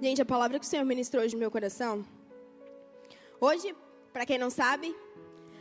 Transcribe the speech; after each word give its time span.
Gente, 0.00 0.20
a 0.20 0.26
palavra 0.26 0.58
que 0.58 0.64
o 0.66 0.68
Senhor 0.68 0.84
ministrou 0.84 1.22
hoje 1.22 1.34
no 1.34 1.40
meu 1.40 1.50
coração. 1.50 2.04
Hoje, 3.40 3.74
para 4.12 4.26
quem 4.26 4.36
não 4.36 4.50
sabe, 4.50 4.94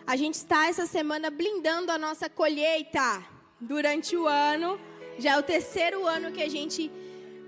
a 0.05 0.17
gente 0.17 0.35
está 0.35 0.67
essa 0.67 0.85
semana 0.85 1.29
blindando 1.29 1.89
a 1.89 1.97
nossa 1.97 2.29
colheita 2.29 3.25
durante 3.61 4.17
o 4.17 4.27
ano. 4.27 4.77
Já 5.17 5.35
é 5.35 5.39
o 5.39 5.43
terceiro 5.43 6.05
ano 6.05 6.33
que 6.33 6.43
a 6.43 6.49
gente 6.49 6.91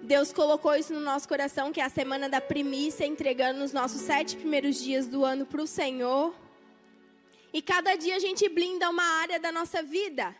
Deus 0.01 0.31
colocou 0.31 0.73
isso 0.75 0.93
no 0.93 1.01
nosso 1.01 1.27
coração, 1.27 1.73
que 1.73 1.81
é 1.81 1.83
a 1.83 1.89
semana 1.89 2.29
da 2.29 2.39
primícia, 2.39 3.05
entregando 3.05 3.65
os 3.65 3.73
nossos 3.73 3.99
sete 3.99 4.37
primeiros 4.37 4.81
dias 4.81 5.07
do 5.07 5.25
ano 5.25 5.45
para 5.45 5.61
o 5.61 5.67
Senhor. 5.67 6.33
E 7.51 7.61
cada 7.61 7.95
dia 7.95 8.15
a 8.15 8.19
gente 8.19 8.47
blinda 8.47 8.89
uma 8.89 9.03
área 9.03 9.37
da 9.41 9.51
nossa 9.51 9.83
vida. 9.83 10.33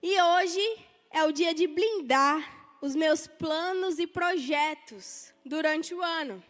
E 0.00 0.22
hoje 0.22 0.78
é 1.10 1.24
o 1.24 1.32
dia 1.32 1.52
de 1.52 1.66
blindar 1.66 2.59
os 2.80 2.94
meus 2.94 3.26
planos 3.26 3.98
e 3.98 4.06
projetos 4.06 5.32
durante 5.44 5.94
o 5.94 6.02
ano. 6.02 6.42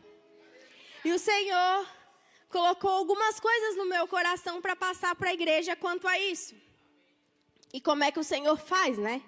E 1.05 1.12
o 1.12 1.18
Senhor 1.18 1.86
colocou 2.48 2.91
algumas 2.91 3.41
coisas 3.41 3.77
no 3.77 3.86
meu 3.86 4.06
coração 4.06 4.60
para 4.60 4.77
passar 4.77 5.14
para 5.14 5.30
a 5.30 5.34
igreja 5.34 5.74
quanto 5.74 6.06
a 6.06 6.19
isso. 6.19 6.55
E 7.72 7.80
como 7.80 8.05
é 8.05 8.10
que 8.10 8.19
o 8.20 8.24
Senhor 8.24 8.56
faz, 8.56 8.98
né? 8.98 9.22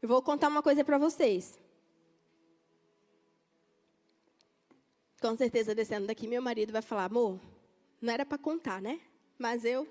Eu 0.00 0.08
vou 0.08 0.22
contar 0.22 0.48
uma 0.48 0.62
coisa 0.62 0.84
para 0.84 0.98
vocês. 0.98 1.58
Com 5.20 5.34
certeza, 5.36 5.74
descendo 5.74 6.06
daqui, 6.06 6.26
meu 6.26 6.42
marido 6.42 6.72
vai 6.72 6.82
falar: 6.82 7.04
amor, 7.04 7.40
não 8.00 8.12
era 8.12 8.26
para 8.26 8.36
contar, 8.36 8.82
né? 8.82 9.00
Mas 9.38 9.64
eu 9.64 9.88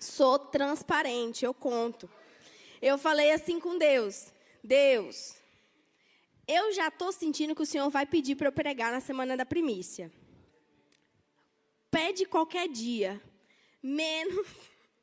sou 0.00 0.38
transparente, 0.38 1.44
eu 1.44 1.54
conto. 1.54 2.10
Eu 2.82 2.98
falei 2.98 3.30
assim 3.30 3.60
com 3.60 3.78
Deus: 3.78 4.32
Deus, 4.62 5.36
eu 6.46 6.72
já 6.72 6.88
estou 6.88 7.12
sentindo 7.12 7.54
que 7.54 7.62
o 7.62 7.66
Senhor 7.66 7.88
vai 7.90 8.06
pedir 8.06 8.36
para 8.36 8.48
eu 8.48 8.52
pregar 8.52 8.92
na 8.92 9.00
semana 9.00 9.36
da 9.36 9.44
primícia. 9.44 10.12
Pede 11.90 12.24
qualquer 12.26 12.68
dia, 12.68 13.20
menos 13.82 14.46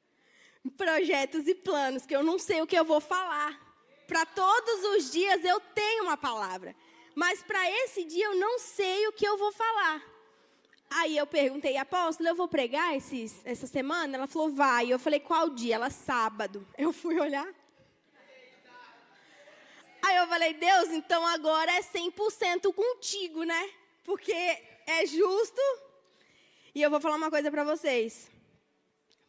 projetos 0.77 1.47
e 1.47 1.55
planos, 1.55 2.05
que 2.05 2.15
eu 2.15 2.23
não 2.23 2.39
sei 2.39 2.61
o 2.61 2.67
que 2.67 2.77
eu 2.77 2.85
vou 2.85 3.01
falar. 3.01 3.59
Para 4.07 4.25
todos 4.25 4.83
os 4.95 5.11
dias 5.11 5.43
eu 5.43 5.59
tenho 5.59 6.03
uma 6.03 6.17
palavra, 6.17 6.75
mas 7.15 7.41
para 7.41 7.69
esse 7.83 8.03
dia 8.03 8.25
eu 8.25 8.35
não 8.35 8.59
sei 8.59 9.07
o 9.07 9.13
que 9.13 9.27
eu 9.27 9.37
vou 9.37 9.51
falar. 9.51 10.13
Aí 10.95 11.17
eu 11.17 11.25
perguntei, 11.25 11.75
apóstolo, 11.75 12.29
eu 12.29 12.35
vou 12.35 12.47
pregar 12.47 12.95
esses, 12.95 13.41
essa 13.43 13.65
semana? 13.65 14.15
Ela 14.15 14.27
falou, 14.27 14.51
vai. 14.51 14.93
Eu 14.93 14.99
falei, 14.99 15.19
qual 15.19 15.49
dia? 15.49 15.75
Ela, 15.75 15.89
sábado. 15.89 16.67
Eu 16.77 16.93
fui 16.93 17.19
olhar. 17.19 17.47
Aí 20.05 20.17
eu 20.17 20.27
falei, 20.27 20.53
Deus, 20.53 20.89
então 20.89 21.25
agora 21.25 21.71
é 21.71 21.81
100% 21.81 22.73
contigo, 22.73 23.43
né? 23.43 23.69
Porque 24.03 24.33
é 24.33 25.05
justo. 25.05 25.61
E 26.75 26.81
eu 26.81 26.89
vou 26.89 26.99
falar 26.99 27.15
uma 27.15 27.29
coisa 27.29 27.49
para 27.49 27.63
vocês. 27.63 28.29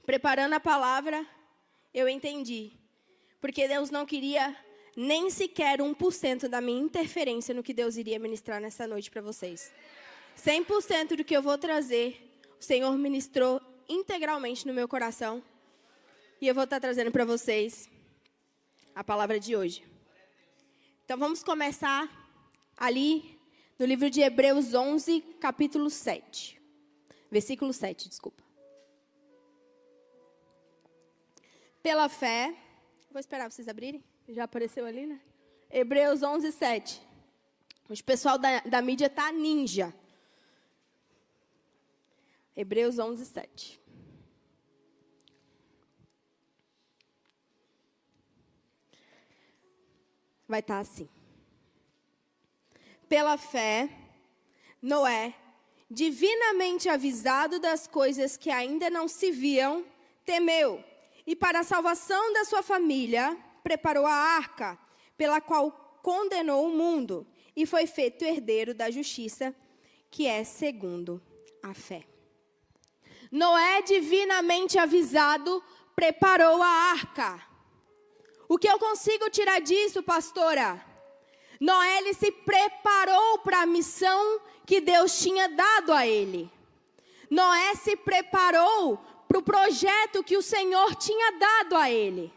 Preparando 0.05 0.55
a 0.55 0.61
palavra, 0.61 1.25
eu 1.95 2.09
entendi. 2.09 2.73
Porque 3.41 3.69
Deus 3.69 3.91
não 3.91 4.05
queria 4.05 4.57
nem 4.97 5.31
sequer 5.31 5.79
1% 5.79 6.49
da 6.49 6.61
minha 6.61 6.81
interferência 6.81 7.55
no 7.55 7.63
que 7.63 7.73
Deus 7.73 7.97
iria 7.97 8.19
ministrar 8.19 8.61
nessa 8.61 8.85
noite 8.85 9.13
para 9.13 9.23
vocês. 9.23 9.73
100% 10.37 11.15
do 11.15 11.25
que 11.25 11.37
eu 11.37 11.43
vou 11.43 11.57
trazer, 11.57 12.21
o 12.59 12.65
Senhor 12.65 12.97
ministrou 12.99 13.61
integralmente 13.89 14.67
no 14.67 14.75
meu 14.75 14.89
coração. 14.89 15.41
E 16.41 16.49
eu 16.49 16.55
vou 16.55 16.65
estar 16.65 16.81
trazendo 16.81 17.13
para 17.13 17.25
vocês 17.25 17.89
a 18.93 19.05
palavra 19.05 19.39
de 19.39 19.55
hoje. 19.55 19.94
Então 21.05 21.19
vamos 21.19 21.43
começar 21.43 22.09
ali 22.79 23.39
no 23.79 23.85
livro 23.85 24.09
de 24.09 24.23
Hebreus 24.23 24.73
11, 24.73 25.21
capítulo 25.39 25.91
7. 25.91 26.59
Versículo 27.31 27.75
7, 27.75 28.09
desculpa. 28.09 28.43
Pela 31.83 32.09
fé, 32.09 32.57
vou 33.11 33.21
esperar 33.21 33.51
vocês 33.51 33.69
abrirem, 33.69 34.03
já 34.31 34.45
apareceu 34.45 34.87
ali, 34.87 35.05
né? 35.05 35.21
Hebreus 35.71 36.23
11, 36.23 36.51
7. 36.51 37.03
O 37.91 38.05
pessoal 38.05 38.39
da, 38.39 38.61
da 38.61 38.81
mídia 38.81 39.11
tá 39.11 39.31
ninja. 39.31 39.95
Hebreus 42.57 42.99
11, 42.99 43.27
7. 43.27 43.84
Vai 50.49 50.61
estar 50.61 50.79
assim. 50.79 51.09
Pela 53.09 53.37
fé, 53.37 53.89
Noé, 54.81 55.35
divinamente 55.91 56.89
avisado 56.89 57.59
das 57.59 57.87
coisas 57.87 58.37
que 58.37 58.51
ainda 58.51 58.91
não 58.91 59.07
se 59.07 59.31
viam, 59.31 59.85
temeu 60.25 60.83
e, 61.27 61.35
para 61.35 61.61
a 61.61 61.65
salvação 61.65 62.33
da 62.33 62.45
sua 62.45 62.63
família, 62.63 63.37
preparou 63.63 64.07
a 64.07 64.13
arca, 64.13 64.79
pela 65.17 65.41
qual 65.41 65.99
condenou 66.03 66.67
o 66.67 66.77
mundo 66.77 67.27
e 67.57 67.65
foi 67.65 67.87
feito 67.87 68.25
herdeiro 68.25 68.75
da 68.75 68.91
justiça, 68.91 69.55
que 70.11 70.27
é 70.27 70.45
segundo 70.45 71.23
a 71.63 71.73
fé. 71.73 72.05
Noé, 73.31 73.83
divinamente 73.83 74.79
avisado, 74.79 75.63
preparou 75.97 76.63
a 76.63 76.67
arca. 76.67 77.54
O 78.49 78.59
que 78.59 78.69
eu 78.69 78.79
consigo 78.79 79.31
tirar 79.31 79.61
disso, 79.61 80.03
pastora? 80.03 80.85
Noé 81.61 82.13
se 82.13 82.31
preparou 82.31 83.39
para 83.39 83.63
a 83.63 83.67
missão 83.67 84.41
que 84.67 84.81
Deus 84.81 85.19
tinha 85.19 85.49
dado 85.49 85.93
a 85.93 86.07
ele. 86.07 86.51
Noé 87.31 87.75
se 87.75 87.97
preparou 87.97 88.99
para 89.27 89.39
o 89.39 89.43
projeto 89.43 90.23
que 90.23 90.37
o 90.37 90.43
Senhor 90.43 90.95
tinha 90.95 91.33
dado 91.33 91.77
a 91.77 91.91
ele. 91.91 92.33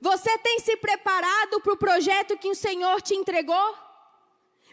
Você 0.00 0.38
tem 0.38 0.58
se 0.60 0.76
preparado 0.76 1.60
para 1.60 1.74
o 1.74 1.76
projeto 1.76 2.38
que 2.38 2.48
o 2.48 2.54
Senhor 2.54 3.02
te 3.02 3.14
entregou? 3.14 3.76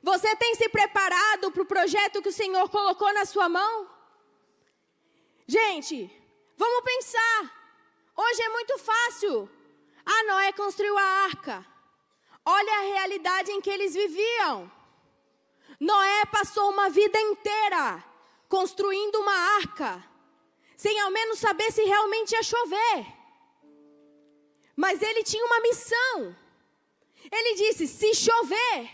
Você 0.01 0.33
tem 0.37 0.55
se 0.55 0.69
preparado 0.69 1.51
para 1.51 1.61
o 1.61 1.65
projeto 1.65 2.21
que 2.21 2.29
o 2.29 2.33
Senhor 2.33 2.69
colocou 2.69 3.13
na 3.13 3.25
sua 3.25 3.49
mão? 3.49 3.89
Gente, 5.45 6.09
vamos 6.55 6.83
pensar. 6.83 7.53
Hoje 8.15 8.41
é 8.41 8.49
muito 8.49 8.77
fácil 8.77 9.49
ah, 10.09 10.23
Noé 10.23 10.53
construiu 10.53 10.97
a 10.97 11.03
arca. 11.25 11.65
Olha 12.45 12.73
a 12.77 12.93
realidade 12.93 13.51
em 13.51 13.59
que 13.59 13.69
eles 13.69 13.93
viviam. 13.93 14.71
Noé 15.79 16.25
passou 16.31 16.71
uma 16.71 16.89
vida 16.89 17.19
inteira 17.19 18.03
construindo 18.47 19.15
uma 19.19 19.37
arca, 19.57 20.01
sem 20.77 20.97
ao 21.01 21.11
menos 21.11 21.39
saber 21.39 21.69
se 21.71 21.83
realmente 21.83 22.31
ia 22.31 22.41
chover. 22.41 23.05
Mas 24.77 25.01
ele 25.01 25.23
tinha 25.23 25.45
uma 25.45 25.59
missão. 25.59 26.35
Ele 27.29 27.55
disse: 27.55 27.85
se 27.85 28.13
chover, 28.15 28.89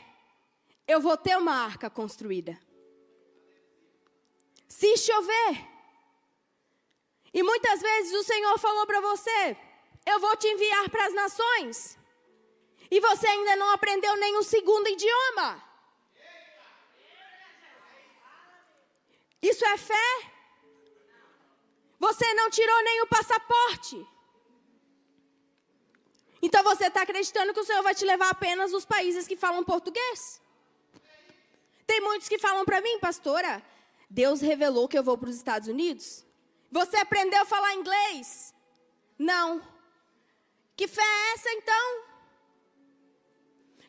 eu 0.88 1.00
vou 1.00 1.16
ter 1.16 1.38
uma 1.38 1.54
arca 1.54 1.90
construída. 1.92 2.60
Se 4.68 4.98
chover. 4.98 5.68
E 7.32 7.44
muitas 7.44 7.82
vezes 7.82 8.14
o 8.14 8.24
Senhor 8.24 8.58
falou 8.58 8.88
para 8.88 9.00
você: 9.00 9.58
eu 10.06 10.20
vou 10.20 10.36
te 10.38 10.48
enviar 10.48 10.90
para 10.90 11.06
as 11.06 11.14
nações. 11.14 11.98
E 12.90 13.00
você 13.00 13.28
ainda 13.28 13.56
não 13.56 13.72
aprendeu 13.72 14.16
nem 14.18 14.38
um 14.38 14.44
segundo 14.44 14.88
idioma. 14.88 15.64
Isso 19.42 19.66
é 19.66 19.78
fé? 19.78 20.32
Você 22.00 22.34
não 22.34 22.50
tirou 22.50 22.76
o 23.04 23.08
passaporte. 23.08 24.08
Então 26.42 26.64
você 26.64 26.88
está 26.88 27.02
acreditando 27.02 27.54
que 27.54 27.60
o 27.60 27.64
Senhor 27.64 27.82
vai 27.82 27.96
te 27.96 28.06
levar 28.06 28.30
apenas 28.30 28.72
nos 28.72 28.86
países 28.86 29.28
que 29.28 29.36
falam 29.36 29.64
português? 29.64 30.42
Tem 31.86 32.02
muitos 32.02 32.28
que 32.28 32.38
falam 32.38 32.66
para 32.66 32.82
mim, 32.82 33.00
pastora, 33.00 33.64
Deus 34.10 34.42
revelou 34.42 34.88
que 34.88 34.98
eu 34.98 35.04
vou 35.04 35.18
para 35.18 35.30
os 35.30 35.36
Estados 35.36 35.68
Unidos. 35.68 36.26
Você 36.72 36.98
aprendeu 36.98 37.42
a 37.42 37.46
falar 37.46 37.74
inglês? 37.76 38.54
Não. 39.18 39.62
Que 40.76 40.88
fé 40.88 41.02
é 41.02 41.34
essa 41.34 41.52
então? 41.52 42.04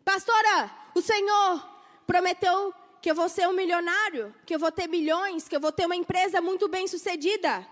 Pastora, 0.04 0.70
o 0.94 1.00
Senhor 1.00 1.68
prometeu 2.06 2.74
que 3.00 3.10
eu 3.10 3.14
vou 3.14 3.28
ser 3.28 3.48
um 3.48 3.52
milionário, 3.52 4.34
que 4.46 4.54
eu 4.54 4.58
vou 4.58 4.70
ter 4.70 4.86
milhões, 4.86 5.48
que 5.48 5.56
eu 5.56 5.60
vou 5.60 5.72
ter 5.72 5.86
uma 5.86 5.96
empresa 5.96 6.40
muito 6.40 6.68
bem 6.68 6.86
sucedida. 6.86 7.66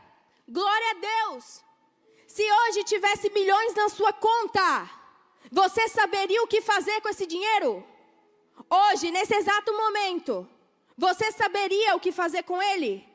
Glória 0.48 0.90
a 0.90 0.94
Deus. 0.94 1.62
Se 2.26 2.42
hoje 2.42 2.84
tivesse 2.84 3.30
milhões 3.30 3.74
na 3.74 3.88
sua 3.88 4.12
conta, 4.12 4.90
você 5.50 5.88
saberia 5.88 6.42
o 6.42 6.46
que 6.46 6.60
fazer 6.62 7.00
com 7.02 7.08
esse 7.08 7.26
dinheiro? 7.26 7.84
Hoje, 8.70 9.10
nesse 9.10 9.34
exato 9.34 9.72
momento, 9.74 10.48
você 10.96 11.30
saberia 11.32 11.94
o 11.94 12.00
que 12.00 12.12
fazer 12.12 12.42
com 12.42 12.62
ele? 12.62 13.06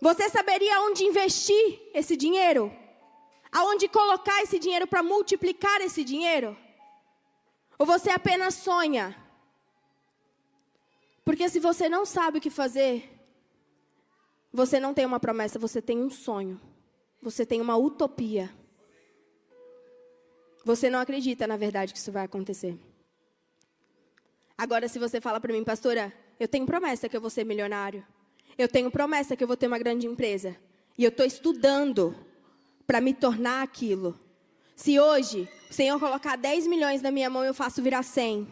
Você 0.00 0.28
saberia 0.28 0.80
onde 0.82 1.04
investir 1.04 1.90
esse 1.92 2.16
dinheiro? 2.16 2.72
Aonde 3.54 3.86
colocar 3.88 4.42
esse 4.42 4.58
dinheiro 4.58 4.86
para 4.86 5.02
multiplicar 5.02 5.80
esse 5.80 6.02
dinheiro? 6.02 6.56
Ou 7.78 7.86
você 7.86 8.10
apenas 8.10 8.54
sonha 8.54 9.16
Porque 11.24 11.48
se 11.48 11.58
você 11.58 11.88
não 11.88 12.04
sabe 12.04 12.38
o 12.38 12.40
que 12.40 12.50
fazer, 12.50 13.10
você 14.52 14.78
não 14.78 14.92
tem 14.92 15.06
uma 15.06 15.18
promessa, 15.18 15.58
você 15.58 15.80
tem 15.80 15.98
um 15.98 16.10
sonho. 16.10 16.60
Você 17.22 17.46
tem 17.46 17.60
uma 17.62 17.76
utopia. 17.76 18.54
Você 20.64 20.90
não 20.90 20.98
acredita, 20.98 21.46
na 21.46 21.56
verdade, 21.56 21.92
que 21.94 21.98
isso 21.98 22.12
vai 22.12 22.24
acontecer. 22.24 22.78
Agora, 24.56 24.86
se 24.86 24.98
você 24.98 25.20
fala 25.20 25.40
para 25.40 25.52
mim, 25.52 25.64
pastora, 25.64 26.12
eu 26.38 26.46
tenho 26.46 26.66
promessa 26.66 27.08
que 27.08 27.16
eu 27.16 27.20
vou 27.20 27.30
ser 27.30 27.44
milionário. 27.44 28.06
Eu 28.58 28.68
tenho 28.68 28.90
promessa 28.90 29.34
que 29.34 29.42
eu 29.42 29.48
vou 29.48 29.56
ter 29.56 29.66
uma 29.66 29.78
grande 29.78 30.06
empresa. 30.06 30.54
E 30.96 31.04
eu 31.04 31.08
estou 31.08 31.24
estudando 31.24 32.14
para 32.86 33.00
me 33.00 33.14
tornar 33.14 33.62
aquilo. 33.62 34.18
Se 34.76 34.98
hoje 34.98 35.48
o 35.70 35.74
Senhor 35.74 35.98
colocar 35.98 36.36
10 36.36 36.66
milhões 36.66 37.00
na 37.02 37.10
minha 37.10 37.30
mão, 37.30 37.44
eu 37.44 37.54
faço 37.54 37.82
virar 37.82 38.02
100. 38.02 38.46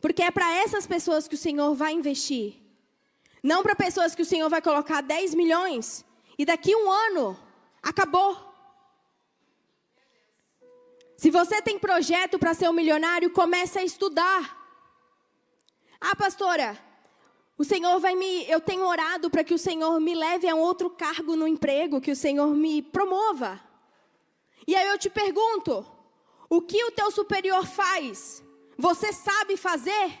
Porque 0.00 0.22
é 0.22 0.30
para 0.30 0.52
essas 0.56 0.86
pessoas 0.86 1.26
que 1.26 1.34
o 1.34 1.38
Senhor 1.38 1.74
vai 1.74 1.92
investir. 1.92 2.56
Não 3.42 3.62
para 3.62 3.74
pessoas 3.74 4.14
que 4.14 4.22
o 4.22 4.26
Senhor 4.26 4.48
vai 4.48 4.62
colocar 4.62 5.00
10 5.00 5.34
milhões 5.34 6.04
e 6.38 6.44
daqui 6.44 6.74
um 6.74 6.90
ano 6.90 7.38
acabou. 7.82 8.48
Se 11.16 11.30
você 11.30 11.60
tem 11.60 11.78
projeto 11.78 12.38
para 12.38 12.54
ser 12.54 12.68
um 12.68 12.72
milionário, 12.72 13.30
comece 13.30 13.78
a 13.78 13.84
estudar. 13.84 14.56
Ah, 16.00 16.14
pastora, 16.14 16.78
o 17.58 17.64
Senhor 17.64 17.98
vai 17.98 18.14
me. 18.14 18.48
Eu 18.48 18.60
tenho 18.60 18.86
orado 18.86 19.28
para 19.28 19.42
que 19.42 19.52
o 19.52 19.58
Senhor 19.58 19.98
me 20.00 20.14
leve 20.14 20.48
a 20.48 20.54
um 20.54 20.60
outro 20.60 20.88
cargo 20.88 21.34
no 21.34 21.46
emprego, 21.46 22.00
que 22.00 22.12
o 22.12 22.16
Senhor 22.16 22.54
me 22.54 22.80
promova. 22.80 23.60
E 24.64 24.76
aí 24.76 24.86
eu 24.86 24.96
te 24.96 25.10
pergunto: 25.10 25.84
o 26.48 26.62
que 26.62 26.82
o 26.84 26.92
teu 26.92 27.10
superior 27.10 27.66
faz? 27.66 28.44
Você 28.78 29.12
sabe 29.12 29.56
fazer? 29.56 30.20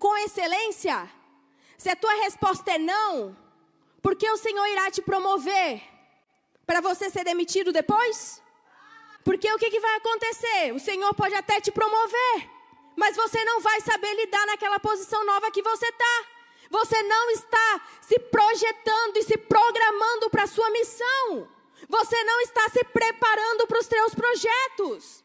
Com 0.00 0.16
excelência? 0.16 1.08
Se 1.76 1.88
a 1.88 1.94
tua 1.94 2.12
resposta 2.24 2.72
é 2.72 2.78
não, 2.78 3.36
por 4.02 4.16
que 4.16 4.28
o 4.28 4.36
Senhor 4.36 4.66
irá 4.66 4.90
te 4.90 5.00
promover? 5.00 5.80
Para 6.66 6.80
você 6.80 7.08
ser 7.08 7.22
demitido 7.22 7.72
depois? 7.72 8.42
Porque 9.22 9.50
o 9.52 9.58
que, 9.58 9.70
que 9.70 9.78
vai 9.78 9.96
acontecer? 9.96 10.74
O 10.74 10.80
Senhor 10.80 11.14
pode 11.14 11.34
até 11.34 11.60
te 11.60 11.70
promover, 11.70 12.50
mas 12.96 13.14
você 13.14 13.44
não 13.44 13.60
vai 13.60 13.80
saber 13.80 14.12
lidar 14.14 14.44
naquela 14.46 14.80
posição 14.80 15.24
nova 15.24 15.52
que 15.52 15.62
você 15.62 15.86
está. 15.86 16.37
Você 16.70 17.02
não 17.02 17.30
está 17.30 17.80
se 18.00 18.18
projetando 18.18 19.16
e 19.16 19.22
se 19.22 19.36
programando 19.36 20.30
para 20.30 20.44
a 20.44 20.46
sua 20.46 20.70
missão. 20.70 21.48
Você 21.88 22.22
não 22.24 22.40
está 22.42 22.68
se 22.68 22.84
preparando 22.84 23.66
para 23.66 23.78
os 23.78 23.86
seus 23.86 24.14
projetos. 24.14 25.24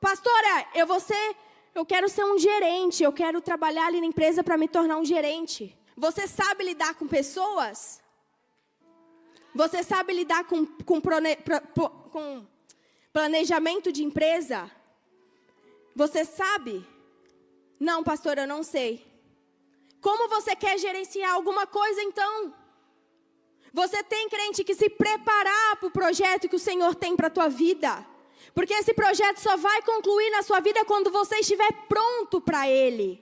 Pastora, 0.00 0.66
eu 0.74 0.86
vou 0.86 1.00
ser, 1.00 1.36
eu 1.74 1.86
quero 1.86 2.08
ser 2.08 2.24
um 2.24 2.38
gerente, 2.38 3.02
eu 3.02 3.12
quero 3.12 3.40
trabalhar 3.40 3.86
ali 3.86 4.00
na 4.00 4.06
empresa 4.06 4.42
para 4.42 4.56
me 4.56 4.68
tornar 4.68 4.96
um 4.98 5.04
gerente. 5.04 5.76
Você 5.96 6.26
sabe 6.26 6.64
lidar 6.64 6.94
com 6.94 7.06
pessoas? 7.06 8.02
Você 9.54 9.82
sabe 9.84 10.12
lidar 10.12 10.44
com, 10.44 10.66
com, 10.66 11.00
com 11.00 12.46
planejamento 13.12 13.92
de 13.92 14.02
empresa? 14.02 14.68
Você 15.94 16.24
sabe? 16.24 16.84
Não, 17.78 18.02
pastor, 18.02 18.36
eu 18.38 18.48
não 18.48 18.64
sei. 18.64 19.13
Como 20.04 20.28
você 20.28 20.54
quer 20.54 20.76
gerenciar 20.78 21.32
alguma 21.32 21.66
coisa 21.66 22.02
então? 22.02 22.54
Você 23.72 24.02
tem 24.02 24.28
crente 24.28 24.62
que 24.62 24.74
se 24.74 24.90
preparar 24.90 25.76
para 25.76 25.88
o 25.88 25.90
projeto 25.90 26.46
que 26.46 26.56
o 26.56 26.66
Senhor 26.68 26.94
tem 26.94 27.16
para 27.16 27.28
a 27.28 27.30
tua 27.30 27.48
vida. 27.48 28.06
Porque 28.54 28.74
esse 28.74 28.92
projeto 28.92 29.38
só 29.38 29.56
vai 29.56 29.80
concluir 29.80 30.28
na 30.28 30.42
sua 30.42 30.60
vida 30.60 30.84
quando 30.84 31.10
você 31.10 31.36
estiver 31.36 31.72
pronto 31.88 32.38
para 32.38 32.68
ele. 32.68 33.18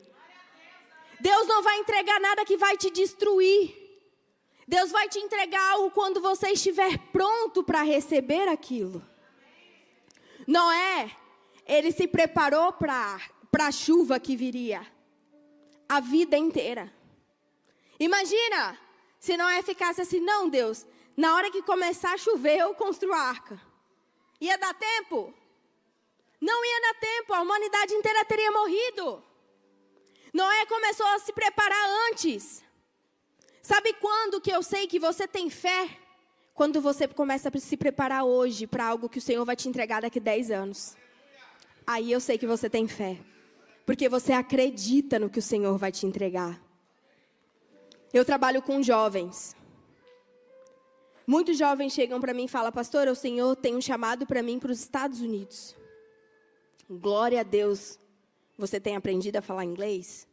Deus 1.20 1.46
não 1.46 1.62
vai 1.62 1.79
entregar 1.79 2.19
nada 2.19 2.44
que 2.44 2.56
vai 2.56 2.76
te 2.76 2.90
destruir. 2.90 3.62
Deus 4.67 4.90
vai 4.90 5.08
te 5.08 5.20
entregar 5.20 5.64
algo 5.75 5.93
quando 5.93 6.20
você 6.20 6.49
estiver 6.49 6.99
pronto 7.12 7.62
para 7.62 7.82
receber 7.82 8.49
aquilo. 8.49 9.00
Noé, 10.49 11.12
ele 11.64 11.93
se 11.93 12.08
preparou 12.08 12.73
para 12.73 13.20
a 13.69 13.70
chuva 13.70 14.19
que 14.19 14.34
viria. 14.34 14.84
A 15.97 16.00
vida 16.00 16.39
inteira. 16.39 16.91
Imagina, 18.00 18.79
se 19.21 19.37
Noé 19.37 19.61
ficasse 19.62 20.00
assim, 20.00 20.21
não, 20.21 20.49
Deus, 20.49 20.87
na 21.15 21.35
hora 21.35 21.50
que 21.50 21.61
começar 21.61 22.15
a 22.15 22.17
chover, 22.17 22.61
eu 22.61 22.75
construo 22.75 23.12
a 23.12 23.21
arca. 23.21 23.61
Ia 24.41 24.56
dar 24.56 24.73
tempo? 24.73 25.35
Não 26.41 26.65
ia 26.65 26.81
dar 26.81 26.94
tempo, 26.99 27.35
a 27.35 27.43
humanidade 27.43 27.93
inteira 27.93 28.25
teria 28.25 28.50
morrido. 28.50 29.23
Noé 30.33 30.65
começou 30.65 31.06
a 31.09 31.19
se 31.19 31.31
preparar 31.31 31.87
antes. 32.09 32.65
Sabe 33.62 33.93
quando 33.93 34.41
que 34.41 34.50
eu 34.50 34.62
sei 34.62 34.87
que 34.87 34.99
você 34.99 35.29
tem 35.29 35.50
fé? 35.50 35.99
Quando 36.55 36.81
você 36.81 37.06
começa 37.06 37.50
a 37.55 37.59
se 37.61 37.77
preparar 37.77 38.25
hoje 38.25 38.67
para 38.67 38.87
algo 38.87 39.11
que 39.11 39.19
o 39.19 39.27
Senhor 39.29 39.44
vai 39.44 39.56
te 39.56 39.69
entregar 39.69 40.00
daqui 40.00 40.19
a 40.19 40.23
10 40.23 40.50
anos. 40.53 40.97
Aí 41.87 42.11
eu 42.11 42.19
sei 42.19 42.39
que 42.39 42.47
você 42.47 42.71
tem 42.71 42.89
fé. 42.89 43.19
Porque 43.84 44.08
você 44.08 44.32
acredita 44.32 45.19
no 45.19 45.29
que 45.29 45.38
o 45.38 45.43
Senhor 45.43 45.76
vai 45.76 45.90
te 45.90 46.06
entregar. 46.06 46.61
Eu 48.12 48.25
trabalho 48.25 48.62
com 48.62 48.82
jovens. 48.82 49.56
Muitos 51.26 51.56
jovens 51.56 51.93
chegam 51.93 52.20
para 52.20 52.34
mim 52.34 52.44
e 52.44 52.49
falam, 52.49 52.73
pastor, 52.73 53.08
o 53.08 53.14
Senhor 53.14 53.56
tem 53.56 53.75
um 53.75 53.81
chamado 53.81 54.26
para 54.26 54.43
mim 54.43 54.58
para 54.58 54.73
os 54.73 54.81
Estados 54.81 55.20
Unidos. 55.20 55.76
Glória 56.90 57.40
a 57.40 57.43
Deus. 57.43 57.99
Você 58.58 58.79
tem 58.79 58.96
aprendido 58.96 59.37
a 59.37 59.43
falar 59.43 59.64
inglês? 59.64 60.29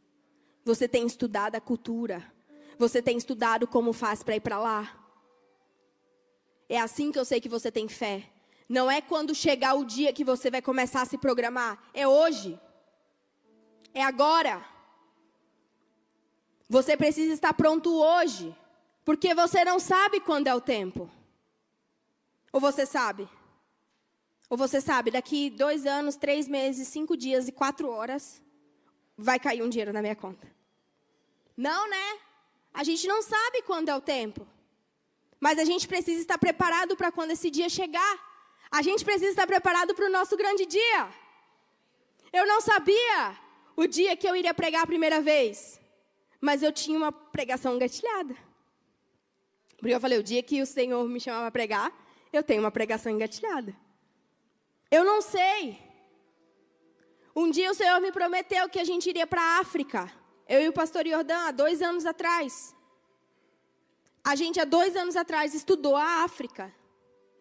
Você 0.64 0.86
tem 0.86 1.06
estudado 1.06 1.56
a 1.56 1.60
cultura? 1.60 2.32
Você 2.78 3.00
tem 3.00 3.16
estudado 3.16 3.66
como 3.66 3.92
faz 3.92 4.22
para 4.22 4.36
ir 4.36 4.40
para 4.40 4.58
lá? 4.58 4.96
É 6.68 6.78
assim 6.78 7.10
que 7.10 7.18
eu 7.18 7.24
sei 7.24 7.40
que 7.40 7.48
você 7.48 7.70
tem 7.70 7.88
fé. 7.88 8.30
Não 8.68 8.90
é 8.90 9.00
quando 9.00 9.34
chegar 9.34 9.74
o 9.74 9.84
dia 9.84 10.12
que 10.12 10.22
você 10.22 10.50
vai 10.50 10.62
começar 10.62 11.02
a 11.02 11.06
se 11.06 11.18
programar. 11.18 11.82
É 11.92 12.06
hoje. 12.06 12.58
É 13.94 14.02
agora. 14.02 14.64
Você 16.68 16.96
precisa 16.96 17.32
estar 17.32 17.52
pronto 17.52 17.92
hoje. 17.92 18.56
Porque 19.04 19.34
você 19.34 19.64
não 19.64 19.80
sabe 19.80 20.20
quando 20.20 20.46
é 20.46 20.54
o 20.54 20.60
tempo. 20.60 21.10
Ou 22.52 22.60
você 22.60 22.86
sabe? 22.86 23.28
Ou 24.48 24.56
você 24.56 24.80
sabe, 24.80 25.12
daqui 25.12 25.48
dois 25.48 25.86
anos, 25.86 26.16
três 26.16 26.48
meses, 26.48 26.88
cinco 26.88 27.16
dias 27.16 27.46
e 27.46 27.52
quatro 27.52 27.88
horas, 27.88 28.42
vai 29.16 29.38
cair 29.38 29.62
um 29.62 29.68
dinheiro 29.68 29.92
na 29.92 30.02
minha 30.02 30.16
conta. 30.16 30.46
Não, 31.56 31.88
né? 31.88 32.18
A 32.74 32.82
gente 32.82 33.06
não 33.06 33.22
sabe 33.22 33.62
quando 33.62 33.88
é 33.88 33.96
o 33.96 34.00
tempo. 34.00 34.46
Mas 35.38 35.58
a 35.58 35.64
gente 35.64 35.86
precisa 35.86 36.20
estar 36.20 36.38
preparado 36.38 36.96
para 36.96 37.12
quando 37.12 37.30
esse 37.30 37.50
dia 37.50 37.68
chegar. 37.68 38.14
A 38.70 38.82
gente 38.82 39.04
precisa 39.04 39.30
estar 39.30 39.46
preparado 39.46 39.94
para 39.94 40.06
o 40.06 40.10
nosso 40.10 40.36
grande 40.36 40.66
dia. 40.66 41.08
Eu 42.32 42.46
não 42.46 42.60
sabia 42.60 43.38
o 43.76 43.86
dia 43.86 44.16
que 44.16 44.28
eu 44.28 44.36
iria 44.36 44.54
pregar 44.54 44.82
a 44.82 44.86
primeira 44.86 45.20
vez. 45.20 45.80
Mas 46.40 46.62
eu 46.62 46.72
tinha 46.72 46.96
uma 46.96 47.12
pregação 47.12 47.74
engatilhada. 47.74 48.36
Porque 49.78 49.94
eu 49.94 50.00
falei, 50.00 50.18
o 50.18 50.22
dia 50.22 50.42
que 50.42 50.60
o 50.60 50.66
Senhor 50.66 51.06
me 51.08 51.20
chamava 51.20 51.46
a 51.46 51.50
pregar, 51.50 51.92
eu 52.32 52.42
tenho 52.42 52.60
uma 52.60 52.70
pregação 52.70 53.10
engatilhada. 53.10 53.74
Eu 54.90 55.04
não 55.04 55.20
sei. 55.22 55.78
Um 57.34 57.50
dia 57.50 57.70
o 57.70 57.74
Senhor 57.74 58.00
me 58.00 58.12
prometeu 58.12 58.68
que 58.68 58.78
a 58.78 58.84
gente 58.84 59.08
iria 59.08 59.26
para 59.26 59.40
a 59.40 59.58
África. 59.60 60.12
Eu 60.48 60.60
e 60.62 60.68
o 60.68 60.72
pastor 60.72 61.06
Jordão, 61.06 61.46
há 61.46 61.50
dois 61.50 61.80
anos 61.80 62.04
atrás. 62.04 62.74
A 64.22 64.34
gente, 64.34 64.60
há 64.60 64.64
dois 64.64 64.96
anos 64.96 65.16
atrás, 65.16 65.54
estudou 65.54 65.96
a 65.96 66.24
África. 66.24 66.74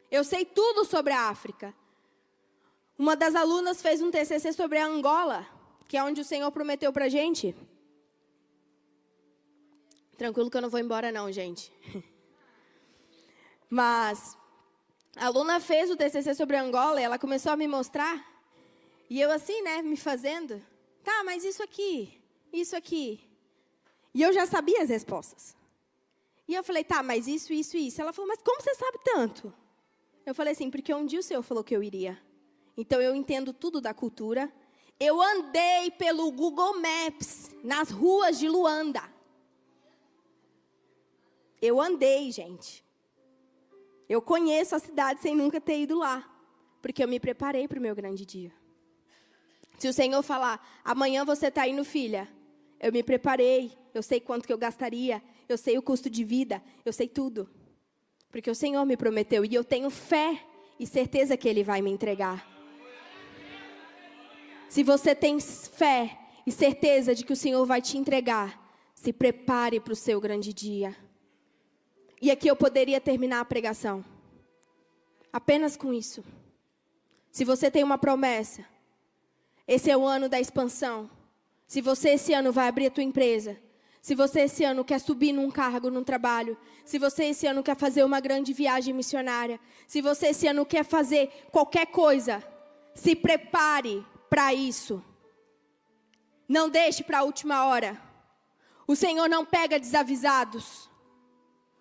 Eu 0.09 0.23
sei 0.23 0.45
tudo 0.45 0.85
sobre 0.85 1.11
a 1.11 1.29
África. 1.29 1.73
Uma 2.97 3.15
das 3.15 3.35
alunas 3.35 3.81
fez 3.81 4.01
um 4.01 4.11
TCC 4.11 4.53
sobre 4.53 4.77
a 4.77 4.85
Angola, 4.85 5.47
que 5.89 5.97
é 5.97 6.03
onde 6.03 6.21
o 6.21 6.23
Senhor 6.23 6.49
prometeu 6.51 6.93
para 6.93 7.09
gente. 7.09 7.55
Tranquilo 10.15 10.51
que 10.51 10.55
eu 10.55 10.61
não 10.61 10.69
vou 10.69 10.79
embora, 10.79 11.11
não, 11.11 11.31
gente. 11.31 11.73
Mas 13.67 14.37
a 15.15 15.25
aluna 15.25 15.59
fez 15.59 15.89
o 15.89 15.97
TCC 15.97 16.35
sobre 16.35 16.57
Angola 16.57 17.01
e 17.01 17.03
ela 17.03 17.17
começou 17.17 17.51
a 17.51 17.57
me 17.57 17.67
mostrar. 17.67 18.23
E 19.09 19.19
eu 19.19 19.31
assim, 19.31 19.63
né, 19.63 19.81
me 19.81 19.97
fazendo. 19.97 20.63
Tá, 21.03 21.23
mas 21.23 21.43
isso 21.43 21.63
aqui, 21.63 22.21
isso 22.53 22.75
aqui. 22.75 23.27
E 24.13 24.21
eu 24.21 24.31
já 24.31 24.45
sabia 24.45 24.83
as 24.83 24.89
respostas. 24.89 25.55
E 26.47 26.53
eu 26.53 26.63
falei, 26.63 26.83
tá, 26.83 27.01
mas 27.01 27.27
isso, 27.27 27.51
isso, 27.51 27.75
isso. 27.77 27.99
Ela 27.99 28.13
falou, 28.13 28.27
mas 28.27 28.41
como 28.43 28.61
você 28.61 28.75
sabe 28.75 28.99
tanto? 29.03 29.51
Eu 30.23 30.35
falei 30.35 30.53
assim, 30.53 30.69
porque 30.69 30.93
um 30.93 31.05
dia 31.05 31.19
o 31.19 31.23
Senhor 31.23 31.41
falou 31.41 31.63
que 31.63 31.75
eu 31.75 31.81
iria. 31.81 32.21
Então 32.77 33.01
eu 33.01 33.15
entendo 33.15 33.53
tudo 33.53 33.81
da 33.81 33.91
cultura. 33.91 34.53
Eu 34.99 35.21
andei 35.21 35.91
pelo 35.91 36.29
Google 36.29 36.81
Maps 36.81 37.49
nas 37.63 37.89
ruas 37.89 38.37
de 38.37 38.49
Luanda. 38.49 39.01
Eu 41.61 41.79
andei, 41.79 42.31
gente. 42.31 42.83
Eu 44.09 44.21
conheço 44.21 44.75
a 44.75 44.79
cidade 44.79 45.21
sem 45.21 45.35
nunca 45.35 45.61
ter 45.61 45.79
ido 45.79 45.97
lá. 45.97 46.29
Porque 46.81 47.01
eu 47.01 47.07
me 47.07 47.19
preparei 47.19 47.67
para 47.67 47.79
o 47.79 47.81
meu 47.81 47.95
grande 47.95 48.25
dia. 48.25 48.51
Se 49.77 49.87
o 49.87 49.93
Senhor 49.93 50.21
falar, 50.21 50.81
amanhã 50.83 51.23
você 51.23 51.47
está 51.47 51.65
indo, 51.67 51.85
filha, 51.85 52.27
Eu 52.81 52.93
me 52.93 53.03
preparei, 53.03 53.77
eu 53.93 54.01
sei 54.01 54.21
quanto 54.21 54.47
que 54.47 54.53
eu 54.53 54.57
gastaria, 54.57 55.21
eu 55.49 55.57
sei 55.57 55.77
o 55.77 55.81
custo 55.81 56.09
de 56.09 56.23
vida, 56.23 56.63
eu 56.85 56.93
sei 56.93 57.09
tudo. 57.09 57.49
Porque 58.31 58.49
o 58.49 58.55
Senhor 58.55 58.85
me 58.85 58.95
prometeu 58.95 59.43
e 59.43 59.53
eu 59.53 59.63
tenho 59.63 59.89
fé 59.89 60.45
e 60.79 60.87
certeza 60.87 61.35
que 61.35 61.49
Ele 61.49 61.63
vai 61.63 61.81
me 61.81 61.91
entregar. 61.91 62.58
Se 64.69 64.83
você 64.83 65.15
tem 65.15 65.39
fé 65.39 66.19
e 66.45 66.51
certeza 66.51 67.15
de 67.15 67.25
que 67.25 67.33
o 67.33 67.35
Senhor 67.35 67.65
vai 67.65 67.81
te 67.81 67.97
entregar, 67.97 68.71
se 68.93 69.11
prepare 69.11 69.79
para 69.79 69.93
o 69.93 69.95
seu 69.95 70.21
grande 70.21 70.53
dia. 70.53 70.95
E 72.21 72.29
aqui 72.29 72.47
eu 72.47 72.55
poderia 72.55 73.01
terminar 73.01 73.39
a 73.39 73.45
pregação. 73.45 74.05
Apenas 75.33 75.75
com 75.75 75.91
isso. 75.91 76.23
Se 77.31 77.43
você 77.43 77.71
tem 77.71 77.83
uma 77.83 77.97
promessa, 77.97 78.63
esse 79.67 79.89
é 79.89 79.97
o 79.97 80.05
ano 80.05 80.29
da 80.29 80.39
expansão. 80.39 81.09
Se 81.65 81.81
você 81.81 82.09
esse 82.09 82.33
ano 82.33 82.51
vai 82.51 82.67
abrir 82.67 82.87
a 82.87 82.91
tua 82.91 83.03
empresa, 83.03 83.57
se 84.01 84.13
você 84.13 84.41
esse 84.41 84.63
ano 84.63 84.85
quer 84.85 84.99
subir 84.99 85.33
num 85.33 85.49
cargo, 85.49 85.89
num 85.89 86.03
trabalho, 86.03 86.57
se 86.85 86.99
você 86.99 87.25
esse 87.25 87.47
ano 87.47 87.63
quer 87.63 87.75
fazer 87.75 88.03
uma 88.03 88.19
grande 88.19 88.53
viagem 88.53 88.93
missionária, 88.93 89.59
se 89.87 90.01
você 90.01 90.27
esse 90.27 90.47
ano 90.47 90.65
quer 90.65 90.83
fazer 90.83 91.29
qualquer 91.51 91.87
coisa, 91.87 92.43
se 92.93 93.15
prepare 93.15 94.05
para 94.29 94.53
isso. 94.53 95.03
Não 96.47 96.69
deixe 96.69 97.03
para 97.03 97.19
a 97.19 97.23
última 97.23 97.65
hora. 97.65 98.01
O 98.87 98.95
Senhor 98.95 99.29
não 99.29 99.45
pega 99.45 99.79
desavisados. 99.79 100.89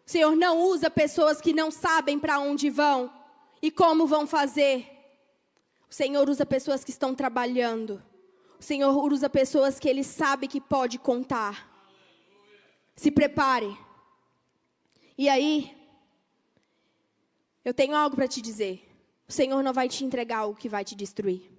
O 0.07 0.11
Senhor 0.11 0.37
não 0.37 0.61
usa 0.63 0.91
pessoas 0.91 1.41
que 1.41 1.53
não 1.53 1.71
sabem 1.71 2.19
para 2.19 2.39
onde 2.39 2.71
vão 2.71 3.13
e 3.63 3.71
como 3.71 4.07
vão 4.07 4.27
fazer. 4.27 4.87
O 5.91 5.95
Senhor 5.95 6.29
usa 6.29 6.45
pessoas 6.45 6.85
que 6.85 6.91
estão 6.91 7.15
trabalhando. 7.15 8.03
O 8.59 8.63
Senhor 8.63 8.95
usa 9.13 9.31
pessoas 9.31 9.79
que 9.79 9.89
Ele 9.89 10.05
sabe 10.05 10.49
que 10.49 10.61
pode 10.61 10.99
contar. 10.99 11.67
Se 12.97 13.11
prepare. 13.11 13.77
E 15.17 15.29
aí, 15.29 15.77
eu 17.65 17.73
tenho 17.73 17.95
algo 17.95 18.17
para 18.17 18.29
te 18.29 18.41
dizer. 18.41 18.85
O 19.29 19.33
Senhor 19.33 19.63
não 19.63 19.73
vai 19.73 19.89
te 19.89 20.05
entregar 20.05 20.39
algo 20.39 20.59
que 20.59 20.69
vai 20.69 20.85
te 20.85 20.95
destruir. 20.95 21.58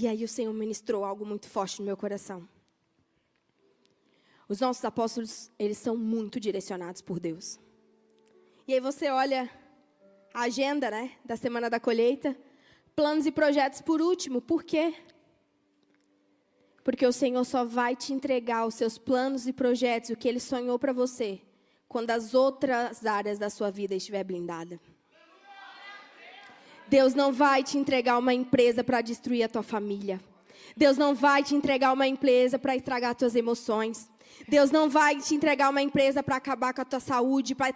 E 0.00 0.08
aí 0.08 0.24
o 0.24 0.28
Senhor 0.28 0.54
ministrou 0.54 1.04
algo 1.04 1.26
muito 1.26 1.46
forte 1.46 1.78
no 1.78 1.84
meu 1.84 1.94
coração. 1.94 2.48
Os 4.48 4.58
nossos 4.58 4.82
apóstolos, 4.82 5.52
eles 5.58 5.76
são 5.76 5.94
muito 5.94 6.40
direcionados 6.40 7.02
por 7.02 7.20
Deus. 7.20 7.60
E 8.66 8.72
aí 8.72 8.80
você 8.80 9.10
olha 9.10 9.50
a 10.32 10.44
agenda, 10.44 10.90
né, 10.90 11.12
da 11.22 11.36
semana 11.36 11.68
da 11.68 11.78
colheita, 11.78 12.34
planos 12.96 13.26
e 13.26 13.30
projetos 13.30 13.82
por 13.82 14.00
último. 14.00 14.40
Por 14.40 14.64
quê? 14.64 14.94
Porque 16.82 17.06
o 17.06 17.12
Senhor 17.12 17.44
só 17.44 17.62
vai 17.62 17.94
te 17.94 18.14
entregar 18.14 18.66
os 18.66 18.76
seus 18.76 18.96
planos 18.96 19.46
e 19.46 19.52
projetos, 19.52 20.08
o 20.08 20.16
que 20.16 20.26
Ele 20.26 20.40
sonhou 20.40 20.78
para 20.78 20.94
você, 20.94 21.42
quando 21.86 22.10
as 22.10 22.32
outras 22.32 23.04
áreas 23.04 23.38
da 23.38 23.50
sua 23.50 23.70
vida 23.70 23.94
estiver 23.94 24.24
blindada. 24.24 24.80
Deus 26.90 27.14
não 27.14 27.32
vai 27.32 27.62
te 27.62 27.78
entregar 27.78 28.18
uma 28.18 28.34
empresa 28.34 28.82
para 28.82 29.00
destruir 29.00 29.44
a 29.44 29.48
tua 29.48 29.62
família. 29.62 30.20
Deus 30.76 30.98
não 30.98 31.14
vai 31.14 31.40
te 31.40 31.54
entregar 31.54 31.92
uma 31.92 32.06
empresa 32.06 32.58
para 32.58 32.74
estragar 32.74 33.14
tuas 33.14 33.36
emoções. 33.36 34.10
Deus 34.48 34.72
não 34.72 34.88
vai 34.88 35.16
te 35.16 35.32
entregar 35.36 35.70
uma 35.70 35.80
empresa 35.80 36.20
para 36.20 36.34
acabar 36.34 36.74
com 36.74 36.82
a 36.82 36.84
tua 36.84 36.98
saúde, 36.98 37.54
para 37.54 37.72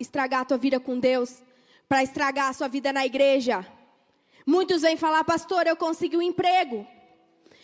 estragar 0.00 0.40
a 0.40 0.44
tua 0.44 0.58
vida 0.58 0.80
com 0.80 0.98
Deus, 0.98 1.42
para 1.88 2.02
estragar 2.02 2.48
a 2.48 2.52
sua 2.52 2.66
vida 2.66 2.92
na 2.92 3.06
igreja. 3.06 3.64
Muitos 4.44 4.82
vêm 4.82 4.96
falar, 4.96 5.22
pastor, 5.22 5.68
eu 5.68 5.76
consegui 5.76 6.16
um 6.16 6.22
emprego. 6.22 6.84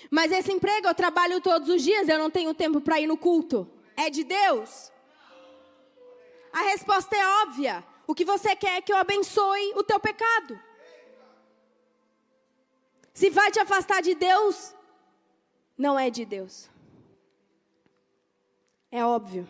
Mas 0.09 0.31
esse 0.31 0.53
emprego 0.53 0.87
eu 0.87 0.95
trabalho 0.95 1.41
todos 1.41 1.69
os 1.69 1.83
dias, 1.83 2.09
eu 2.09 2.19
não 2.19 2.31
tenho 2.31 2.55
tempo 2.55 2.81
para 2.81 3.01
ir 3.01 3.09
no 3.09 3.17
culto. 3.17 3.69
É 3.97 4.09
de 4.09 4.23
Deus? 4.23 4.93
A 6.53 6.63
resposta 6.63 7.17
é 7.17 7.43
óbvia. 7.43 7.85
O 8.09 8.15
que 8.15 8.25
você 8.25 8.57
quer 8.57 8.79
é 8.79 8.81
que 8.81 8.91
eu 8.91 8.97
abençoe 8.97 9.75
o 9.77 9.85
teu 9.85 10.01
pecado. 10.01 10.59
Se 13.13 13.29
vai 13.29 13.51
te 13.51 13.61
afastar 13.61 14.01
de 14.01 14.15
Deus, 14.15 14.75
não 15.77 15.99
é 15.99 16.09
de 16.09 16.25
Deus. 16.25 16.71
É 18.91 19.05
óbvio. 19.05 19.47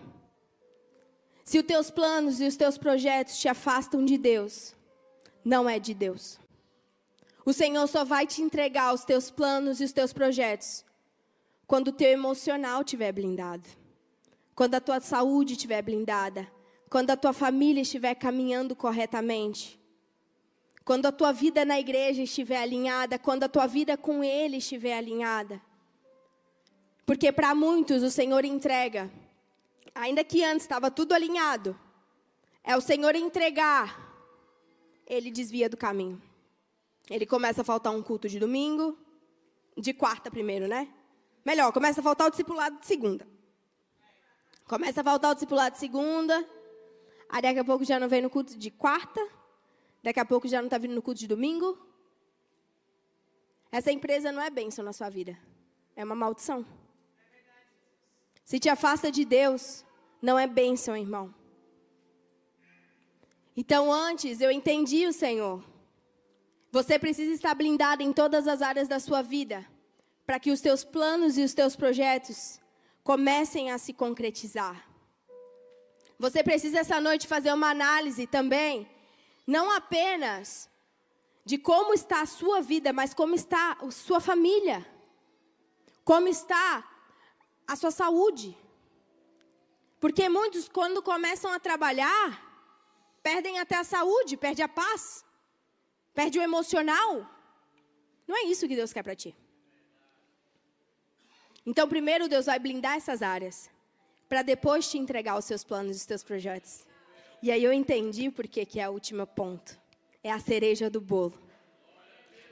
Se 1.45 1.61
os 1.61 1.65
teus 1.65 1.89
planos 1.89 2.41
e 2.41 2.47
os 2.49 2.57
teus 2.57 2.77
projetos 2.77 3.39
te 3.39 3.47
afastam 3.47 4.05
de 4.05 4.19
Deus, 4.19 4.75
não 5.45 5.69
é 5.69 5.79
de 5.79 5.95
Deus. 5.95 6.41
O 7.45 7.53
Senhor 7.53 7.87
só 7.87 8.05
vai 8.05 8.27
te 8.27 8.43
entregar 8.43 8.93
os 8.93 9.05
teus 9.05 9.31
planos 9.31 9.81
e 9.81 9.85
os 9.85 9.93
teus 9.93 10.13
projetos 10.13 10.85
quando 11.65 11.89
o 11.89 11.93
teu 11.93 12.11
emocional 12.11 12.81
estiver 12.81 13.13
blindado, 13.13 13.69
quando 14.55 14.75
a 14.75 14.81
tua 14.81 15.01
saúde 15.01 15.53
estiver 15.53 15.81
blindada, 15.81 16.51
quando 16.89 17.11
a 17.11 17.17
tua 17.17 17.33
família 17.33 17.83
estiver 17.83 18.15
caminhando 18.15 18.75
corretamente, 18.75 19.79
quando 20.85 21.07
a 21.07 21.13
tua 21.13 21.33
vida 21.33 21.65
na 21.65 21.79
igreja 21.79 22.23
estiver 22.23 22.63
alinhada, 22.63 23.19
quando 23.19 23.45
a 23.45 23.49
tua 23.49 23.67
vida 23.67 23.97
com 23.97 24.25
Ele 24.25 24.57
estiver 24.57 24.97
alinhada. 24.97 25.61
Porque 27.05 27.31
para 27.31 27.55
muitos 27.55 28.03
o 28.03 28.11
Senhor 28.11 28.45
entrega, 28.45 29.11
ainda 29.95 30.25
que 30.25 30.43
antes 30.43 30.63
estava 30.63 30.91
tudo 30.91 31.13
alinhado, 31.13 31.79
é 32.65 32.77
o 32.77 32.81
Senhor 32.81 33.15
entregar, 33.15 33.99
Ele 35.07 35.31
desvia 35.31 35.69
do 35.69 35.77
caminho. 35.77 36.21
Ele 37.11 37.27
começa 37.27 37.63
a 37.63 37.65
faltar 37.65 37.95
um 37.95 38.03
culto 38.03 38.29
de 38.29 38.39
domingo, 38.39 38.99
de 39.77 39.93
quarta 39.93 40.31
primeiro, 40.31 40.67
né? 40.67 40.89
Melhor, 41.45 41.73
começa 41.73 42.01
a 42.01 42.05
faltar 42.05 42.27
o 42.27 42.31
discipulado 42.31 42.79
de 42.81 42.87
segunda. 42.87 43.27
Começa 44.67 45.01
a 45.01 45.05
faltar 45.05 45.31
o 45.31 45.35
discipulado 45.35 45.75
de 45.75 45.81
segunda. 45.81 46.47
Aí 47.29 47.43
daqui 47.43 47.59
a 47.59 47.65
pouco 47.65 47.85
já 47.85 48.01
não 48.01 48.09
vem 48.09 48.23
no 48.23 48.31
culto 48.31 48.57
de 48.57 48.71
quarta. 48.71 49.21
Daqui 50.03 50.21
a 50.21 50.25
pouco 50.25 50.49
já 50.49 50.59
não 50.59 50.67
está 50.67 50.79
vindo 50.79 50.95
no 50.95 51.03
culto 51.03 51.21
de 51.21 51.27
domingo. 51.27 51.79
Essa 53.71 53.93
empresa 53.93 54.33
não 54.33 54.41
é 54.41 54.49
bênção 54.49 54.85
na 54.85 54.93
sua 54.93 55.11
vida. 55.11 55.39
É 55.95 56.05
uma 56.05 56.15
maldição. 56.15 56.65
Se 58.45 58.59
te 58.59 58.69
afasta 58.69 59.13
de 59.13 59.25
Deus, 59.27 59.85
não 60.23 60.39
é 60.39 60.47
bênção, 60.47 60.97
irmão. 60.97 61.35
Então 63.55 63.93
antes 63.93 64.41
eu 64.41 64.51
entendi 64.51 65.07
o 65.07 65.13
Senhor. 65.13 65.63
Você 66.71 66.99
precisa 66.99 67.33
estar 67.33 67.55
blindado 67.55 68.03
em 68.03 68.13
todas 68.13 68.49
as 68.49 68.63
áreas 68.63 68.89
da 68.89 69.01
sua 69.01 69.21
vida, 69.21 69.67
para 70.25 70.39
que 70.39 70.51
os 70.51 70.61
teus 70.61 70.85
planos 70.85 71.37
e 71.37 71.43
os 71.43 71.53
teus 71.53 71.75
projetos 71.75 72.61
comecem 73.03 73.71
a 73.71 73.79
se 73.79 73.93
concretizar. 73.93 74.88
Você 76.19 76.43
precisa 76.43 76.81
essa 76.81 77.01
noite 77.01 77.27
fazer 77.27 77.53
uma 77.53 77.71
análise 77.71 78.27
também, 78.27 78.91
não 79.47 79.71
apenas 79.71 80.69
de 81.45 81.57
como 81.57 81.95
está 81.95 82.21
a 82.23 82.27
sua 82.27 82.61
vida, 82.61 82.93
mas 82.93 83.15
como 83.15 83.35
está 83.35 83.79
a 83.81 83.91
sua 83.91 84.21
família. 84.21 84.87
Como 86.05 86.29
está 86.29 86.85
a 87.67 87.75
sua 87.77 87.91
saúde. 87.91 88.57
Porque 90.01 90.29
muitos, 90.29 90.69
quando 90.69 91.03
começam 91.03 91.51
a 91.53 91.59
trabalhar, 91.59 92.27
perdem 93.23 93.59
até 93.59 93.77
a 93.77 93.85
saúde, 93.85 94.37
perdem 94.37 94.65
a 94.65 94.69
paz. 94.69 95.25
Perde 96.13 96.39
o 96.39 96.43
emocional. 96.43 97.11
Não 98.27 98.37
é 98.37 98.43
isso 98.53 98.69
que 98.69 98.77
Deus 98.77 98.93
quer 98.93 99.03
para 99.03 99.17
ti. 99.17 99.35
Então, 101.65 101.89
primeiro 101.89 102.29
Deus 102.29 102.47
vai 102.47 102.59
blindar 102.59 102.97
essas 102.97 103.23
áreas, 103.23 103.71
para 104.29 104.43
depois 104.43 104.91
te 104.91 104.99
entregar 104.99 105.39
os 105.39 105.45
seus 105.45 105.65
planos 105.65 105.97
e 105.97 106.01
os 106.01 106.07
teus 106.07 106.23
projetos. 106.23 106.87
E 107.43 107.51
aí 107.51 107.63
eu 107.63 107.73
entendi 107.73 108.31
por 108.31 108.47
que 108.47 108.65
que 108.67 108.81
é 108.81 108.89
o 108.89 108.93
último 108.93 109.27
ponto. 109.27 109.79
É 110.23 110.31
a 110.31 110.41
cereja 110.41 110.91
do 110.91 111.01
bolo. 111.01 111.41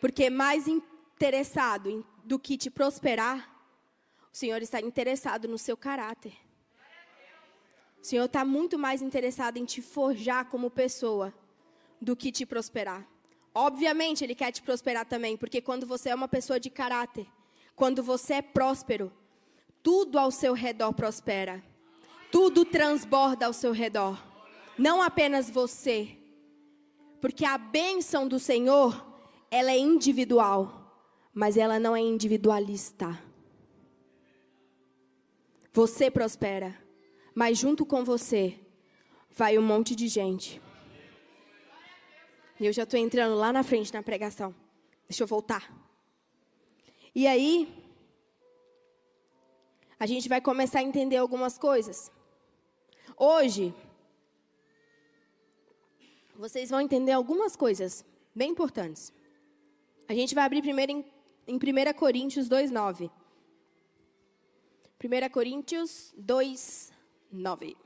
Porque 0.01 0.31
mais 0.31 0.67
interessado 0.69 2.07
do 2.25 2.39
que 2.39 2.57
te 2.57 2.71
prosperar, 2.71 3.53
o 4.33 4.37
Senhor 4.37 4.63
está 4.63 4.81
interessado 4.81 5.49
no 5.49 5.59
seu 5.59 5.77
caráter. 5.77 6.33
O 8.01 8.05
Senhor 8.07 8.27
está 8.27 8.45
muito 8.45 8.79
mais 8.79 9.03
interessado 9.03 9.57
em 9.57 9.65
te 9.65 9.83
forjar 9.83 10.49
como 10.49 10.71
pessoa 10.71 11.35
do 12.01 12.15
que 12.15 12.31
te 12.31 12.47
prosperar. 12.47 13.07
Obviamente, 13.53 14.23
Ele 14.23 14.35
quer 14.35 14.53
te 14.53 14.63
prosperar 14.63 15.07
também, 15.07 15.37
porque 15.37 15.61
quando 15.61 15.87
você 15.87 16.11
é 16.11 16.15
uma 16.15 16.29
pessoa 16.29 16.61
de 16.61 16.71
caráter, 16.71 17.27
quando 17.75 18.03
você 18.03 18.35
é 18.35 18.43
próspero, 18.43 19.13
tudo 19.87 20.19
ao 20.19 20.33
seu 20.33 20.53
redor 20.53 20.93
prospera, 20.93 21.63
tudo 22.33 22.65
transborda 22.65 23.47
ao 23.47 23.53
seu 23.53 23.71
redor, 23.71 24.21
não 24.77 25.01
apenas 25.01 25.49
você, 25.49 26.09
porque 27.21 27.45
a 27.45 27.57
bênção 27.57 28.27
do 28.27 28.37
Senhor, 28.41 29.07
ela 29.49 29.71
é 29.71 29.79
individual, 29.79 30.93
mas 31.33 31.57
ela 31.57 31.79
não 31.79 31.95
é 31.95 32.01
individualista. 32.01 33.17
Você 35.73 36.11
prospera, 36.11 36.77
mas 37.33 37.57
junto 37.57 37.87
com 37.87 38.03
você 38.03 38.59
vai 39.31 39.57
um 39.57 39.63
monte 39.63 39.95
de 39.95 40.09
gente. 40.09 40.61
Eu 42.59 42.73
já 42.73 42.83
estou 42.83 42.99
entrando 42.99 43.37
lá 43.37 43.53
na 43.53 43.63
frente 43.63 43.95
na 43.95 44.03
pregação. 44.03 44.53
Deixa 45.09 45.23
eu 45.23 45.29
voltar. 45.29 45.73
E 47.15 47.25
aí, 47.29 47.76
a 49.99 50.07
gente 50.07 50.29
vai 50.29 50.41
começar 50.41 50.81
a 50.81 50.83
entender 50.83 51.17
algumas 51.17 51.57
coisas. 51.57 52.11
Hoje, 53.17 53.75
vocês 56.35 56.69
vão 56.69 56.81
entender 56.81 57.13
algumas 57.13 57.57
coisas 57.57 58.05
bem 58.35 58.51
importantes. 58.51 59.13
A 60.07 60.15
gente 60.15 60.35
vai 60.35 60.45
abrir 60.45 60.61
primeiro 60.61 60.93
em, 60.93 61.05
em 61.49 61.57
1 61.57 61.93
Coríntios 61.95 62.49
2, 62.49 62.71
9. 62.71 63.11
1 65.03 65.29
Coríntios 65.31 66.13
2, 66.17 66.93
9. 67.33 67.77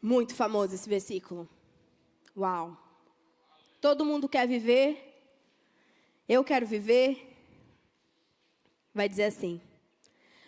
Muito 0.00 0.34
famoso 0.34 0.74
esse 0.74 0.88
versículo. 0.88 1.48
Uau. 2.36 2.76
Todo 3.80 4.04
mundo 4.04 4.28
quer 4.28 4.46
viver. 4.46 5.04
Eu 6.28 6.44
quero 6.44 6.66
viver. 6.66 7.27
Vai 8.98 9.08
dizer 9.08 9.26
assim. 9.26 9.60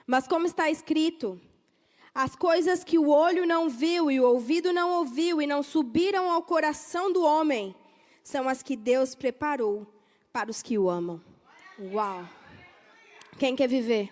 Mas 0.05 0.27
como 0.27 0.45
está 0.45 0.69
escrito, 0.69 1.41
as 2.13 2.35
coisas 2.35 2.83
que 2.83 2.99
o 2.99 3.09
olho 3.09 3.47
não 3.47 3.69
viu 3.69 4.11
e 4.11 4.19
o 4.19 4.27
ouvido 4.27 4.73
não 4.73 4.91
ouviu 4.91 5.41
e 5.41 5.47
não 5.47 5.63
subiram 5.63 6.29
ao 6.29 6.43
coração 6.43 7.13
do 7.13 7.23
homem, 7.23 7.73
são 8.25 8.49
as 8.49 8.61
que 8.61 8.75
Deus 8.75 9.15
preparou 9.15 9.87
para 10.33 10.51
os 10.51 10.63
que 10.63 10.77
o 10.77 10.91
amam. 10.91 11.23
Uau! 11.79 12.29
Quem 13.39 13.55
quer 13.55 13.69
viver? 13.69 14.11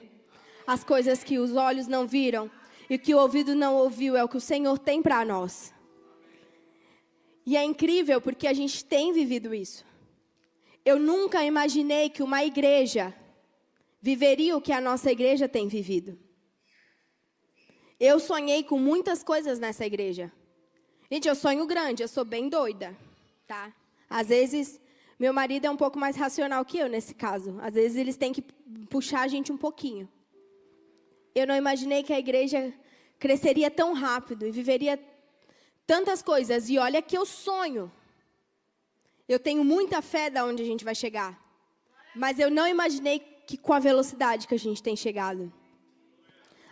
As 0.64 0.84
coisas 0.84 1.24
que 1.24 1.40
os 1.40 1.56
olhos 1.56 1.88
não 1.88 2.06
viram 2.06 2.48
e 2.88 2.96
que 2.96 3.16
o 3.16 3.18
ouvido 3.18 3.56
não 3.56 3.74
ouviu 3.74 4.16
é 4.16 4.22
o 4.22 4.28
que 4.28 4.36
o 4.36 4.40
Senhor 4.40 4.78
tem 4.78 5.02
para 5.02 5.24
nós. 5.24 5.74
E 7.44 7.56
é 7.56 7.64
incrível 7.64 8.20
porque 8.20 8.46
a 8.46 8.52
gente 8.52 8.84
tem 8.84 9.12
vivido 9.12 9.52
isso. 9.52 9.84
Eu 10.84 10.96
nunca 10.96 11.42
imaginei 11.42 12.08
que 12.08 12.22
uma 12.22 12.44
igreja 12.44 13.12
viveria 14.00 14.56
o 14.56 14.60
que 14.60 14.72
a 14.72 14.80
nossa 14.80 15.10
igreja 15.10 15.48
tem 15.48 15.68
vivido. 15.68 16.18
Eu 17.98 18.20
sonhei 18.20 18.62
com 18.62 18.78
muitas 18.78 19.24
coisas 19.24 19.58
nessa 19.58 19.84
igreja. 19.84 20.32
Gente, 21.10 21.26
eu 21.26 21.34
sonho 21.34 21.66
grande, 21.66 22.02
eu 22.02 22.08
sou 22.08 22.24
bem 22.24 22.48
doida, 22.48 22.96
tá? 23.46 23.74
Às 24.08 24.28
vezes, 24.28 24.80
meu 25.18 25.32
marido 25.32 25.66
é 25.66 25.70
um 25.70 25.76
pouco 25.76 25.98
mais 25.98 26.16
racional 26.16 26.64
que 26.64 26.78
eu 26.78 26.88
nesse 26.88 27.14
caso. 27.14 27.58
Às 27.60 27.74
vezes, 27.74 27.96
eles 27.96 28.16
têm 28.16 28.32
que 28.32 28.42
puxar 28.88 29.22
a 29.22 29.28
gente 29.28 29.50
um 29.50 29.56
pouquinho. 29.56 30.08
Eu 31.34 31.46
não 31.46 31.56
imaginei 31.56 32.02
que 32.02 32.12
a 32.12 32.18
igreja 32.18 32.72
cresceria 33.18 33.70
tão 33.70 33.94
rápido 33.94 34.46
e 34.46 34.50
viveria 34.50 34.98
tantas 35.86 36.22
coisas. 36.22 36.68
E 36.68 36.78
olha 36.78 37.02
que 37.02 37.16
eu 37.16 37.26
sonho. 37.26 37.90
Eu 39.28 39.38
tenho 39.38 39.64
muita 39.64 40.00
fé 40.00 40.30
da 40.30 40.44
onde 40.44 40.62
a 40.62 40.66
gente 40.66 40.84
vai 40.84 40.94
chegar. 40.94 41.38
Mas 42.14 42.38
eu 42.38 42.50
não 42.50 42.66
imaginei 42.66 43.18
que 43.48 43.56
com 43.56 43.72
a 43.72 43.78
velocidade 43.78 44.46
que 44.46 44.54
a 44.54 44.58
gente 44.58 44.82
tem 44.82 44.94
chegado. 44.94 45.50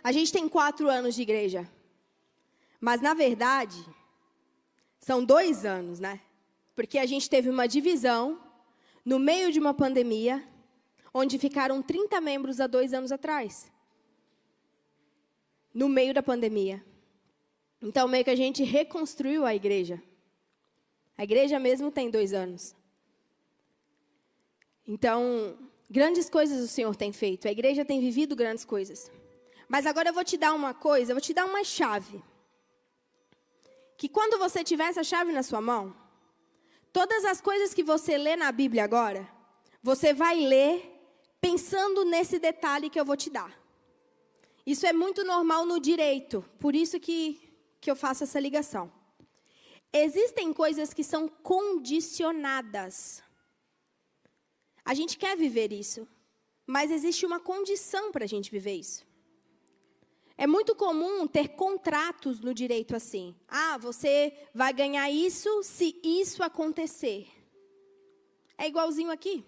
A 0.03 0.11
gente 0.11 0.31
tem 0.31 0.47
quatro 0.47 0.87
anos 0.87 1.15
de 1.15 1.23
igreja. 1.23 1.67
Mas, 2.79 3.01
na 3.01 3.15
verdade, 3.15 3.83
são 4.99 5.25
dois 5.25 5.65
anos, 5.65 5.99
né? 5.99 6.21
Porque 6.75 6.99
a 6.99 7.07
gente 7.07 7.27
teve 7.27 7.49
uma 7.49 7.67
divisão 7.67 8.39
no 9.03 9.17
meio 9.17 9.51
de 9.51 9.59
uma 9.59 9.73
pandemia, 9.73 10.47
onde 11.11 11.39
ficaram 11.39 11.81
30 11.81 12.21
membros 12.21 12.59
há 12.59 12.67
dois 12.67 12.93
anos 12.93 13.11
atrás. 13.11 13.71
No 15.73 15.89
meio 15.89 16.13
da 16.13 16.21
pandemia. 16.21 16.85
Então, 17.81 18.07
meio 18.07 18.23
que 18.23 18.29
a 18.29 18.35
gente 18.35 18.63
reconstruiu 18.63 19.47
a 19.47 19.55
igreja. 19.55 19.99
A 21.17 21.23
igreja 21.23 21.57
mesmo 21.57 21.89
tem 21.89 22.11
dois 22.11 22.33
anos. 22.33 22.75
Então, 24.85 25.57
grandes 25.89 26.29
coisas 26.29 26.63
o 26.63 26.67
Senhor 26.67 26.95
tem 26.95 27.11
feito. 27.11 27.47
A 27.47 27.51
igreja 27.51 27.85
tem 27.85 27.99
vivido 27.99 28.35
grandes 28.35 28.65
coisas. 28.65 29.11
Mas 29.67 29.85
agora 29.85 30.09
eu 30.09 30.13
vou 30.13 30.23
te 30.23 30.37
dar 30.37 30.53
uma 30.53 30.73
coisa, 30.73 31.11
eu 31.11 31.15
vou 31.15 31.21
te 31.21 31.33
dar 31.33 31.45
uma 31.45 31.63
chave. 31.63 32.23
Que 33.97 34.07
quando 34.07 34.37
você 34.37 34.63
tiver 34.63 34.87
essa 34.87 35.03
chave 35.03 35.31
na 35.31 35.43
sua 35.43 35.59
mão, 35.59 35.95
todas 36.93 37.25
as 37.25 37.41
coisas 37.41 37.73
que 37.73 37.83
você 37.83 38.17
lê 38.17 38.35
na 38.35 38.51
Bíblia 38.51 38.83
agora, 38.83 39.27
você 39.81 40.13
vai 40.13 40.39
ler 40.39 40.93
pensando 41.41 42.05
nesse 42.05 42.39
detalhe 42.39 42.89
que 42.89 42.99
eu 42.99 43.05
vou 43.05 43.17
te 43.17 43.29
dar. 43.29 43.57
Isso 44.65 44.85
é 44.85 44.93
muito 44.93 45.23
normal 45.23 45.65
no 45.65 45.79
direito, 45.79 46.43
por 46.59 46.75
isso 46.75 46.99
que, 46.99 47.39
que 47.79 47.89
eu 47.89 47.95
faço 47.95 48.23
essa 48.23 48.39
ligação. 48.39 48.91
Existem 49.93 50.51
coisas 50.53 50.93
que 50.93 51.03
são 51.03 51.27
condicionadas. 51.27 53.23
A 54.87 54.93
gente 54.93 55.17
quer 55.17 55.35
viver 55.35 55.73
isso, 55.73 56.07
mas 56.65 56.91
existe 56.91 57.25
uma 57.25 57.41
condição 57.41 58.09
para 58.09 58.23
a 58.23 58.27
gente 58.27 58.49
viver 58.49 58.75
isso. 58.75 59.05
É 60.37 60.47
muito 60.47 60.73
comum 60.73 61.27
ter 61.27 61.49
contratos 61.49 62.39
no 62.39 62.53
direito 62.53 62.95
assim. 62.95 63.35
Ah, 63.49 63.77
você 63.77 64.31
vai 64.53 64.71
ganhar 64.71 65.11
isso 65.11 65.61
se 65.61 65.99
isso 66.01 66.41
acontecer. 66.41 67.27
É 68.57 68.65
igualzinho 68.65 69.11
aqui. 69.11 69.43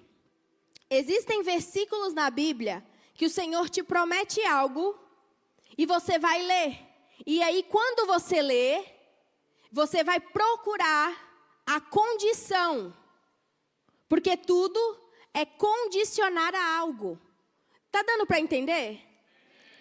Existem 0.90 1.42
versículos 1.42 2.14
na 2.14 2.30
Bíblia 2.30 2.86
que 3.14 3.26
o 3.26 3.30
Senhor 3.30 3.70
te 3.70 3.82
promete 3.82 4.44
algo 4.44 5.00
e 5.78 5.86
você 5.86 6.20
vai 6.20 6.42
ler. 6.44 6.80
E 7.26 7.42
aí, 7.42 7.64
quando 7.64 8.06
você 8.06 8.42
lê, 8.42 8.84
você 9.72 10.04
vai 10.04 10.20
procurar 10.20 11.62
a 11.66 11.80
condição. 11.80 12.94
Porque 14.10 14.36
tudo 14.36 15.09
é 15.34 15.46
condicionar 15.46 16.54
a 16.54 16.78
algo. 16.78 17.20
Tá 17.92 18.02
dando 18.04 18.26
para 18.26 18.40
entender? 18.40 19.02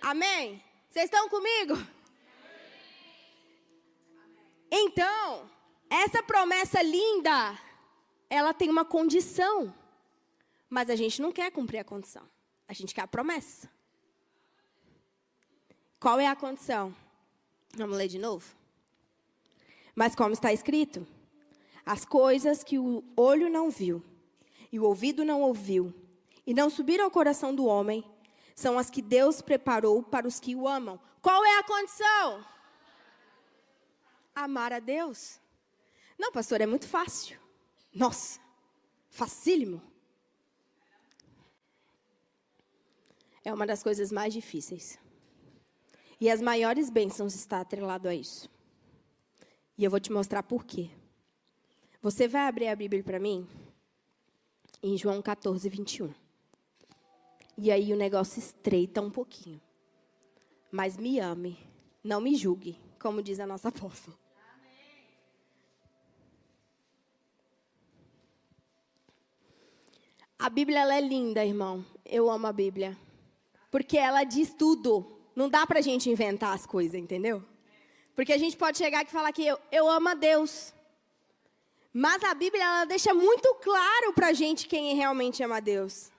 Amém? 0.01 0.63
Vocês 0.89 1.07
estão 1.07 1.29
comigo? 1.29 1.75
Então, 4.71 5.51
essa 5.91 6.23
promessa 6.23 6.83
linda, 6.83 7.59
ela 8.29 8.53
tem 8.53 8.69
uma 8.69 8.85
condição. 8.85 9.75
Mas 10.69 10.91
a 10.91 10.97
gente 10.97 11.21
não 11.23 11.33
quer 11.33 11.51
cumprir 11.51 11.79
a 11.79 11.85
condição. 11.85 12.29
A 12.67 12.73
gente 12.73 12.95
quer 12.95 13.03
a 13.03 13.09
promessa. 13.09 13.71
Qual 15.99 16.21
é 16.21 16.27
a 16.27 16.37
condição? 16.37 16.95
Vamos 17.75 17.97
ler 17.97 18.09
de 18.09 18.19
novo? 18.19 18.55
Mas 19.95 20.15
como 20.15 20.33
está 20.33 20.53
escrito, 20.53 21.07
as 21.85 22.05
coisas 22.05 22.63
que 22.63 22.79
o 22.79 23.03
olho 23.17 23.49
não 23.49 23.71
viu, 23.71 24.05
e 24.73 24.79
o 24.79 24.85
ouvido 24.85 25.25
não 25.25 25.41
ouviu, 25.43 25.95
e 26.47 26.55
não 26.55 26.71
subiram 26.71 27.05
ao 27.05 27.11
coração 27.11 27.55
do 27.55 27.67
homem, 27.67 28.05
são 28.55 28.79
as 28.79 28.91
que 28.91 29.01
Deus 29.01 29.41
preparou 29.41 30.03
para 30.03 30.27
os 30.27 30.41
que 30.41 30.57
o 30.57 30.67
amam. 30.67 30.99
Qual 31.23 31.45
é 31.45 31.59
a 31.59 31.63
condição? 31.63 32.45
Amar 34.35 34.73
a 34.73 34.79
Deus. 34.79 35.39
Não, 36.19 36.33
pastor, 36.33 36.61
é 36.61 36.67
muito 36.67 36.89
fácil. 36.89 37.39
Nossa, 37.95 38.41
facílimo. 39.11 39.81
É 43.45 43.55
uma 43.55 43.67
das 43.67 43.83
coisas 43.83 44.11
mais 44.11 44.35
difíceis. 44.35 44.99
E 46.21 46.29
as 46.29 46.41
maiores 46.41 46.91
bênçãos 46.91 47.35
está 47.35 47.61
atrelado 47.61 48.09
a 48.09 48.15
isso. 48.15 48.51
E 49.77 49.85
eu 49.85 49.91
vou 49.91 50.01
te 50.01 50.11
mostrar 50.11 50.43
por 50.43 50.65
quê. 50.65 50.91
Você 52.03 52.27
vai 52.27 52.49
abrir 52.49 52.69
a 52.69 52.77
Bíblia 52.77 53.05
para 53.05 53.21
mim? 53.21 53.49
Em 54.83 54.97
João 54.97 55.21
14, 55.21 55.69
21. 55.69 56.15
E 57.57 57.73
aí 57.73 57.93
o 57.93 57.97
negócio 57.97 58.39
estreita 58.39 59.01
um 59.01 59.11
pouquinho. 59.11 59.61
Mas 60.71 60.97
me 60.97 61.19
ame, 61.19 61.59
não 62.05 62.21
me 62.21 62.37
julgue, 62.37 62.79
como 63.01 63.23
diz 63.23 63.41
a 63.41 63.47
nossa 63.47 63.69
apóstola. 63.69 64.17
A 70.39 70.49
Bíblia 70.49 70.83
é 70.95 71.01
linda, 71.01 71.45
irmão. 71.45 71.85
Eu 72.05 72.31
amo 72.31 72.47
a 72.47 72.53
Bíblia. 72.53 72.97
Porque 73.73 73.99
ela 73.99 74.23
diz 74.23 74.55
tudo. 74.55 75.19
Não 75.35 75.49
dá 75.49 75.67
pra 75.67 75.81
gente 75.81 76.09
inventar 76.09 76.55
as 76.55 76.65
coisas, 76.65 76.95
entendeu? 76.95 77.43
Porque 78.15 78.33
a 78.33 78.39
gente 78.39 78.57
pode 78.57 78.79
chegar 78.79 79.01
aqui 79.01 79.11
e 79.11 79.13
falar 79.13 79.33
que 79.33 79.45
eu, 79.45 79.59
eu 79.73 79.89
amo 79.89 80.09
a 80.09 80.15
Deus. 80.15 80.73
Mas 81.93 82.23
a 82.23 82.35
Bíblia 82.35 82.63
ela 82.63 82.85
deixa 82.85 83.15
muito 83.15 83.55
claro 83.57 84.13
pra 84.13 84.33
gente 84.33 84.69
quem 84.69 84.95
realmente 84.95 85.43
ama 85.43 85.57
a 85.57 85.61
Deus. 85.61 86.11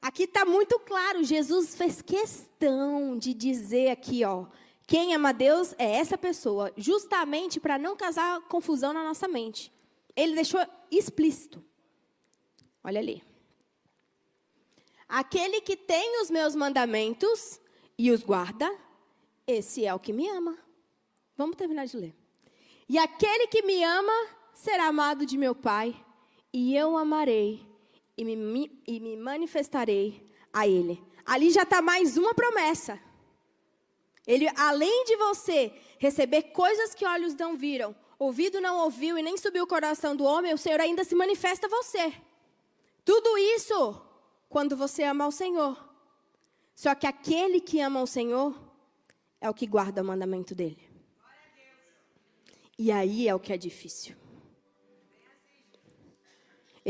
Aqui 0.00 0.24
está 0.24 0.44
muito 0.44 0.78
claro, 0.80 1.22
Jesus 1.22 1.74
fez 1.74 2.00
questão 2.00 3.18
de 3.18 3.34
dizer 3.34 3.90
aqui, 3.90 4.24
ó, 4.24 4.46
quem 4.86 5.14
ama 5.14 5.32
Deus 5.32 5.74
é 5.78 5.96
essa 5.96 6.16
pessoa, 6.16 6.72
justamente 6.76 7.60
para 7.60 7.78
não 7.78 7.94
causar 7.94 8.40
confusão 8.48 8.92
na 8.92 9.04
nossa 9.04 9.28
mente. 9.28 9.70
Ele 10.16 10.34
deixou 10.34 10.60
explícito. 10.90 11.62
Olha 12.82 12.98
ali. 12.98 13.22
Aquele 15.06 15.60
que 15.60 15.76
tem 15.76 16.22
os 16.22 16.30
meus 16.30 16.54
mandamentos 16.54 17.60
e 17.98 18.10
os 18.10 18.22
guarda, 18.22 18.74
esse 19.46 19.84
é 19.84 19.94
o 19.94 19.98
que 19.98 20.12
me 20.12 20.28
ama. 20.28 20.56
Vamos 21.36 21.56
terminar 21.56 21.86
de 21.86 21.96
ler. 21.96 22.14
E 22.88 22.98
aquele 22.98 23.46
que 23.46 23.62
me 23.62 23.84
ama 23.84 24.28
será 24.60 24.88
amado 24.88 25.24
de 25.24 25.38
meu 25.38 25.54
Pai, 25.54 25.96
e 26.52 26.76
eu 26.76 26.96
amarei 26.96 27.66
e 28.16 28.24
me, 28.24 28.82
e 28.86 29.00
me 29.00 29.16
manifestarei 29.16 30.22
a 30.52 30.68
ele. 30.68 31.02
Ali 31.24 31.50
já 31.50 31.62
está 31.62 31.80
mais 31.80 32.18
uma 32.18 32.34
promessa. 32.34 33.00
Ele, 34.26 34.46
além 34.54 35.04
de 35.06 35.16
você 35.16 35.72
receber 35.98 36.42
coisas 36.52 36.94
que 36.94 37.06
olhos 37.06 37.34
não 37.34 37.56
viram, 37.56 37.96
ouvido 38.18 38.60
não 38.60 38.84
ouviu 38.84 39.16
e 39.16 39.22
nem 39.22 39.38
subiu 39.38 39.64
o 39.64 39.66
coração 39.66 40.14
do 40.14 40.24
homem, 40.24 40.52
o 40.52 40.58
Senhor 40.58 40.78
ainda 40.78 41.04
se 41.04 41.14
manifesta 41.14 41.66
a 41.66 41.70
você. 41.70 42.12
Tudo 43.02 43.38
isso 43.38 44.02
quando 44.50 44.76
você 44.76 45.04
ama 45.04 45.26
o 45.26 45.32
Senhor. 45.32 45.88
Só 46.74 46.94
que 46.94 47.06
aquele 47.06 47.62
que 47.62 47.80
ama 47.80 48.02
o 48.02 48.06
Senhor 48.06 48.54
é 49.40 49.48
o 49.48 49.54
que 49.54 49.66
guarda 49.66 50.02
o 50.02 50.04
mandamento 50.04 50.54
dele. 50.54 50.86
E 52.78 52.92
aí 52.92 53.26
é 53.26 53.34
o 53.34 53.40
que 53.40 53.54
é 53.54 53.56
difícil. 53.56 54.20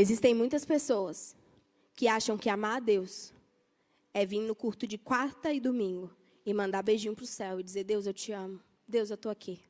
Existem 0.01 0.33
muitas 0.33 0.65
pessoas 0.65 1.37
que 1.95 2.09
acham 2.09 2.39
que 2.39 2.49
amar 2.49 2.79
a 2.79 2.81
Deus 2.81 3.35
é 4.15 4.25
vir 4.25 4.41
no 4.41 4.55
culto 4.55 4.87
de 4.87 4.97
quarta 4.97 5.53
e 5.53 5.61
domingo 5.61 6.11
e 6.47 6.55
mandar 6.55 6.83
beijinho 6.83 7.15
para 7.15 7.25
o 7.25 7.27
céu 7.27 7.61
e 7.61 7.63
dizer: 7.63 7.85
Deus, 7.85 8.07
eu 8.07 8.15
te 8.15 8.33
amo. 8.33 8.59
Deus, 8.89 9.11
eu 9.11 9.17
estou 9.17 9.31
aqui. 9.31 9.61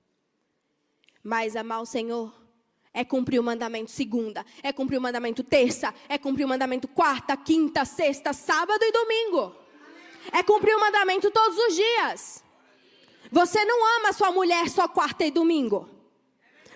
Mas 1.21 1.57
amar 1.57 1.83
o 1.83 1.85
Senhor 1.85 2.33
é 2.95 3.05
cumprir 3.05 3.41
o 3.41 3.43
mandamento 3.43 3.91
segunda, 3.91 4.47
é 4.63 4.73
cumprir 4.73 4.99
o 4.99 5.01
mandamento 5.01 5.43
terça, 5.43 5.93
é 6.09 6.17
cumprir 6.17 6.45
o 6.45 6.49
mandamento 6.49 6.87
quarta, 6.87 7.37
quinta, 7.37 7.85
sexta, 7.85 8.33
sábado 8.33 8.85
e 8.85 8.93
domingo. 8.93 9.53
É 10.31 10.45
cumprir 10.45 10.77
o 10.77 10.81
mandamento 10.81 11.29
todos 11.33 11.59
os 11.59 11.75
dias. 11.75 12.45
Você 13.33 13.65
não 13.65 13.99
ama 13.99 14.13
sua 14.13 14.31
mulher 14.31 14.71
só 14.71 14.87
quarta 14.87 15.25
e 15.25 15.31
domingo. 15.33 15.91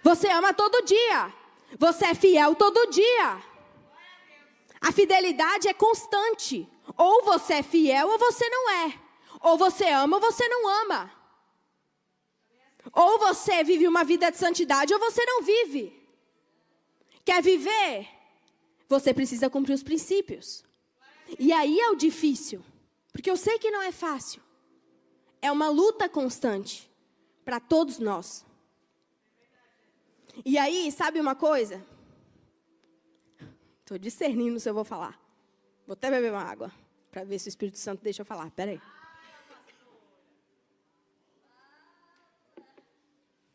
Você 0.03 0.29
ama 0.29 0.53
todo 0.53 0.85
dia. 0.85 1.44
Você 1.79 2.07
é 2.07 2.15
fiel 2.15 2.55
todo 2.55 2.91
dia. 2.91 3.43
A 4.81 4.93
fidelidade 4.93 5.69
é 5.69 5.75
constante. 5.75 6.69
Ou 6.97 7.25
você 7.25 7.55
é 7.55 7.63
fiel 7.63 8.09
ou 8.09 8.19
você 8.19 8.49
não 8.49 8.71
é. 8.71 9.01
Ou 9.41 9.57
você 9.57 9.89
ama 9.89 10.17
ou 10.17 10.23
você 10.23 10.47
não 10.49 10.83
ama. 10.83 11.11
Ou 12.93 13.19
você 13.19 13.65
vive 13.65 13.89
uma 13.89 14.05
vida 14.05 14.31
de 14.31 14.37
santidade 14.37 14.93
ou 14.93 15.01
você 15.01 15.25
não 15.25 15.43
vive. 15.43 16.01
Quer 17.25 17.43
viver? 17.43 18.09
Você 18.89 19.15
precisa 19.15 19.49
cumprir 19.49 19.75
os 19.75 19.83
princípios. 19.83 20.65
E 21.39 21.53
aí 21.53 21.81
é 21.81 21.91
o 21.91 21.97
difícil. 21.97 22.63
Porque 23.13 23.31
eu 23.31 23.37
sei 23.37 23.59
que 23.59 23.71
não 23.71 23.83
é 23.83 23.91
fácil. 23.91 24.43
É 25.41 25.51
uma 25.51 25.69
luta 25.69 26.09
constante 26.09 26.91
para 27.45 27.59
todos 27.59 27.99
nós. 27.99 28.45
E 30.43 30.57
aí, 30.57 30.91
sabe 30.91 31.21
uma 31.21 31.35
coisa? 31.35 31.85
Estou 33.81 33.99
discernindo 33.99 34.59
se 34.59 34.69
eu 34.69 34.73
vou 34.73 34.85
falar. 34.85 35.21
Vou 35.87 35.93
até 35.93 36.11
beber 36.11 36.33
uma 36.33 36.43
água 36.43 36.73
para 37.11 37.23
ver 37.23 37.39
se 37.39 37.49
o 37.49 37.51
Espírito 37.51 37.79
Santo 37.79 38.03
deixa 38.03 38.23
eu 38.23 38.27
falar. 38.27 38.51
Peraí. 38.53 38.81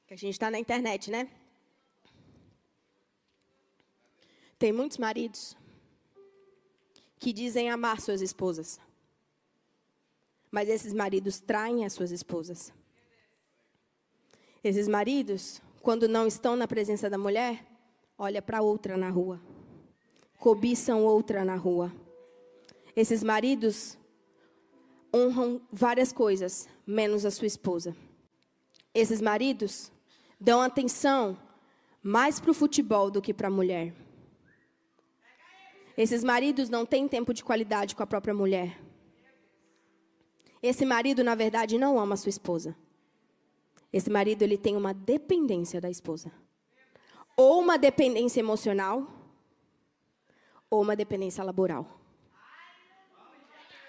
Que 0.08 0.14
a 0.14 0.18
gente 0.18 0.34
está 0.34 0.52
na 0.52 0.60
internet, 0.60 1.10
né? 1.10 1.30
Tem 4.60 4.72
muitos 4.72 4.98
maridos 4.98 5.58
que 7.18 7.34
dizem 7.34 7.70
amar 7.70 8.00
suas 8.00 8.22
esposas. 8.22 8.80
Mas 10.52 10.70
esses 10.70 10.94
maridos 10.94 11.40
traem 11.40 11.86
as 11.86 11.94
suas 11.94 12.12
esposas. 12.12 12.74
Esses 14.64 14.88
maridos, 14.88 15.62
quando 15.82 16.08
não 16.08 16.28
estão 16.28 16.56
na 16.56 16.68
presença 16.68 17.10
da 17.10 17.18
mulher, 17.18 17.66
olha 18.18 18.42
para 18.42 18.62
outra 18.62 18.98
na 18.98 19.10
rua. 19.10 19.40
Cobiçam 20.38 21.04
outra 21.04 21.44
na 21.46 21.56
rua. 21.56 21.92
Esses 22.96 23.24
maridos 23.24 23.98
honram 25.14 25.62
várias 25.72 26.12
coisas, 26.12 26.68
menos 26.86 27.26
a 27.26 27.32
sua 27.32 27.48
esposa. 27.48 27.96
Esses 28.94 29.22
maridos 29.22 29.92
dão 30.40 30.62
atenção 30.62 31.38
mais 32.02 32.40
para 32.40 32.52
o 32.52 32.54
futebol 32.54 33.10
do 33.10 33.22
que 33.22 33.34
para 33.34 33.48
a 33.48 33.52
mulher. 33.52 33.94
Esses 35.98 36.24
maridos 36.24 36.70
não 36.70 36.86
têm 36.86 37.08
tempo 37.08 37.34
de 37.34 37.44
qualidade 37.44 37.96
com 37.96 38.04
a 38.04 38.08
própria 38.08 38.34
mulher. 38.34 38.80
Esse 40.62 40.86
marido, 40.86 41.24
na 41.24 41.36
verdade, 41.36 41.78
não 41.78 42.00
ama 42.00 42.14
a 42.14 42.18
sua 42.18 42.30
esposa. 42.30 42.76
Esse 43.92 44.10
marido, 44.10 44.44
ele 44.44 44.58
tem 44.58 44.76
uma 44.76 44.94
dependência 44.94 45.82
da 45.82 45.90
esposa. 45.90 46.32
Ou 47.36 47.60
uma 47.60 47.78
dependência 47.78 48.40
emocional, 48.40 49.08
ou 50.70 50.82
uma 50.82 50.96
dependência 50.96 51.44
laboral. 51.44 52.00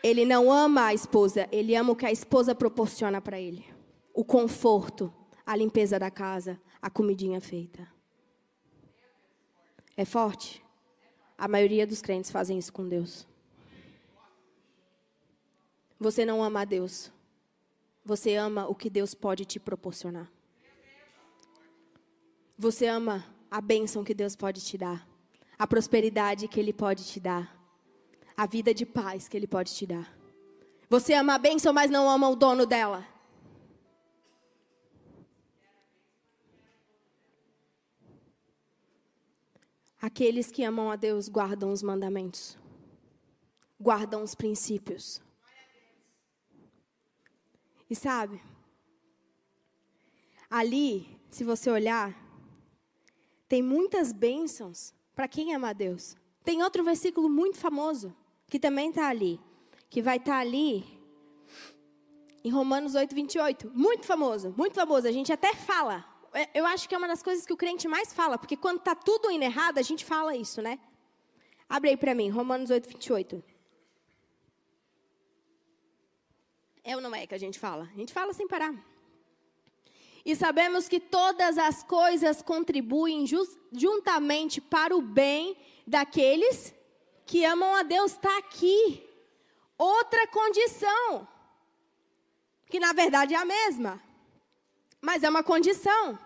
Ele 0.03 0.25
não 0.25 0.51
ama 0.51 0.87
a 0.87 0.95
esposa, 0.95 1.47
ele 1.53 1.75
ama 1.75 1.93
o 1.93 1.97
que 1.97 2.07
a 2.07 2.13
esposa 2.13 2.55
proporciona 2.55 3.21
para 3.21 3.39
ele: 3.39 3.65
o 4.15 4.25
conforto, 4.25 5.13
a 5.45 5.55
limpeza 5.55 5.99
da 5.99 6.11
casa, 6.11 6.59
a 6.81 6.89
comidinha 6.89 7.41
feita. 7.41 7.87
É 9.97 10.05
forte? 10.05 10.65
A 11.37 11.47
maioria 11.47 11.87
dos 11.87 12.01
crentes 12.01 12.31
fazem 12.31 12.59
isso 12.59 12.73
com 12.73 12.89
Deus. 12.89 13.27
Você 15.99 16.25
não 16.25 16.43
ama 16.43 16.63
a 16.63 16.65
Deus. 16.65 17.13
Você 18.05 18.35
ama 18.35 18.67
o 18.67 18.75
que 18.75 18.91
Deus 18.91 19.15
pode 19.15 19.45
te 19.45 19.61
proporcionar. 19.61 20.31
Você 22.59 22.87
ama 22.87 23.25
a 23.51 23.61
bênção 23.61 24.05
que 24.05 24.15
Deus 24.15 24.37
pode 24.37 24.61
te 24.61 24.77
dar, 24.77 25.09
a 25.59 25.67
prosperidade 25.67 26.49
que 26.49 26.61
Ele 26.61 26.73
pode 26.73 27.05
te 27.05 27.19
dar 27.19 27.61
a 28.41 28.47
vida 28.47 28.73
de 28.73 28.87
paz 28.87 29.29
que 29.29 29.37
Ele 29.37 29.47
pode 29.47 29.75
te 29.75 29.87
dar. 29.87 30.11
Você 30.89 31.13
ama 31.13 31.35
a 31.35 31.39
bênção, 31.39 31.75
mas 31.75 31.91
não 31.91 32.09
ama 32.09 32.27
o 32.27 32.35
dono 32.35 32.65
dela. 32.65 33.07
Aqueles 40.01 40.51
que 40.51 40.65
amam 40.65 40.91
a 40.91 40.97
Deus 40.97 41.29
guardam 41.29 41.71
os 41.71 41.83
mandamentos, 41.83 42.57
guardam 43.79 44.23
os 44.23 44.35
princípios. 44.35 45.21
E 47.91 47.97
sabe, 47.97 48.41
ali, 50.49 51.21
se 51.29 51.43
você 51.43 51.69
olhar, 51.69 52.15
tem 53.49 53.61
muitas 53.61 54.13
bênçãos 54.13 54.95
para 55.13 55.27
quem 55.27 55.53
ama 55.53 55.71
a 55.71 55.73
Deus. 55.73 56.17
Tem 56.45 56.63
outro 56.63 56.85
versículo 56.85 57.29
muito 57.29 57.59
famoso, 57.59 58.15
que 58.47 58.61
também 58.61 58.91
está 58.91 59.09
ali, 59.09 59.41
que 59.91 60.01
vai 60.01 60.19
estar 60.19 60.35
tá 60.35 60.39
ali 60.39 60.85
em 62.45 62.51
Romanos 62.51 62.95
8, 62.95 63.13
28. 63.13 63.73
Muito 63.75 64.07
famoso, 64.07 64.55
muito 64.57 64.75
famoso. 64.75 65.09
A 65.09 65.13
gente 65.13 65.33
até 65.33 65.53
fala. 65.55 66.05
É, 66.33 66.49
eu 66.55 66.65
acho 66.65 66.89
que 66.89 66.95
é 66.95 66.99
uma 66.99 67.09
das 67.09 67.25
coisas 67.25 67.45
que 67.45 67.53
o 67.53 67.57
crente 67.57 67.89
mais 67.89 68.15
fala, 68.15 68.39
porque 68.39 68.57
quando 68.57 68.79
está 68.79 68.95
tudo 68.95 69.33
indo 69.33 69.43
errado, 69.43 69.79
a 69.79 69.83
gente 69.83 70.05
fala 70.05 70.37
isso, 70.37 70.63
né? 70.63 70.79
Abre 71.69 71.91
aí 71.91 71.97
para 71.97 72.15
mim, 72.15 72.31
Romanos 72.31 72.71
8, 72.71 72.89
28. 72.89 73.43
É 76.91 76.97
ou 76.97 77.01
não 77.01 77.15
é 77.15 77.25
que 77.25 77.37
a 77.37 77.39
gente 77.39 77.57
fala? 77.57 77.89
A 77.95 77.97
gente 77.97 78.13
fala 78.13 78.33
sem 78.33 78.49
parar. 78.49 78.75
E 80.25 80.35
sabemos 80.35 80.89
que 80.89 80.99
todas 80.99 81.57
as 81.57 81.85
coisas 81.85 82.43
contribuem 82.43 83.25
juntamente 83.73 84.61
para 84.61 84.97
o 84.97 85.01
bem 85.01 85.57
daqueles 85.87 86.75
que 87.25 87.45
amam 87.45 87.77
a 87.77 87.85
Deus 87.85 88.11
está 88.11 88.37
aqui. 88.39 89.09
Outra 89.79 90.27
condição, 90.27 91.29
que 92.69 92.81
na 92.81 92.93
verdade 92.93 93.35
é 93.35 93.39
a 93.39 93.45
mesma, 93.45 94.03
mas 95.01 95.23
é 95.23 95.31
uma 95.31 95.45
condição. 95.45 96.19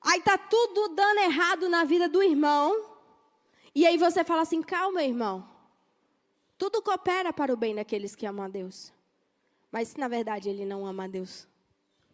Aí 0.00 0.20
tá 0.22 0.36
tudo 0.36 0.88
dando 0.88 1.20
errado 1.20 1.68
na 1.68 1.84
vida 1.84 2.08
do 2.08 2.20
irmão, 2.20 2.84
e 3.72 3.86
aí 3.86 3.96
você 3.96 4.24
fala 4.24 4.42
assim: 4.42 4.60
calma, 4.60 5.04
irmão. 5.04 5.48
Tudo 6.58 6.82
coopera 6.82 7.32
para 7.32 7.54
o 7.54 7.56
bem 7.56 7.76
daqueles 7.76 8.16
que 8.16 8.26
amam 8.26 8.44
a 8.44 8.48
Deus. 8.48 8.92
Mas 9.72 9.88
se 9.88 9.98
na 9.98 10.06
verdade 10.06 10.50
ele 10.50 10.66
não 10.66 10.86
ama 10.86 11.04
a 11.04 11.08
Deus, 11.08 11.48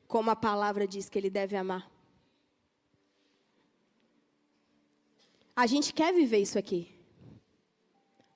como 0.06 0.30
a 0.30 0.36
palavra 0.36 0.86
diz 0.86 1.08
que 1.08 1.18
ele 1.18 1.28
deve 1.28 1.56
amar. 1.56 1.90
A 5.56 5.66
gente 5.66 5.92
quer 5.92 6.14
viver 6.14 6.38
isso 6.38 6.56
aqui. 6.56 6.96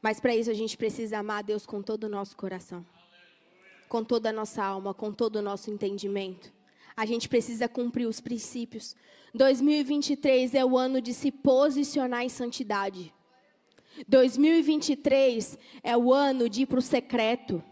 Mas 0.02 0.18
para 0.18 0.35
isso 0.35 0.50
a 0.50 0.54
gente 0.54 0.76
precisa 0.76 1.18
amar 1.18 1.38
a 1.38 1.42
Deus 1.42 1.64
com 1.64 1.80
todo 1.80 2.04
o 2.04 2.08
nosso 2.08 2.37
coração, 2.37 2.85
com 3.88 4.02
toda 4.02 4.30
a 4.30 4.32
nossa 4.32 4.64
alma, 4.64 4.92
com 4.92 5.12
todo 5.12 5.37
o 5.37 5.42
nosso 5.42 5.70
entendimento. 5.70 6.52
A 6.96 7.06
gente 7.06 7.28
precisa 7.28 7.68
cumprir 7.68 8.06
os 8.06 8.20
princípios. 8.20 8.96
2023 9.32 10.56
é 10.56 10.64
o 10.64 10.76
ano 10.76 11.00
de 11.00 11.14
se 11.14 11.30
posicionar 11.30 12.24
em 12.24 12.28
santidade. 12.28 13.14
2023 14.08 15.56
é 15.85 15.96
o 15.96 16.12
ano 16.12 16.48
de 16.48 16.62
ir 16.62 16.66
para 16.66 16.80
o 16.80 16.82
secreto. 16.82 17.62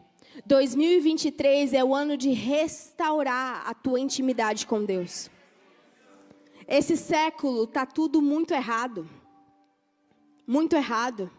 2023 0.47 1.73
é 1.73 1.85
o 1.85 1.95
ano 1.95 2.17
de 2.17 2.31
restaurar 2.31 3.69
a 3.69 3.75
tua 3.75 4.01
intimidade 4.01 4.67
com 4.67 4.85
Deus. 4.85 5.31
Esse 6.67 6.97
século 6.97 7.65
está 7.65 7.85
tudo 7.85 8.23
muito 8.23 8.55
errado. 8.55 9.09
Muito 10.47 10.77
errado. 10.77 11.31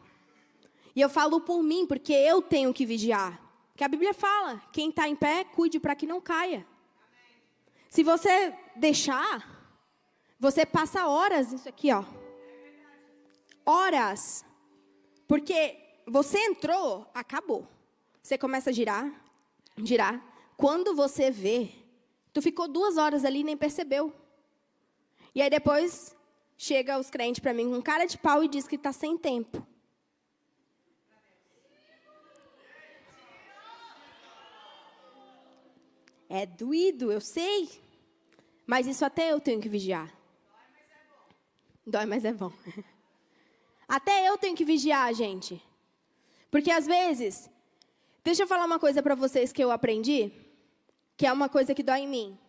E 0.96 1.02
eu 1.02 1.10
falo 1.10 1.42
por 1.42 1.64
mim, 1.64 1.86
porque 1.86 2.14
eu 2.14 2.42
tenho 2.42 2.74
que 2.74 2.86
vigiar. 2.86 3.42
Que 3.76 3.84
a 3.84 3.88
Bíblia 3.88 4.14
fala: 4.14 4.62
quem 4.72 4.90
está 4.90 5.08
em 5.08 5.16
pé, 5.16 5.44
cuide 5.44 5.80
para 5.80 5.96
que 5.96 6.06
não 6.06 6.20
caia. 6.20 6.66
Se 7.90 8.04
você 8.04 8.54
deixar, 8.76 9.62
você 10.40 10.66
passa 10.66 11.08
horas 11.08 11.52
nisso 11.52 11.68
aqui, 11.68 11.92
ó. 11.92 12.04
Horas. 13.66 14.46
Porque 15.28 15.78
você 16.06 16.38
entrou, 16.40 17.10
acabou. 17.14 17.68
Você 18.22 18.38
começa 18.38 18.70
a 18.70 18.74
girar, 18.74 19.12
girar. 19.84 20.24
Quando 20.56 20.96
você 20.96 21.32
vê, 21.32 21.70
tu 22.32 22.42
ficou 22.42 22.68
duas 22.68 22.98
horas 22.98 23.26
ali 23.26 23.40
e 23.40 23.44
nem 23.44 23.58
percebeu. 23.58 24.14
E 25.34 25.42
aí 25.42 25.50
depois 25.50 26.16
chega 26.58 27.00
os 27.00 27.10
crentes 27.10 27.40
para 27.40 27.54
mim 27.54 27.72
com 27.72 27.82
cara 27.82 28.06
de 28.06 28.18
pau 28.18 28.44
e 28.44 28.48
diz 28.48 28.68
que 28.68 28.76
está 28.76 28.94
sem 28.94 29.18
tempo. 29.18 29.66
É 36.30 36.46
doído, 36.46 37.12
eu 37.12 37.20
sei. 37.20 37.70
Mas 38.66 38.88
isso 38.88 39.04
até 39.04 39.34
eu 39.34 39.42
tenho 39.42 39.60
que 39.60 39.68
vigiar. 39.68 40.10
Dói, 41.86 42.06
mas 42.06 42.24
é 42.24 42.32
bom. 42.32 42.54
Até 43.86 44.30
eu 44.30 44.38
tenho 44.38 44.56
que 44.56 44.64
vigiar, 44.64 45.14
gente. 45.14 45.62
Porque 46.50 46.72
às 46.72 46.86
vezes, 46.86 47.50
deixa 48.24 48.44
eu 48.44 48.48
falar 48.48 48.66
uma 48.66 48.80
coisa 48.80 49.02
para 49.02 49.16
vocês 49.16 49.52
que 49.52 49.64
eu 49.64 49.72
aprendi, 49.72 50.32
que 51.18 51.26
é 51.26 51.32
uma 51.32 51.50
coisa 51.50 51.74
que 51.74 51.84
dói 51.84 52.00
em 52.00 52.08
mim 52.08 52.40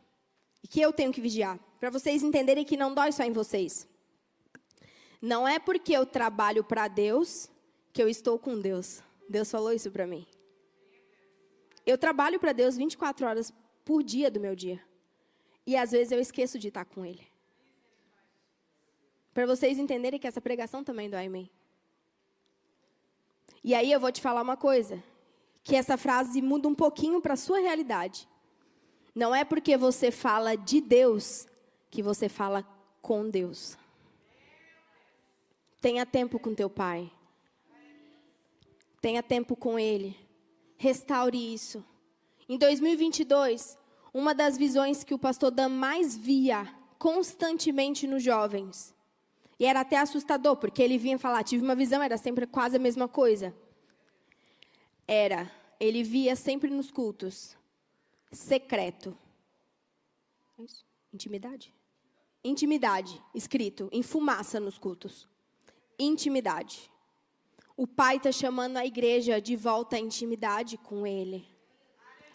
e 0.63 0.69
que 0.69 0.81
eu 0.81 0.93
tenho 0.93 1.13
que 1.13 1.21
vigiar, 1.21 1.59
para 1.81 1.91
vocês 1.91 2.23
entenderem 2.23 2.65
que 2.65 2.77
não 2.77 2.95
dói 2.95 3.13
só 3.13 3.25
em 3.25 3.33
vocês. 3.33 3.87
Não 5.21 5.47
é 5.47 5.59
porque 5.59 5.93
eu 5.93 6.05
trabalho 6.05 6.65
para 6.65 6.89
Deus 6.89 7.49
que 7.93 8.03
eu 8.03 8.09
estou 8.09 8.39
com 8.39 8.59
Deus. 8.61 9.03
Deus 9.29 9.51
falou 9.51 9.73
isso 9.73 9.91
para 9.91 10.07
mim. 10.07 10.27
Eu 11.85 11.99
trabalho 11.99 12.39
para 12.39 12.53
Deus 12.53 12.77
24 12.77 13.27
horas 13.27 13.53
por 13.85 14.03
dia 14.03 14.31
do 14.31 14.41
meu 14.41 14.55
dia. 14.55 14.81
E 15.67 15.77
às 15.77 15.93
vezes 15.93 16.13
eu 16.13 16.21
esqueço 16.21 16.59
de 16.59 16.69
estar 16.69 16.85
com 16.85 17.05
Ele. 17.05 17.27
Para 19.33 19.47
vocês 19.47 19.79
entenderem 19.79 20.19
que 20.19 20.27
essa 20.27 20.41
pregação 20.41 20.85
também 20.85 21.09
dói 21.09 21.23
em 21.23 21.29
mim. 21.29 21.51
E 23.65 23.75
aí 23.75 23.91
eu 23.91 24.01
vou 24.01 24.11
te 24.11 24.21
falar 24.21 24.43
uma 24.43 24.57
coisa, 24.57 25.03
que 25.63 25.77
essa 25.77 25.97
frase 25.97 26.43
muda 26.43 26.69
um 26.69 26.75
pouquinho 26.75 27.21
para 27.21 27.35
a 27.35 27.37
sua 27.37 27.61
realidade. 27.61 28.29
Não 29.15 29.35
é 29.35 29.45
porque 29.45 29.77
você 29.77 30.11
fala 30.11 30.57
de 30.57 30.81
Deus 30.81 31.47
que 31.91 32.03
você 32.03 32.29
fala 32.29 32.67
com 33.01 33.29
Deus. 33.29 33.77
Tenha 35.81 36.07
tempo 36.07 36.39
com 36.39 36.55
teu 36.55 36.71
pai. 36.71 37.11
Tenha 39.01 39.23
tempo 39.23 39.55
com 39.57 39.79
ele. 39.79 40.17
Restaure 40.77 41.53
isso. 41.53 41.85
Em 42.49 42.57
2022, 42.57 43.79
uma 44.15 44.35
das 44.35 44.57
visões 44.57 45.05
que 45.05 45.15
o 45.15 45.19
pastor 45.19 45.51
Dan 45.51 45.69
mais 45.69 46.17
via 46.17 46.69
constantemente 46.99 48.07
nos 48.07 48.23
jovens, 48.23 48.95
e 49.59 49.65
era 49.65 49.81
até 49.81 49.97
assustador, 49.97 50.57
porque 50.57 50.83
ele 50.83 50.99
vinha 50.99 51.19
falar, 51.19 51.43
tive 51.45 51.65
uma 51.65 51.75
visão, 51.75 52.03
era 52.03 52.17
sempre 52.17 52.47
quase 52.47 52.77
a 52.77 52.81
mesma 52.81 53.07
coisa. 53.09 53.55
Era, 55.13 55.51
ele 55.79 56.03
via 56.03 56.35
sempre 56.35 56.71
nos 56.71 56.91
cultos, 56.91 57.57
secreto. 58.31 59.17
É 60.59 60.65
Intimidade? 61.13 61.75
Intimidade, 62.43 63.23
escrito 63.35 63.89
em 63.93 64.03
fumaça 64.03 64.59
nos 64.59 64.79
cultos. 64.79 65.29
Intimidade. 65.99 66.91
O 67.77 67.87
pai 67.87 68.17
está 68.17 68.33
chamando 68.33 68.77
a 68.77 68.87
igreja 68.87 69.41
de 69.41 69.57
volta 69.57 69.97
à 69.97 69.99
intimidade 69.99 70.79
com 70.79 71.07
ele 71.07 71.53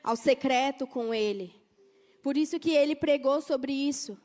ao 0.08 0.16
secreto 0.16 0.88
com 0.88 1.14
Ele. 1.14 1.54
Por 2.24 2.38
isso 2.38 2.58
que 2.62 2.72
ele 2.72 2.96
pregou 2.96 3.42
sobre 3.42 3.74
isso. 3.74 4.18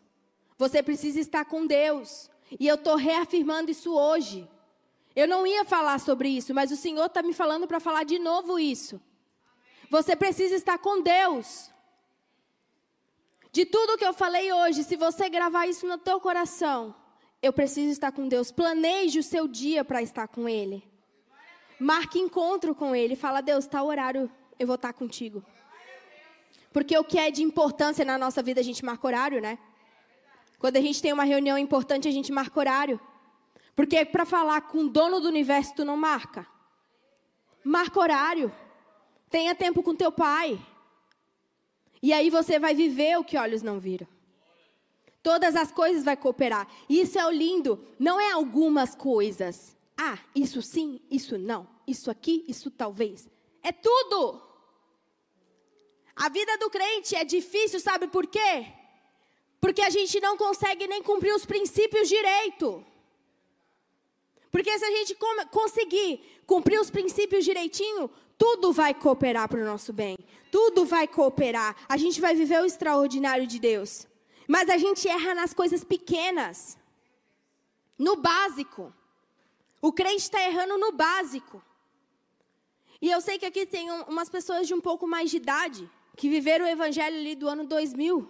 Você 0.57 0.81
precisa 0.81 1.19
estar 1.19 1.45
com 1.45 1.67
Deus. 1.67 2.31
E 2.61 2.69
eu 2.69 2.77
estou 2.77 2.95
reafirmando 2.95 3.69
isso 3.69 3.93
hoje. 3.93 4.49
Eu 5.15 5.29
não 5.29 5.47
ia 5.47 5.65
falar 5.65 5.99
sobre 6.01 6.29
isso, 6.29 6.55
mas 6.55 6.71
o 6.71 6.77
Senhor 6.77 7.07
está 7.07 7.23
me 7.23 7.33
falando 7.33 7.67
para 7.67 7.81
falar 7.81 8.05
de 8.05 8.19
novo 8.19 8.59
isso. 8.59 9.01
Você 9.91 10.17
precisa 10.17 10.55
estar 10.55 10.79
com 10.79 11.03
Deus. 11.03 11.71
De 13.53 13.67
tudo 13.67 13.99
que 13.99 14.05
eu 14.07 14.15
falei 14.15 14.51
hoje, 14.51 14.83
se 14.83 14.97
você 14.97 15.29
gravar 15.29 15.67
isso 15.67 15.87
no 15.87 15.99
teu 15.99 16.19
coração, 16.19 16.95
eu 17.43 17.53
preciso 17.53 17.91
estar 17.91 18.11
com 18.11 18.27
Deus. 18.27 18.51
Planeje 18.51 19.19
o 19.19 19.23
seu 19.23 19.47
dia 19.47 19.85
para 19.85 20.01
estar 20.01 20.27
com 20.29 20.49
Ele. 20.49 20.83
Marque 21.79 22.19
encontro 22.19 22.75
com 22.75 22.97
Ele. 22.97 23.15
Fala, 23.15 23.43
Deus, 23.43 23.65
está 23.65 23.83
o 23.83 23.89
horário, 23.89 24.31
eu 24.59 24.67
vou 24.67 24.77
estar 24.77 24.95
contigo. 24.95 25.45
Porque 26.73 26.97
o 26.97 27.05
que 27.05 27.19
é 27.19 27.31
de 27.31 27.43
importância 27.43 28.05
na 28.05 28.17
nossa 28.17 28.43
vida, 28.43 28.61
a 28.61 28.65
gente 28.65 28.83
marca 28.83 29.07
horário, 29.07 29.43
né? 29.43 29.59
Quando 30.59 30.77
a 30.77 30.81
gente 30.81 31.03
tem 31.03 31.13
uma 31.13 31.25
reunião 31.25 31.59
importante, 31.59 32.09
a 32.09 32.11
gente 32.11 32.33
marca 32.33 32.59
horário. 32.59 32.99
Porque 33.75 34.05
para 34.05 34.27
falar 34.27 34.63
com 34.63 34.85
o 34.85 34.89
dono 34.89 35.21
do 35.21 35.29
universo, 35.29 35.75
tu 35.75 35.85
não 35.85 35.97
marca. 35.97 36.47
Marca 37.65 38.01
horário. 38.01 38.53
Tenha 39.31 39.55
tempo 39.55 39.83
com 39.83 39.95
teu 39.95 40.13
pai. 40.13 40.61
E 42.03 42.13
aí 42.13 42.29
você 42.29 42.59
vai 42.59 42.75
viver 42.75 43.19
o 43.19 43.25
que 43.25 43.39
olhos 43.39 43.63
não 43.63 43.79
viram. 43.79 44.07
Todas 45.23 45.55
as 45.55 45.71
coisas 45.71 46.05
vai 46.05 46.17
cooperar. 46.17 46.67
Isso 46.89 47.19
é 47.19 47.25
o 47.25 47.31
lindo. 47.31 47.87
Não 47.99 48.21
é 48.21 48.33
algumas 48.33 48.95
coisas. 48.95 49.77
Ah, 49.97 50.19
isso 50.35 50.61
sim, 50.61 51.01
isso 51.11 51.39
não. 51.39 51.69
Isso 51.87 52.11
aqui, 52.11 52.45
isso 52.49 52.71
talvez. 52.71 53.29
É 53.63 53.71
tudo. 53.71 54.43
A 56.17 56.29
vida 56.29 56.59
do 56.59 56.69
crente 56.69 57.15
é 57.15 57.25
difícil, 57.25 57.81
sabe 57.81 58.09
por 58.09 58.27
quê? 58.27 58.67
Porque 59.61 59.81
a 59.81 59.91
gente 59.91 60.21
não 60.21 60.37
consegue 60.37 60.89
nem 60.89 61.03
cumprir 61.03 61.33
os 61.33 61.47
princípios 61.47 62.09
direito. 62.09 62.85
Porque 64.53 64.79
se 64.79 64.85
a 64.85 64.91
gente 64.91 65.17
conseguir 65.51 66.21
cumprir 66.47 66.79
os 66.79 66.91
princípios 66.91 67.43
direitinho, 67.43 68.11
tudo 68.37 68.71
vai 68.71 68.93
cooperar 68.93 69.49
para 69.49 69.63
o 69.63 69.65
nosso 69.65 69.95
bem. 69.95 70.19
Tudo 70.51 70.85
vai 70.85 71.09
cooperar. 71.09 71.75
A 71.89 71.97
gente 71.97 72.21
vai 72.21 72.35
viver 72.35 72.61
o 72.61 72.67
extraordinário 72.67 73.47
de 73.47 73.59
Deus. 73.59 74.07
Mas 74.47 74.69
a 74.69 74.77
gente 74.77 75.09
erra 75.09 75.35
nas 75.35 75.55
coisas 75.55 75.83
pequenas. 75.83 76.77
No 77.99 78.17
básico. 78.17 78.93
O 79.81 79.91
crente 79.91 80.25
está 80.25 80.41
errando 80.43 80.77
no 80.77 80.93
básico. 80.93 81.63
E 83.01 83.11
eu 83.11 83.23
sei 83.23 83.39
que 83.39 83.47
aqui 83.47 83.65
tem 83.65 83.91
umas 84.07 84.29
pessoas 84.29 84.69
de 84.69 84.75
um 84.75 84.81
pouco 84.81 85.07
mais 85.09 85.31
de 85.31 85.39
idade 85.39 85.91
que 86.15 86.29
viveram 86.29 86.67
o 86.67 86.69
evangelho 86.69 87.17
ali 87.17 87.35
do 87.35 87.49
ano 87.49 87.65
2000. 87.65 88.29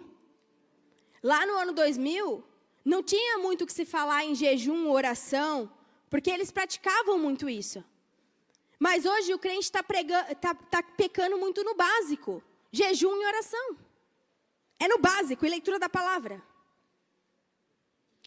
Lá 1.21 1.45
no 1.45 1.53
ano 1.55 1.73
2000, 1.73 2.43
não 2.85 3.03
tinha 3.03 3.37
muito 3.39 3.65
que 3.65 3.73
se 3.73 3.85
falar 3.85 4.23
em 4.25 4.33
jejum, 4.33 4.89
oração, 4.89 5.69
porque 6.13 6.29
eles 6.29 6.51
praticavam 6.51 7.17
muito 7.17 7.49
isso. 7.49 7.83
Mas 8.77 9.03
hoje 9.03 9.33
o 9.33 9.39
crente 9.39 9.61
está 9.61 9.81
tá, 9.81 10.53
tá 10.53 10.83
pecando 10.83 11.39
muito 11.39 11.63
no 11.63 11.73
básico: 11.73 12.43
jejum 12.71 13.19
e 13.19 13.25
oração. 13.25 13.77
É 14.79 14.87
no 14.87 14.99
básico, 14.99 15.43
e 15.43 15.49
leitura 15.49 15.79
da 15.79 15.89
palavra. 15.89 16.39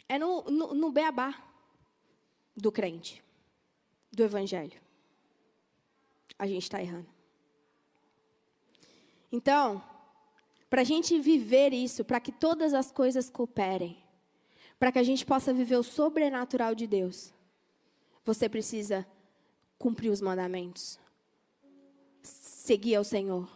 É 0.08 0.18
no, 0.18 0.42
no, 0.50 0.74
no 0.74 0.90
beabá 0.90 1.40
do 2.56 2.72
crente, 2.72 3.22
do 4.10 4.24
evangelho. 4.24 4.80
A 6.36 6.48
gente 6.48 6.64
está 6.64 6.82
errando. 6.82 7.08
Então, 9.30 9.80
para 10.68 10.80
a 10.80 10.84
gente 10.84 11.20
viver 11.20 11.72
isso, 11.72 12.04
para 12.04 12.18
que 12.18 12.32
todas 12.32 12.74
as 12.74 12.90
coisas 12.90 13.30
cooperem, 13.30 13.96
para 14.76 14.90
que 14.90 14.98
a 14.98 15.04
gente 15.04 15.24
possa 15.24 15.54
viver 15.54 15.76
o 15.76 15.84
sobrenatural 15.84 16.74
de 16.74 16.88
Deus, 16.88 17.35
você 18.26 18.48
precisa 18.48 19.06
cumprir 19.78 20.10
os 20.10 20.20
mandamentos, 20.20 20.98
seguir 22.22 22.96
ao 22.96 23.04
Senhor, 23.04 23.48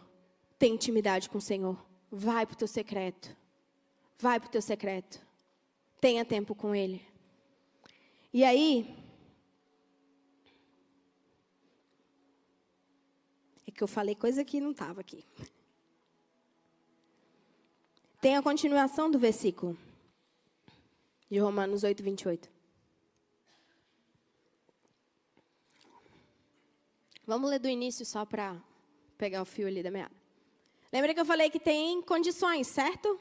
ter 0.57 0.67
intimidade 0.67 1.29
com 1.29 1.39
o 1.39 1.41
Senhor, 1.41 1.77
vai 2.09 2.45
para 2.45 2.53
o 2.53 2.57
teu 2.57 2.69
secreto, 2.69 3.35
vai 4.17 4.39
para 4.39 4.47
o 4.47 4.51
teu 4.51 4.61
secreto, 4.61 5.21
tenha 5.99 6.23
tempo 6.23 6.55
com 6.55 6.73
Ele. 6.73 7.05
E 8.33 8.45
aí, 8.45 8.95
é 13.67 13.71
que 13.71 13.83
eu 13.83 13.89
falei 13.89 14.15
coisa 14.15 14.45
que 14.45 14.61
não 14.61 14.71
estava 14.71 15.01
aqui. 15.01 15.25
Tem 18.21 18.37
a 18.37 18.41
continuação 18.41 19.11
do 19.11 19.19
versículo 19.19 19.77
de 21.29 21.39
Romanos 21.39 21.83
8, 21.83 22.01
28. 22.01 22.60
Vamos 27.31 27.49
ler 27.49 27.59
do 27.59 27.69
início 27.69 28.05
só 28.05 28.25
para 28.25 28.61
pegar 29.17 29.41
o 29.41 29.45
fio 29.45 29.65
ali 29.65 29.81
da 29.81 29.89
meada. 29.89 30.11
Lembra 30.91 31.13
que 31.13 31.19
eu 31.21 31.25
falei 31.25 31.49
que 31.49 31.61
tem 31.61 32.01
condições, 32.01 32.67
certo? 32.67 33.17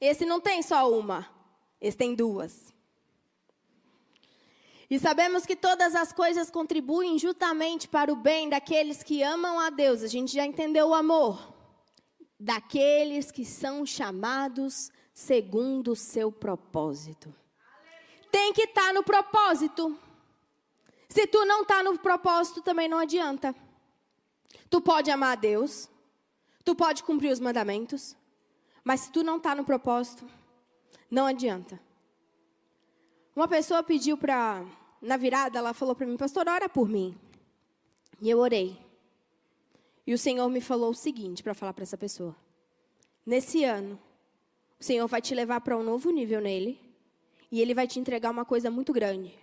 Esse 0.00 0.26
não 0.26 0.40
tem 0.40 0.64
só 0.64 0.90
uma, 0.90 1.32
esse 1.80 1.96
tem 1.96 2.12
duas. 2.12 2.74
E 4.90 4.98
sabemos 4.98 5.46
que 5.46 5.54
todas 5.54 5.94
as 5.94 6.12
coisas 6.12 6.50
contribuem 6.50 7.20
justamente 7.20 7.86
para 7.86 8.12
o 8.12 8.16
bem 8.16 8.48
daqueles 8.48 9.00
que 9.00 9.22
amam 9.22 9.60
a 9.60 9.70
Deus. 9.70 10.02
A 10.02 10.08
gente 10.08 10.32
já 10.32 10.44
entendeu 10.44 10.88
o 10.88 10.94
amor. 10.94 11.54
Daqueles 12.36 13.30
que 13.30 13.44
são 13.44 13.86
chamados 13.86 14.90
segundo 15.14 15.92
o 15.92 15.96
seu 15.96 16.32
propósito. 16.32 17.32
Tem 18.28 18.52
que 18.52 18.62
estar 18.62 18.88
tá 18.88 18.92
no 18.92 19.04
propósito. 19.04 19.96
Se 21.12 21.26
tu 21.26 21.44
não 21.44 21.60
está 21.60 21.82
no 21.82 21.98
propósito, 21.98 22.62
também 22.62 22.88
não 22.88 22.98
adianta. 22.98 23.54
Tu 24.70 24.80
pode 24.80 25.10
amar 25.10 25.32
a 25.32 25.40
Deus, 25.40 25.86
tu 26.64 26.74
pode 26.74 27.02
cumprir 27.02 27.30
os 27.30 27.38
mandamentos, 27.38 28.16
mas 28.82 29.00
se 29.00 29.12
tu 29.12 29.22
não 29.22 29.36
está 29.36 29.54
no 29.54 29.62
propósito, 29.62 30.26
não 31.10 31.26
adianta. 31.26 31.78
Uma 33.36 33.46
pessoa 33.46 33.82
pediu 33.82 34.16
para, 34.16 34.64
na 35.02 35.18
virada, 35.18 35.58
ela 35.58 35.74
falou 35.74 35.94
para 35.94 36.06
mim, 36.06 36.16
pastor, 36.16 36.48
ora 36.48 36.66
por 36.66 36.88
mim. 36.88 37.14
E 38.18 38.30
eu 38.30 38.38
orei. 38.38 38.80
E 40.06 40.14
o 40.14 40.18
Senhor 40.18 40.48
me 40.48 40.62
falou 40.62 40.92
o 40.92 40.94
seguinte 40.94 41.42
para 41.42 41.52
falar 41.52 41.74
para 41.74 41.82
essa 41.82 41.98
pessoa: 41.98 42.34
Nesse 43.26 43.64
ano, 43.64 44.00
o 44.80 44.82
Senhor 44.82 45.06
vai 45.06 45.20
te 45.20 45.34
levar 45.34 45.60
para 45.60 45.76
um 45.76 45.82
novo 45.82 46.10
nível 46.10 46.40
nele, 46.40 46.80
e 47.50 47.60
ele 47.60 47.74
vai 47.74 47.86
te 47.86 48.00
entregar 48.00 48.30
uma 48.30 48.46
coisa 48.46 48.70
muito 48.70 48.94
grande. 48.94 49.41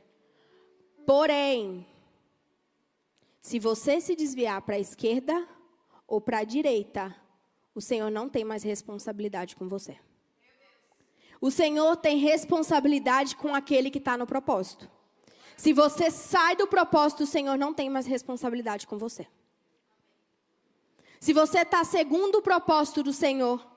Porém, 1.10 1.88
se 3.42 3.58
você 3.58 4.00
se 4.00 4.16
desviar 4.16 4.62
para 4.62 4.76
a 4.76 4.80
esquerda 4.80 5.50
ou 6.08 6.22
para 6.22 6.38
a 6.38 6.44
direita, 6.44 7.16
o 7.74 7.82
Senhor 7.82 8.12
não 8.12 8.30
tem 8.30 8.46
mais 8.46 8.62
responsabilidade 8.62 9.56
com 9.56 9.68
você. 9.68 9.98
O 11.42 11.50
Senhor 11.50 11.98
tem 11.98 12.20
responsabilidade 12.20 13.36
com 13.36 13.56
aquele 13.56 13.90
que 13.90 13.98
está 13.98 14.16
no 14.16 14.28
propósito. 14.28 14.88
Se 15.58 15.74
você 15.74 16.12
sai 16.12 16.56
do 16.56 16.68
propósito, 16.68 17.24
o 17.24 17.26
Senhor 17.26 17.58
não 17.58 17.74
tem 17.74 17.90
mais 17.90 18.06
responsabilidade 18.06 18.86
com 18.86 19.00
você. 19.00 19.26
Se 21.20 21.34
você 21.34 21.62
está 21.62 21.84
segundo 21.84 22.36
o 22.36 22.44
propósito 22.44 23.02
do 23.02 23.14
Senhor, 23.14 23.68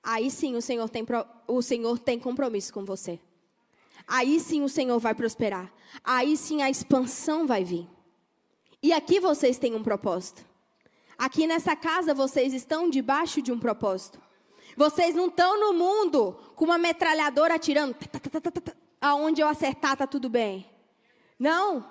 aí 0.00 0.30
sim 0.30 0.54
o 0.54 0.62
Senhor, 0.62 0.88
tem, 0.88 1.04
o 1.48 1.60
Senhor 1.60 1.98
tem 1.98 2.20
compromisso 2.20 2.72
com 2.72 2.84
você. 2.84 3.18
Aí 4.06 4.40
sim 4.40 4.62
o 4.62 4.68
Senhor 4.68 4.98
vai 4.98 5.14
prosperar. 5.14 5.72
Aí 6.02 6.36
sim 6.36 6.62
a 6.62 6.70
expansão 6.70 7.46
vai 7.46 7.64
vir. 7.64 7.88
E 8.82 8.92
aqui 8.92 9.20
vocês 9.20 9.58
têm 9.58 9.74
um 9.74 9.82
propósito. 9.82 10.44
Aqui 11.16 11.46
nessa 11.46 11.76
casa 11.76 12.12
vocês 12.12 12.52
estão 12.52 12.90
debaixo 12.90 13.40
de 13.40 13.52
um 13.52 13.58
propósito. 13.58 14.20
Vocês 14.76 15.14
não 15.14 15.26
estão 15.26 15.60
no 15.60 15.72
mundo 15.72 16.36
com 16.56 16.64
uma 16.64 16.78
metralhadora 16.78 17.54
atirando. 17.54 17.94
Aonde 19.00 19.40
eu 19.40 19.48
acertar 19.48 19.96
tá 19.96 20.06
tudo 20.06 20.28
bem. 20.28 20.68
Não. 21.38 21.84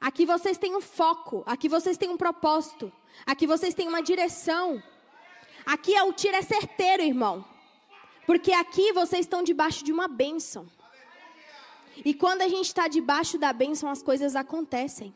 Aqui 0.00 0.24
vocês 0.24 0.56
têm 0.56 0.74
um 0.74 0.80
foco. 0.80 1.42
Aqui 1.46 1.68
vocês 1.68 1.98
têm 1.98 2.08
um 2.08 2.16
propósito. 2.16 2.92
Aqui 3.26 3.46
vocês 3.46 3.74
têm 3.74 3.88
uma 3.88 4.02
direção. 4.02 4.82
Aqui 5.66 5.94
é 5.94 6.02
o 6.02 6.12
tiro 6.12 6.36
é 6.36 6.42
certeiro, 6.42 7.02
irmão. 7.02 7.44
Porque 8.26 8.52
aqui 8.52 8.92
vocês 8.92 9.22
estão 9.22 9.42
debaixo 9.42 9.84
de 9.84 9.92
uma 9.92 10.08
bênção. 10.08 10.66
E 12.04 12.14
quando 12.14 12.42
a 12.42 12.48
gente 12.48 12.66
está 12.66 12.88
debaixo 12.88 13.38
da 13.38 13.52
bênção, 13.52 13.88
as 13.88 14.02
coisas 14.02 14.36
acontecem. 14.36 15.14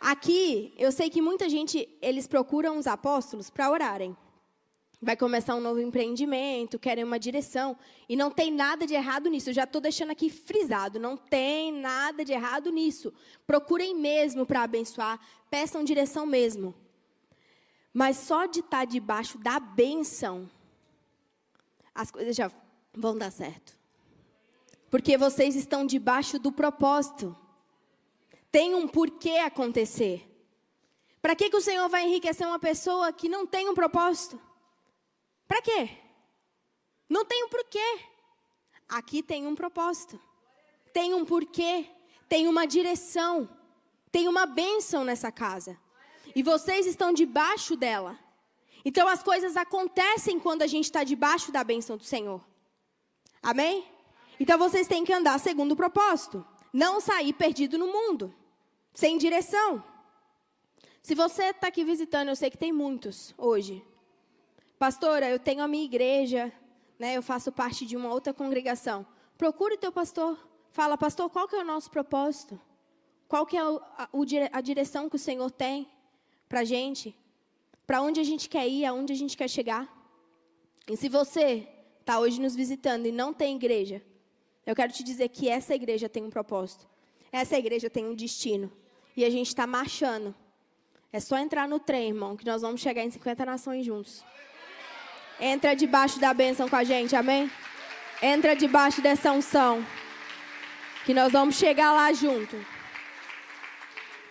Aqui, 0.00 0.74
eu 0.76 0.90
sei 0.90 1.08
que 1.08 1.22
muita 1.22 1.48
gente, 1.48 1.88
eles 2.00 2.26
procuram 2.26 2.76
os 2.76 2.86
apóstolos 2.86 3.50
para 3.50 3.70
orarem. 3.70 4.16
Vai 5.00 5.16
começar 5.16 5.56
um 5.56 5.60
novo 5.60 5.80
empreendimento, 5.80 6.78
querem 6.78 7.04
uma 7.04 7.18
direção. 7.18 7.76
E 8.08 8.16
não 8.16 8.30
tem 8.30 8.52
nada 8.52 8.86
de 8.86 8.94
errado 8.94 9.28
nisso. 9.28 9.50
Eu 9.50 9.54
já 9.54 9.64
estou 9.64 9.80
deixando 9.80 10.10
aqui 10.10 10.30
frisado. 10.30 11.00
Não 11.00 11.16
tem 11.16 11.72
nada 11.72 12.24
de 12.24 12.32
errado 12.32 12.70
nisso. 12.70 13.12
Procurem 13.46 13.96
mesmo 13.96 14.46
para 14.46 14.62
abençoar. 14.62 15.20
Peçam 15.50 15.82
direção 15.82 16.24
mesmo. 16.24 16.72
Mas 17.92 18.16
só 18.16 18.46
de 18.46 18.60
estar 18.60 18.78
tá 18.78 18.84
debaixo 18.84 19.38
da 19.38 19.58
benção, 19.60 20.48
as 21.94 22.10
coisas 22.10 22.34
já 22.34 22.50
vão 22.94 23.18
dar 23.18 23.30
certo. 23.30 23.81
Porque 24.92 25.16
vocês 25.16 25.56
estão 25.56 25.86
debaixo 25.86 26.38
do 26.38 26.52
propósito. 26.52 27.34
Tem 28.50 28.74
um 28.74 28.86
porquê 28.86 29.38
acontecer. 29.38 30.22
Para 31.22 31.34
que, 31.34 31.48
que 31.48 31.56
o 31.56 31.62
Senhor 31.62 31.88
vai 31.88 32.04
enriquecer 32.04 32.46
uma 32.46 32.58
pessoa 32.58 33.10
que 33.10 33.26
não 33.26 33.46
tem 33.46 33.70
um 33.70 33.74
propósito? 33.74 34.38
Para 35.48 35.62
quê? 35.62 35.88
Não 37.08 37.24
tem 37.24 37.42
um 37.42 37.48
porquê. 37.48 38.00
Aqui 38.86 39.22
tem 39.22 39.46
um 39.46 39.54
propósito. 39.54 40.20
Tem 40.92 41.14
um 41.14 41.24
porquê. 41.24 41.86
Tem 42.28 42.46
uma 42.46 42.66
direção. 42.66 43.48
Tem 44.10 44.28
uma 44.28 44.44
bênção 44.44 45.04
nessa 45.04 45.32
casa. 45.32 45.80
E 46.36 46.42
vocês 46.42 46.84
estão 46.84 47.14
debaixo 47.14 47.76
dela. 47.76 48.18
Então 48.84 49.08
as 49.08 49.22
coisas 49.22 49.56
acontecem 49.56 50.38
quando 50.38 50.60
a 50.60 50.66
gente 50.66 50.84
está 50.84 51.02
debaixo 51.02 51.50
da 51.50 51.64
bênção 51.64 51.96
do 51.96 52.04
Senhor. 52.04 52.46
Amém? 53.42 53.90
Então 54.42 54.58
vocês 54.58 54.88
têm 54.88 55.04
que 55.04 55.12
andar 55.12 55.38
segundo 55.38 55.70
o 55.70 55.76
propósito. 55.76 56.44
Não 56.72 57.00
sair 57.00 57.32
perdido 57.32 57.78
no 57.78 57.86
mundo, 57.86 58.34
sem 58.92 59.16
direção. 59.16 59.84
Se 61.00 61.14
você 61.14 61.50
está 61.50 61.68
aqui 61.68 61.84
visitando, 61.84 62.28
eu 62.28 62.34
sei 62.34 62.50
que 62.50 62.58
tem 62.58 62.72
muitos 62.72 63.32
hoje. 63.38 63.84
Pastora, 64.80 65.30
eu 65.30 65.38
tenho 65.38 65.62
a 65.62 65.68
minha 65.68 65.84
igreja, 65.84 66.52
né, 66.98 67.16
eu 67.16 67.22
faço 67.22 67.52
parte 67.52 67.86
de 67.86 67.96
uma 67.96 68.12
outra 68.12 68.34
congregação. 68.34 69.06
Procure 69.38 69.76
o 69.76 69.78
teu 69.78 69.92
pastor. 69.92 70.36
Fala, 70.72 70.98
pastor, 70.98 71.30
qual 71.30 71.46
que 71.46 71.54
é 71.54 71.60
o 71.60 71.64
nosso 71.64 71.88
propósito? 71.88 72.60
Qual 73.28 73.46
que 73.46 73.56
é 73.56 73.60
a, 73.60 74.60
direção 74.60 75.08
que 75.08 75.14
o 75.14 75.20
Senhor 75.20 75.52
tem 75.52 75.88
para 76.48 76.60
a 76.60 76.64
gente? 76.64 77.16
Para 77.86 78.02
onde 78.02 78.18
a 78.18 78.24
gente 78.24 78.48
quer 78.48 78.66
ir, 78.66 78.84
aonde 78.86 79.12
a 79.12 79.16
gente 79.16 79.36
quer 79.36 79.48
chegar? 79.48 79.86
E 80.88 80.96
se 80.96 81.08
você 81.08 81.68
está 82.00 82.18
hoje 82.18 82.40
nos 82.40 82.56
visitando 82.56 83.06
e 83.06 83.12
não 83.12 83.32
tem 83.32 83.54
igreja, 83.54 84.02
eu 84.64 84.74
quero 84.74 84.92
te 84.92 85.02
dizer 85.02 85.28
que 85.28 85.48
essa 85.48 85.74
igreja 85.74 86.08
tem 86.08 86.22
um 86.22 86.30
propósito. 86.30 86.86
Essa 87.32 87.58
igreja 87.58 87.90
tem 87.90 88.06
um 88.06 88.14
destino. 88.14 88.70
E 89.16 89.24
a 89.24 89.30
gente 89.30 89.48
está 89.48 89.66
marchando. 89.66 90.34
É 91.12 91.18
só 91.20 91.36
entrar 91.36 91.68
no 91.68 91.80
trem, 91.80 92.08
irmão, 92.08 92.36
que 92.36 92.46
nós 92.46 92.62
vamos 92.62 92.80
chegar 92.80 93.02
em 93.02 93.10
50 93.10 93.44
nações 93.44 93.84
juntos. 93.84 94.24
Entra 95.40 95.74
debaixo 95.74 96.20
da 96.20 96.32
bênção 96.32 96.68
com 96.68 96.76
a 96.76 96.84
gente, 96.84 97.16
amém? 97.16 97.50
Entra 98.22 98.54
debaixo 98.54 99.02
dessa 99.02 99.32
unção. 99.32 99.84
Que 101.04 101.12
nós 101.12 101.32
vamos 101.32 101.56
chegar 101.56 101.92
lá 101.92 102.12
junto. 102.12 102.56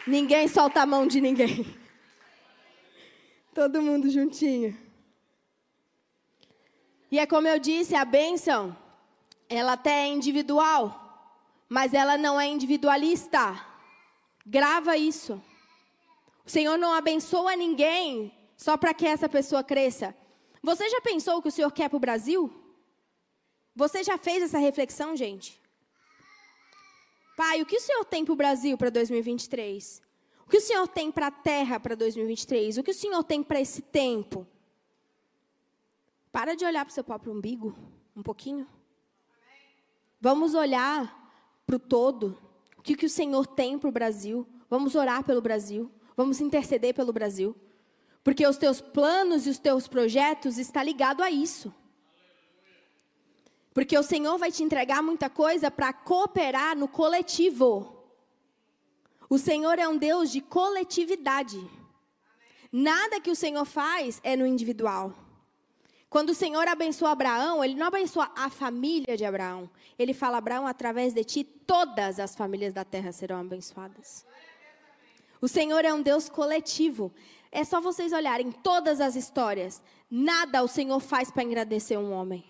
Ninguém 0.08 0.48
solta 0.48 0.82
a 0.82 0.86
mão 0.86 1.06
de 1.06 1.20
ninguém. 1.20 1.66
Todo 3.54 3.82
mundo 3.82 4.10
juntinho. 4.10 4.78
E 7.12 7.20
é 7.20 7.26
como 7.26 7.48
eu 7.48 7.60
disse, 7.60 7.94
a 7.94 8.06
bênção 8.06 8.76
ela 9.52 9.74
até 9.74 10.06
é 10.06 10.08
individual, 10.08 11.36
mas 11.68 11.94
ela 11.94 12.18
não 12.18 12.40
é 12.40 12.48
individualista. 12.48 13.62
Grava 14.46 14.96
isso. 14.96 15.44
O 16.46 16.50
Senhor 16.50 16.78
não 16.78 16.94
abençoa 16.94 17.54
ninguém 17.58 18.34
só 18.56 18.78
para 18.78 18.94
que 18.94 19.06
essa 19.06 19.28
pessoa 19.28 19.62
cresça. 19.62 20.16
Você 20.64 20.90
já 20.90 21.02
pensou 21.02 21.38
o 21.38 21.42
que 21.42 21.50
o 21.50 21.52
Senhor 21.52 21.72
quer 21.72 21.90
para 21.90 21.98
o 21.98 22.00
Brasil? 22.00 22.50
Você 23.76 24.04
já 24.06 24.18
fez 24.18 24.42
essa 24.42 24.58
reflexão, 24.58 25.18
gente? 25.18 25.62
Pai, 27.36 27.62
o 27.62 27.66
que 27.66 27.76
o 27.76 27.82
Senhor 27.82 28.06
tem 28.06 28.24
para 28.24 28.34
o 28.34 28.38
Brasil 28.38 28.78
para 28.78 28.90
2023? 28.90 30.02
O 30.46 30.50
que 30.50 30.58
o 30.58 30.62
Senhor 30.62 30.88
tem 30.88 31.12
para 31.12 31.28
a 31.28 31.32
terra 31.32 31.78
para 31.78 31.96
2023? 31.96 32.78
O 32.78 32.84
que 32.84 32.92
o 32.92 32.94
Senhor 32.94 33.24
tem 33.24 33.44
para 33.44 33.60
esse 33.60 33.82
tempo? 33.82 34.48
Para 36.32 36.56
de 36.56 36.64
olhar 36.64 36.86
para 36.86 36.92
o 36.92 36.94
seu 36.94 37.04
próprio 37.04 37.34
umbigo 37.34 37.76
um 38.16 38.24
pouquinho. 38.24 38.66
Vamos 40.22 40.54
olhar 40.54 41.20
para 41.66 41.78
o 41.78 41.80
todo, 41.80 42.38
o 42.78 42.82
que, 42.84 42.96
que 42.96 43.08
o 43.08 43.10
Senhor 43.10 43.48
tem 43.48 43.80
para 43.80 43.90
o 43.90 43.92
Brasil. 43.92 44.48
Vamos 44.70 44.94
orar 44.94 45.24
pelo 45.24 45.42
Brasil. 45.42 45.92
Vamos 46.16 46.40
interceder 46.40 46.94
pelo 46.94 47.12
Brasil. 47.12 47.56
Porque 48.24 48.46
os 48.46 48.58
teus 48.58 48.80
planos 48.80 49.48
e 49.48 49.50
os 49.50 49.58
teus 49.58 49.88
projetos 49.88 50.60
estão 50.60 50.84
ligados 50.84 51.26
a 51.26 51.32
isso. 51.32 51.74
Porque 53.74 53.98
o 53.98 54.04
Senhor 54.04 54.38
vai 54.38 54.52
te 54.52 54.64
entregar 54.64 55.02
muita 55.02 55.30
coisa 55.30 55.72
para 55.72 55.92
cooperar 55.92 56.78
no 56.78 56.88
coletivo. 56.88 57.98
O 59.30 59.40
Senhor 59.40 59.80
é 59.80 59.88
um 59.88 59.98
Deus 59.98 60.32
de 60.32 60.42
coletividade. 60.42 61.60
Nada 62.72 63.20
que 63.20 63.32
o 63.32 63.36
Senhor 63.36 63.66
faz 63.66 64.20
é 64.24 64.36
no 64.36 64.46
individual. 64.46 65.16
Quando 66.12 66.32
o 66.32 66.36
Senhor 66.36 66.68
abençoa 66.68 67.12
Abraão, 67.12 67.64
ele 67.64 67.74
não 67.74 67.88
abençoa 67.88 68.30
a 68.36 68.50
família 68.50 69.16
de 69.16 69.24
Abraão. 69.24 69.70
Ele 69.98 70.14
fala: 70.14 70.40
Abraão, 70.40 70.68
através 70.68 71.14
de 71.14 71.24
ti, 71.24 71.42
todas 71.42 72.20
as 72.20 72.36
famílias 72.36 72.74
da 72.74 72.84
terra 72.84 73.14
serão 73.14 73.40
abençoadas. 73.40 74.26
O 75.40 75.48
Senhor 75.48 75.86
é 75.86 75.94
um 75.94 76.02
Deus 76.02 76.28
coletivo. 76.28 77.14
É 77.50 77.64
só 77.64 77.80
vocês 77.80 78.12
olharem 78.12 78.52
todas 78.52 79.00
as 79.00 79.16
histórias. 79.16 79.82
Nada 80.10 80.62
o 80.62 80.68
Senhor 80.68 81.00
faz 81.00 81.32
para 81.32 81.44
agradecer 81.44 81.96
um 81.96 82.12
homem. 82.12 82.44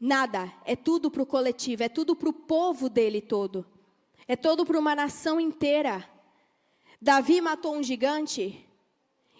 Nada. 0.00 0.52
É 0.64 0.74
tudo 0.74 1.08
para 1.08 1.22
o 1.22 1.26
coletivo, 1.26 1.84
é 1.84 1.88
tudo 1.88 2.16
para 2.16 2.28
o 2.28 2.32
povo 2.32 2.88
dele 2.88 3.20
todo. 3.20 3.64
É 4.26 4.34
todo 4.34 4.66
para 4.66 4.76
uma 4.76 4.96
nação 4.96 5.40
inteira. 5.40 6.04
Davi 7.00 7.40
matou 7.40 7.76
um 7.76 7.82
gigante 7.84 8.65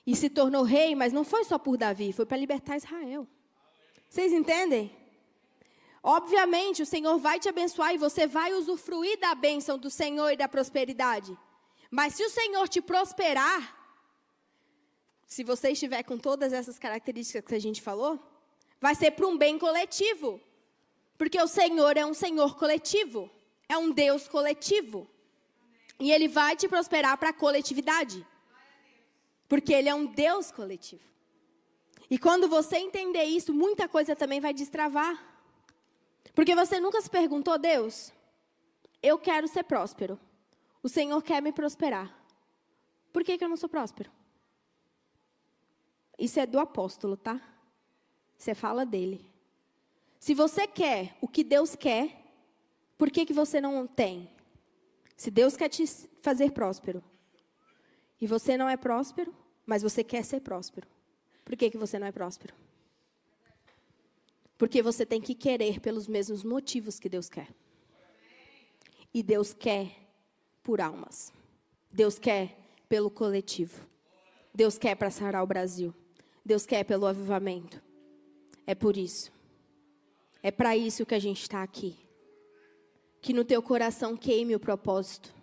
e 0.06 0.14
se 0.14 0.30
tornou 0.30 0.62
rei, 0.62 0.94
mas 0.94 1.12
não 1.12 1.24
foi 1.24 1.44
só 1.44 1.58
por 1.58 1.76
Davi, 1.76 2.12
foi 2.12 2.24
para 2.24 2.36
libertar 2.36 2.76
Israel. 2.76 3.26
Vocês 4.08 4.32
entendem? 4.32 4.94
Obviamente, 6.02 6.82
o 6.82 6.86
Senhor 6.86 7.18
vai 7.18 7.40
te 7.40 7.48
abençoar 7.48 7.92
e 7.92 7.98
você 7.98 8.26
vai 8.26 8.52
usufruir 8.52 9.18
da 9.18 9.34
bênção 9.34 9.76
do 9.76 9.90
Senhor 9.90 10.30
e 10.30 10.36
da 10.36 10.46
prosperidade. 10.46 11.36
Mas 11.90 12.14
se 12.14 12.22
o 12.22 12.30
Senhor 12.30 12.68
te 12.68 12.80
prosperar, 12.80 13.76
se 15.26 15.42
você 15.42 15.70
estiver 15.70 16.04
com 16.04 16.16
todas 16.16 16.52
essas 16.52 16.78
características 16.78 17.44
que 17.44 17.54
a 17.56 17.60
gente 17.60 17.82
falou, 17.82 18.20
vai 18.80 18.94
ser 18.94 19.10
para 19.10 19.26
um 19.26 19.36
bem 19.36 19.58
coletivo. 19.58 20.40
Porque 21.18 21.40
o 21.40 21.48
Senhor 21.48 21.96
é 21.96 22.06
um 22.06 22.14
Senhor 22.14 22.56
coletivo, 22.56 23.28
é 23.68 23.76
um 23.76 23.90
Deus 23.90 24.28
coletivo. 24.28 25.10
E 25.98 26.12
Ele 26.12 26.28
vai 26.28 26.54
te 26.54 26.68
prosperar 26.68 27.18
para 27.18 27.30
a 27.30 27.32
coletividade. 27.32 28.24
Porque 29.48 29.72
Ele 29.72 29.88
é 29.88 29.94
um 29.94 30.06
Deus 30.06 30.50
coletivo. 30.50 31.02
E 32.10 32.18
quando 32.18 32.48
você 32.48 32.76
entender 32.76 33.24
isso, 33.24 33.52
muita 33.52 33.88
coisa 33.88 34.14
também 34.14 34.40
vai 34.40 34.54
destravar. 34.54 35.22
Porque 36.34 36.54
você 36.54 36.78
nunca 36.78 37.00
se 37.00 37.10
perguntou, 37.10 37.58
Deus, 37.58 38.12
eu 39.02 39.18
quero 39.18 39.48
ser 39.48 39.64
próspero. 39.64 40.18
O 40.82 40.88
Senhor 40.88 41.20
quer 41.22 41.42
me 41.42 41.52
prosperar. 41.52 42.14
Por 43.12 43.24
que, 43.24 43.36
que 43.36 43.44
eu 43.44 43.48
não 43.48 43.56
sou 43.56 43.68
próspero? 43.68 44.10
Isso 46.18 46.38
é 46.38 46.46
do 46.46 46.58
apóstolo, 46.58 47.16
tá? 47.16 47.40
Você 48.36 48.54
fala 48.54 48.84
dele. 48.84 49.24
Se 50.18 50.34
você 50.34 50.66
quer 50.66 51.16
o 51.20 51.28
que 51.28 51.42
Deus 51.42 51.74
quer, 51.74 52.24
por 52.96 53.10
que, 53.10 53.26
que 53.26 53.32
você 53.32 53.60
não 53.60 53.86
tem? 53.86 54.30
Se 55.16 55.30
Deus 55.30 55.56
quer 55.56 55.68
te 55.68 55.84
fazer 56.22 56.52
próspero 56.52 57.02
e 58.20 58.26
você 58.26 58.56
não 58.56 58.68
é 58.68 58.76
próspero, 58.76 59.34
mas 59.64 59.82
você 59.82 60.02
quer 60.02 60.24
ser 60.24 60.40
próspero, 60.40 60.86
por 61.44 61.56
que, 61.56 61.70
que 61.70 61.78
você 61.78 61.98
não 61.98 62.06
é 62.06 62.12
próspero? 62.12 62.54
Porque 64.58 64.80
você 64.80 65.04
tem 65.04 65.20
que 65.20 65.34
querer 65.34 65.80
pelos 65.80 66.06
mesmos 66.06 66.42
motivos 66.42 66.98
que 66.98 67.08
Deus 67.08 67.28
quer. 67.28 67.48
E 69.12 69.22
Deus 69.22 69.52
quer 69.52 69.94
por 70.62 70.80
almas. 70.80 71.32
Deus 71.92 72.18
quer 72.18 72.56
pelo 72.88 73.10
coletivo. 73.10 73.86
Deus 74.54 74.78
quer 74.78 74.94
para 74.94 75.10
sarar 75.10 75.42
o 75.42 75.46
Brasil. 75.46 75.94
Deus 76.44 76.64
quer 76.64 76.84
pelo 76.84 77.06
avivamento. 77.06 77.82
É 78.66 78.74
por 78.74 78.96
isso. 78.96 79.30
É 80.42 80.50
para 80.50 80.76
isso 80.76 81.04
que 81.04 81.14
a 81.14 81.18
gente 81.18 81.42
está 81.42 81.62
aqui. 81.62 81.96
Que 83.20 83.32
no 83.32 83.44
teu 83.44 83.62
coração 83.62 84.16
queime 84.16 84.54
o 84.54 84.60
propósito. 84.60 85.34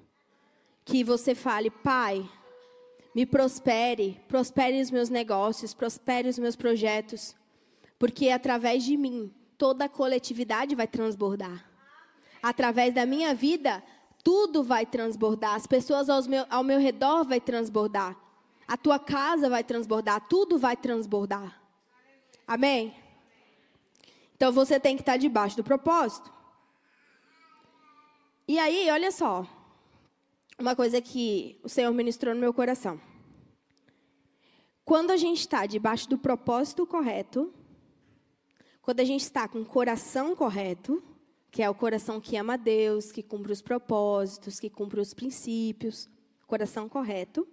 Que 0.84 1.04
você 1.04 1.36
fale, 1.36 1.70
Pai, 1.70 2.28
me 3.14 3.26
prospere, 3.26 4.20
prospere 4.28 4.82
os 4.82 4.90
meus 4.90 5.10
negócios, 5.10 5.74
prospere 5.74 6.28
os 6.28 6.40
meus 6.40 6.56
projetos. 6.56 7.36
Porque 8.00 8.30
através 8.30 8.84
de 8.84 8.98
mim, 8.98 9.34
toda 9.58 9.86
a 9.86 9.90
coletividade 9.90 10.76
vai 10.76 10.88
transbordar. 10.88 11.66
Através 12.42 12.94
da 12.94 13.06
minha 13.06 13.34
vida, 13.34 13.84
tudo 14.24 14.64
vai 14.64 14.86
transbordar. 14.86 15.56
As 15.56 15.68
pessoas 15.68 16.10
ao 16.10 16.24
meu, 16.24 16.46
ao 16.50 16.64
meu 16.64 16.80
redor 16.80 17.24
vai 17.24 17.40
transbordar. 17.40 18.18
A 18.68 18.76
tua 18.76 18.98
casa 18.98 19.50
vai 19.50 19.64
transbordar. 19.64 20.28
Tudo 20.28 20.58
vai 20.58 20.76
transbordar. 20.76 21.62
Amém? 22.48 22.96
Então 24.36 24.52
você 24.52 24.80
tem 24.80 24.96
que 24.96 25.02
estar 25.02 25.18
debaixo 25.18 25.56
do 25.56 25.64
propósito. 25.64 26.32
E 28.48 28.60
aí, 28.60 28.90
olha 28.90 29.12
só. 29.12 29.46
Uma 30.60 30.76
coisa 30.76 31.02
que 31.02 31.60
o 31.64 31.70
Senhor 31.70 31.92
ministrou 31.94 32.34
no 32.36 32.40
meu 32.40 32.54
coração. 32.54 33.02
Quando 34.86 35.10
a 35.10 35.18
gente 35.18 35.40
está 35.40 35.66
debaixo 35.66 36.08
do 36.08 36.18
propósito 36.18 36.86
correto, 36.86 37.52
quando 38.82 39.00
a 39.00 39.04
gente 39.04 39.22
está 39.22 39.48
com 39.48 39.62
o 39.62 39.66
coração 39.66 40.36
correto, 40.36 41.02
que 41.50 41.64
é 41.64 41.70
o 41.70 41.74
coração 41.74 42.22
que 42.22 42.38
ama 42.38 42.54
a 42.54 42.58
Deus, 42.58 43.12
que 43.12 43.24
cumpre 43.24 43.52
os 43.52 43.62
propósitos, 43.62 44.60
que 44.60 44.70
cumpre 44.70 45.00
os 45.00 45.14
princípios, 45.14 46.08
coração 46.46 46.88
correto. 46.88 47.48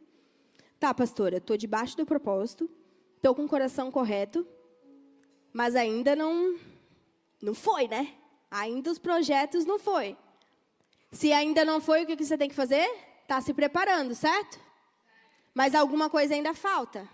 Tá, 0.78 0.92
pastora, 0.92 1.38
estou 1.38 1.56
debaixo 1.56 1.96
do 1.96 2.04
propósito, 2.04 2.68
estou 3.16 3.34
com 3.34 3.44
o 3.44 3.48
coração 3.48 3.90
correto, 3.90 4.46
mas 5.52 5.74
ainda 5.74 6.14
não, 6.14 6.58
não 7.40 7.54
foi, 7.54 7.88
né? 7.88 8.14
Ainda 8.50 8.90
os 8.90 8.98
projetos 8.98 9.64
não 9.64 9.78
foi. 9.78 10.16
Se 11.12 11.32
ainda 11.32 11.64
não 11.64 11.80
foi, 11.80 12.02
o 12.02 12.06
que 12.06 12.16
você 12.16 12.38
tem 12.38 12.48
que 12.48 12.54
fazer? 12.54 12.88
Está 13.22 13.40
se 13.40 13.52
preparando, 13.52 14.14
certo? 14.14 14.60
Mas 15.54 15.74
alguma 15.74 16.08
coisa 16.08 16.34
ainda 16.34 16.54
falta. 16.54 17.08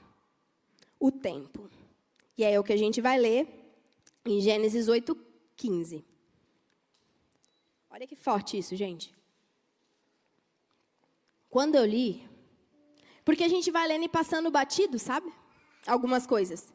O 1.01 1.11
tempo. 1.11 1.71
E 2.37 2.45
é 2.45 2.59
o 2.59 2.65
que 2.65 2.73
a 2.73 2.77
gente 2.77 3.01
vai 3.01 3.19
ler 3.19 3.49
em 4.25 4.41
Gênesis 4.41 4.89
8, 4.89 5.17
15. 5.57 6.05
Olha 7.91 8.07
que 8.07 8.17
forte 8.17 8.59
isso, 8.59 8.77
gente. 8.77 9.15
Quando 11.49 11.77
eu 11.77 11.87
li, 11.87 12.29
porque 13.25 13.45
a 13.45 13.49
gente 13.49 13.71
vai 13.71 13.89
lendo 13.89 14.05
e 14.05 14.09
passando 14.09 14.51
batido, 14.51 14.99
sabe? 14.99 15.33
Algumas 15.87 16.27
coisas. 16.27 16.73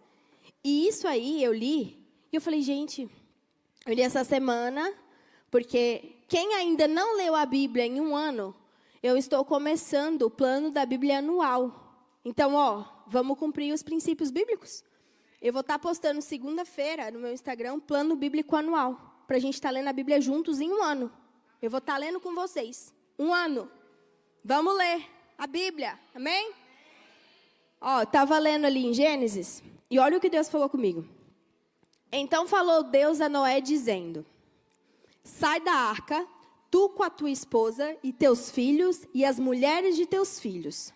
E 0.64 0.88
isso 0.88 1.08
aí 1.08 1.44
eu 1.44 1.54
li, 1.54 2.04
e 2.32 2.36
eu 2.36 2.42
falei, 2.42 2.62
gente, 2.62 3.08
eu 3.86 3.94
li 3.94 4.02
essa 4.02 4.24
semana, 4.24 4.94
porque 5.52 6.16
quem 6.32 6.54
ainda 6.54 6.88
não 6.88 7.18
leu 7.18 7.36
a 7.36 7.46
Bíblia 7.46 7.86
em 7.86 8.00
um 8.00 8.16
ano, 8.16 8.56
eu 9.04 9.18
estou 9.18 9.44
começando 9.44 10.22
o 10.22 10.30
plano 10.30 10.72
da 10.72 10.86
Bíblia 10.86 11.18
anual. 11.18 11.94
Então, 12.24 12.56
ó, 12.56 12.86
vamos 13.06 13.38
cumprir 13.38 13.74
os 13.74 13.84
princípios 13.84 14.32
bíblicos. 14.32 14.82
Eu 15.42 15.52
vou 15.52 15.60
estar 15.60 15.78
postando 15.78 16.22
segunda-feira 16.22 17.12
no 17.12 17.20
meu 17.20 17.34
Instagram 17.34 17.74
um 17.74 17.80
plano 17.82 18.16
bíblico 18.16 18.56
anual. 18.56 19.26
Para 19.28 19.36
a 19.36 19.40
gente 19.42 19.56
estar 19.56 19.68
tá 19.68 19.74
lendo 19.74 19.90
a 19.90 19.92
Bíblia 19.92 20.22
juntos 20.22 20.62
em 20.62 20.72
um 20.72 20.82
ano. 20.82 21.12
Eu 21.62 21.70
vou 21.70 21.80
estar 21.80 21.96
tá 21.96 22.00
lendo 22.00 22.18
com 22.22 22.34
vocês. 22.34 22.94
Um 23.20 23.34
ano. 23.34 23.70
Vamos 24.42 24.74
ler 24.78 25.06
a 25.38 25.46
Bíblia. 25.46 26.00
Amém? 26.16 26.54
Ó, 27.82 28.04
estava 28.04 28.40
lendo 28.40 28.64
ali 28.64 28.86
em 28.86 28.94
Gênesis. 28.94 29.62
E 29.90 30.00
olha 30.00 30.16
o 30.16 30.22
que 30.22 30.30
Deus 30.30 30.48
falou 30.48 30.70
comigo. 30.70 31.06
Então 32.10 32.48
falou 32.48 32.84
Deus 32.84 33.20
a 33.20 33.28
Noé, 33.28 33.60
dizendo: 33.60 34.26
Sai 35.24 35.60
da 35.62 35.74
arca, 35.74 36.28
tu 36.70 36.90
com 36.90 37.04
a 37.04 37.10
tua 37.10 37.30
esposa 37.30 37.98
e 38.04 38.12
teus 38.12 38.50
filhos 38.50 39.06
e 39.14 39.24
as 39.24 39.38
mulheres 39.38 39.96
de 39.96 40.06
teus 40.06 40.40
filhos. 40.40 40.94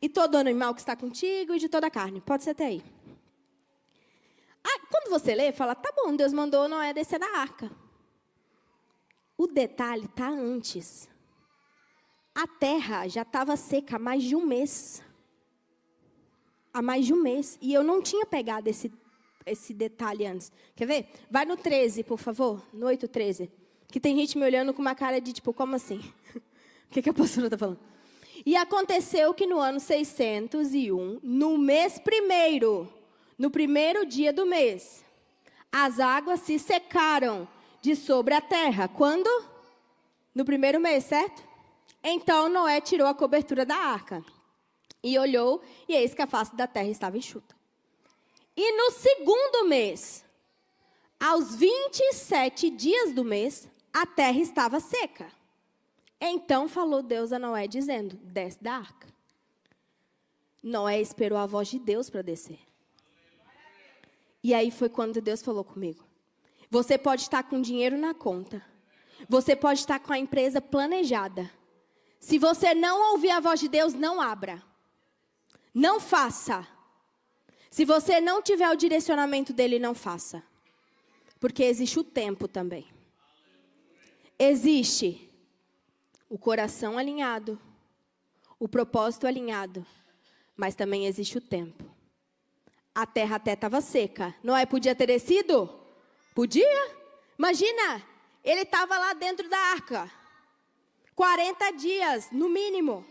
E 0.00 0.08
todo 0.08 0.36
animal 0.36 0.74
que 0.74 0.80
está 0.80 0.96
contigo 0.96 1.54
e 1.54 1.58
de 1.58 1.68
toda 1.68 1.86
a 1.86 1.90
carne. 1.90 2.20
Pode 2.20 2.42
ser 2.42 2.50
até 2.50 2.66
aí. 2.66 2.84
Ah, 4.64 4.86
quando 4.90 5.10
você 5.10 5.34
lê, 5.34 5.52
fala, 5.52 5.74
tá 5.74 5.92
bom, 5.94 6.14
Deus 6.16 6.32
mandou 6.32 6.68
Noé 6.68 6.92
descer 6.92 7.18
da 7.18 7.38
arca. 7.38 7.70
O 9.36 9.46
detalhe 9.46 10.04
está 10.04 10.28
antes. 10.28 11.08
A 12.34 12.46
terra 12.46 13.06
já 13.08 13.22
estava 13.22 13.56
seca 13.56 13.96
há 13.96 13.98
mais 13.98 14.22
de 14.22 14.34
um 14.34 14.44
mês. 14.44 15.02
Há 16.72 16.80
mais 16.80 17.06
de 17.06 17.12
um 17.12 17.22
mês. 17.22 17.58
E 17.60 17.74
eu 17.74 17.84
não 17.84 18.00
tinha 18.00 18.24
pegado 18.24 18.68
esse, 18.68 18.88
esse 19.46 19.72
detalhe 19.74 20.26
antes. 20.26 20.50
Quer 20.74 20.86
ver? 20.86 21.08
Vai 21.30 21.44
no 21.44 21.56
13, 21.56 22.04
por 22.04 22.18
favor. 22.18 22.62
No 22.72 22.86
8, 22.86 23.08
13. 23.08 23.50
Que 23.88 24.00
tem 24.00 24.16
gente 24.16 24.38
me 24.38 24.44
olhando 24.44 24.72
com 24.72 24.80
uma 24.80 24.94
cara 24.94 25.20
de 25.20 25.32
tipo, 25.32 25.52
como 25.52 25.76
assim? 25.76 25.98
o 26.36 26.90
que, 26.90 27.02
que 27.02 27.10
a 27.10 27.14
pastora 27.14 27.46
está 27.46 27.58
falando? 27.58 27.80
E 28.44 28.56
aconteceu 28.56 29.32
que 29.34 29.46
no 29.46 29.58
ano 29.58 29.78
601, 29.78 31.20
no 31.22 31.58
mês 31.58 31.98
primeiro, 31.98 32.92
no 33.38 33.50
primeiro 33.50 34.04
dia 34.04 34.32
do 34.32 34.44
mês, 34.44 35.04
as 35.70 36.00
águas 36.00 36.40
se 36.40 36.58
secaram 36.58 37.46
de 37.80 37.94
sobre 37.94 38.34
a 38.34 38.40
terra. 38.40 38.88
Quando? 38.88 39.28
No 40.34 40.44
primeiro 40.44 40.80
mês, 40.80 41.04
certo? 41.04 41.42
Então 42.02 42.48
Noé 42.48 42.80
tirou 42.80 43.06
a 43.06 43.14
cobertura 43.14 43.64
da 43.64 43.76
arca 43.76 44.24
e 45.02 45.18
olhou, 45.18 45.62
e 45.88 45.94
eis 45.94 46.14
que 46.14 46.22
a 46.22 46.26
face 46.26 46.54
da 46.54 46.66
terra 46.66 46.88
estava 46.88 47.16
enxuta. 47.16 47.54
E 48.56 48.72
no 48.76 48.90
segundo 48.90 49.68
mês, 49.68 50.24
aos 51.18 51.54
27 51.54 52.70
dias 52.70 53.12
do 53.12 53.24
mês, 53.24 53.68
a 53.92 54.04
terra 54.04 54.38
estava 54.38 54.80
seca. 54.80 55.30
Então 56.20 56.68
falou 56.68 57.02
Deus 57.02 57.32
a 57.32 57.38
Noé, 57.38 57.66
dizendo: 57.66 58.16
Desce 58.16 58.62
da 58.62 58.74
arca. 58.74 59.08
Noé 60.62 61.00
esperou 61.00 61.38
a 61.38 61.46
voz 61.46 61.68
de 61.68 61.78
Deus 61.78 62.08
para 62.08 62.22
descer. 62.22 62.60
E 64.44 64.54
aí 64.54 64.70
foi 64.70 64.88
quando 64.88 65.20
Deus 65.20 65.42
falou 65.42 65.64
comigo. 65.64 66.04
Você 66.70 66.96
pode 66.96 67.22
estar 67.22 67.42
com 67.42 67.60
dinheiro 67.60 67.96
na 67.98 68.14
conta. 68.14 68.64
Você 69.28 69.54
pode 69.54 69.80
estar 69.80 70.00
com 70.00 70.12
a 70.12 70.18
empresa 70.18 70.60
planejada. 70.60 71.50
Se 72.18 72.38
você 72.38 72.74
não 72.74 73.12
ouvir 73.12 73.30
a 73.30 73.40
voz 73.40 73.60
de 73.60 73.68
Deus, 73.68 73.94
não 73.94 74.20
abra. 74.20 74.62
Não 75.74 76.00
faça. 76.00 76.66
Se 77.72 77.86
você 77.86 78.20
não 78.20 78.42
tiver 78.42 78.68
o 78.68 78.76
direcionamento 78.76 79.50
dele, 79.50 79.78
não 79.78 79.94
faça. 79.94 80.42
Porque 81.40 81.64
existe 81.64 81.98
o 81.98 82.04
tempo 82.04 82.46
também. 82.46 82.86
Existe 84.38 85.26
o 86.28 86.36
coração 86.36 86.98
alinhado, 86.98 87.58
o 88.58 88.68
propósito 88.68 89.26
alinhado, 89.26 89.86
mas 90.54 90.74
também 90.74 91.06
existe 91.06 91.38
o 91.38 91.40
tempo. 91.40 91.90
A 92.94 93.06
terra 93.06 93.36
até 93.36 93.54
estava 93.54 93.80
seca. 93.80 94.34
Noé 94.42 94.66
podia 94.66 94.94
ter 94.94 95.06
descido? 95.06 95.72
Podia. 96.34 96.94
Imagina, 97.38 98.06
ele 98.44 98.60
estava 98.60 98.98
lá 98.98 99.14
dentro 99.14 99.48
da 99.48 99.58
arca. 99.58 100.12
40 101.14 101.70
dias, 101.70 102.30
no 102.32 102.50
mínimo, 102.50 103.02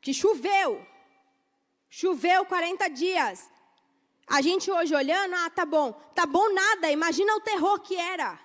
que 0.00 0.12
choveu. 0.12 0.84
Choveu 1.88 2.44
40 2.44 2.88
dias. 2.88 3.51
A 4.32 4.40
gente 4.40 4.70
hoje 4.70 4.94
olhando, 4.94 5.34
ah, 5.34 5.50
tá 5.50 5.66
bom. 5.66 5.92
Tá 6.14 6.24
bom 6.24 6.54
nada, 6.54 6.90
imagina 6.90 7.36
o 7.36 7.40
terror 7.42 7.78
que 7.80 7.94
era. 7.94 8.40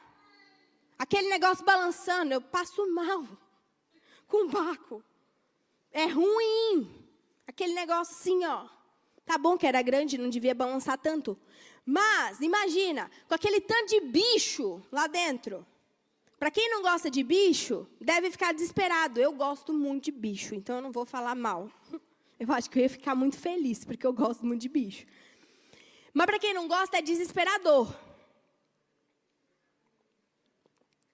Aquele 0.99 1.29
negócio 1.29 1.63
balançando, 1.63 2.33
eu 2.33 2.41
passo 2.41 2.85
mal 2.93 3.25
com 4.27 4.47
o 4.47 4.49
barco. 4.49 5.01
É 5.89 6.03
ruim. 6.03 6.93
Aquele 7.47 7.73
negócio 7.73 8.13
assim, 8.13 8.43
ó. 8.43 8.67
Tá 9.25 9.37
bom 9.37 9.57
que 9.57 9.65
era 9.65 9.81
grande, 9.81 10.17
não 10.17 10.29
devia 10.29 10.53
balançar 10.53 10.97
tanto. 10.97 11.39
Mas, 11.85 12.41
imagina, 12.41 13.09
com 13.25 13.35
aquele 13.35 13.61
tanto 13.61 13.91
de 13.91 14.01
bicho 14.01 14.85
lá 14.91 15.07
dentro. 15.07 15.65
Para 16.37 16.51
quem 16.51 16.69
não 16.69 16.81
gosta 16.81 17.09
de 17.09 17.23
bicho, 17.23 17.87
deve 18.01 18.29
ficar 18.29 18.53
desesperado. 18.53 19.21
Eu 19.21 19.31
gosto 19.31 19.71
muito 19.71 20.03
de 20.03 20.11
bicho, 20.11 20.53
então 20.53 20.75
eu 20.75 20.81
não 20.81 20.91
vou 20.91 21.05
falar 21.05 21.33
mal. 21.33 21.71
Eu 22.39 22.51
acho 22.51 22.69
que 22.69 22.77
eu 22.77 22.83
ia 22.83 22.89
ficar 22.89 23.15
muito 23.15 23.35
feliz, 23.35 23.83
porque 23.83 24.05
eu 24.05 24.13
gosto 24.13 24.45
muito 24.45 24.61
de 24.61 24.69
bicho. 24.69 25.07
Mas 26.17 26.25
para 26.25 26.39
quem 26.39 26.51
não 26.51 26.67
gosta, 26.67 26.97
é 26.97 27.01
desesperador. 27.03 27.93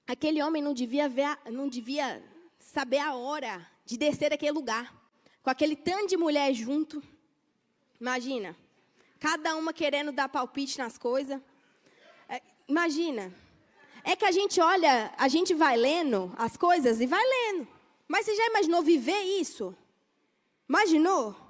Aquele 0.07 0.41
homem 0.41 0.63
não 0.63 0.73
devia, 0.73 1.09
ver, 1.09 1.37
não 1.51 1.67
devia 1.67 2.23
saber 2.57 2.99
a 2.99 3.13
hora 3.13 3.69
de 3.85 3.97
descer 3.97 4.29
daquele 4.29 4.53
lugar. 4.53 4.95
Com 5.41 5.49
aquele 5.49 5.75
tanto 5.75 6.07
de 6.07 6.15
mulher 6.15 6.53
junto. 6.53 7.03
Imagina. 7.99 8.55
Cada 9.19 9.57
uma 9.57 9.73
querendo 9.73 10.13
dar 10.13 10.29
palpite 10.29 10.77
nas 10.77 10.97
coisas. 10.97 11.41
É, 12.29 12.41
imagina. 12.65 13.35
É 14.05 14.15
que 14.15 14.23
a 14.23 14.31
gente 14.31 14.61
olha, 14.61 15.13
a 15.17 15.27
gente 15.27 15.53
vai 15.53 15.75
lendo 15.75 16.33
as 16.37 16.55
coisas 16.55 17.01
e 17.01 17.05
vai 17.05 17.21
lendo. 17.21 17.67
Mas 18.07 18.25
você 18.25 18.33
já 18.37 18.47
imaginou 18.47 18.81
viver 18.81 19.21
isso? 19.21 19.75
Imaginou? 20.69 21.42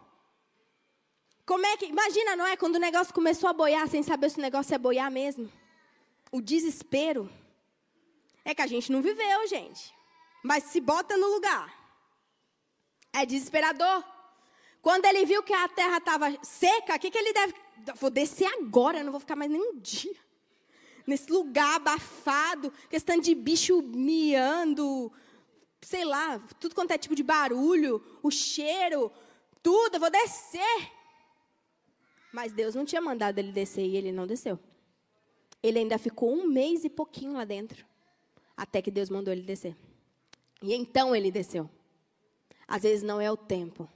Como 1.45 1.65
é 1.65 1.77
que. 1.77 1.85
Imagina, 1.85 2.35
não 2.35 2.45
é? 2.45 2.55
Quando 2.55 2.75
o 2.75 2.79
negócio 2.79 3.13
começou 3.13 3.49
a 3.49 3.53
boiar 3.53 3.87
sem 3.87 4.01
saber 4.01 4.29
se 4.29 4.37
o 4.37 4.41
negócio 4.41 4.73
é 4.73 4.77
boiar 4.77 5.11
mesmo. 5.11 5.51
O 6.31 6.41
desespero. 6.41 7.29
É 8.45 8.53
que 8.53 8.61
a 8.61 8.67
gente 8.67 8.91
não 8.91 9.01
viveu, 9.01 9.47
gente. 9.47 9.93
Mas 10.43 10.65
se 10.65 10.79
bota 10.81 11.17
no 11.17 11.27
lugar. 11.27 11.73
É 13.13 13.25
desesperador. 13.25 14.03
Quando 14.81 15.05
ele 15.05 15.25
viu 15.25 15.41
que 15.41 15.53
a 15.53 15.67
terra 15.69 15.97
estava 15.97 16.25
seca, 16.43 16.95
o 16.95 16.99
que, 16.99 17.09
que 17.09 17.17
ele 17.17 17.31
deve. 17.31 17.53
Vou 17.95 18.09
descer 18.09 18.47
agora, 18.59 19.03
não 19.03 19.11
vou 19.11 19.19
ficar 19.19 19.35
mais 19.35 19.49
nenhum 19.49 19.79
dia. 19.79 20.15
Nesse 21.05 21.31
lugar 21.31 21.75
abafado, 21.75 22.71
questão 22.89 23.17
de 23.17 23.35
bicho 23.35 23.81
miando, 23.81 25.11
sei 25.81 26.05
lá, 26.05 26.39
tudo 26.59 26.75
quanto 26.75 26.91
é 26.91 26.97
tipo 26.97 27.15
de 27.15 27.23
barulho, 27.23 28.01
o 28.21 28.31
cheiro, 28.31 29.11
tudo, 29.61 29.95
eu 29.95 29.99
vou 29.99 30.09
descer. 30.09 30.91
Mas 32.33 32.51
Deus 32.51 32.73
não 32.73 32.83
tinha 32.83 32.99
mandado 32.99 33.37
ele 33.37 33.51
descer 33.51 33.85
e 33.85 33.95
ele 33.95 34.11
não 34.11 34.25
desceu. 34.25 34.59
Ele 35.61 35.77
ainda 35.77 35.99
ficou 35.99 36.33
um 36.33 36.47
mês 36.47 36.83
e 36.83 36.89
pouquinho 36.89 37.33
lá 37.33 37.45
dentro, 37.45 37.85
até 38.57 38.81
que 38.81 38.89
Deus 38.89 39.07
mandou 39.07 39.31
ele 39.31 39.43
descer. 39.43 39.77
E 40.59 40.73
então 40.73 41.15
ele 41.15 41.29
desceu. 41.29 41.69
Às 42.67 42.81
vezes 42.81 43.03
não 43.03 43.21
é 43.21 43.31
o 43.31 43.37
tempo. 43.37 43.87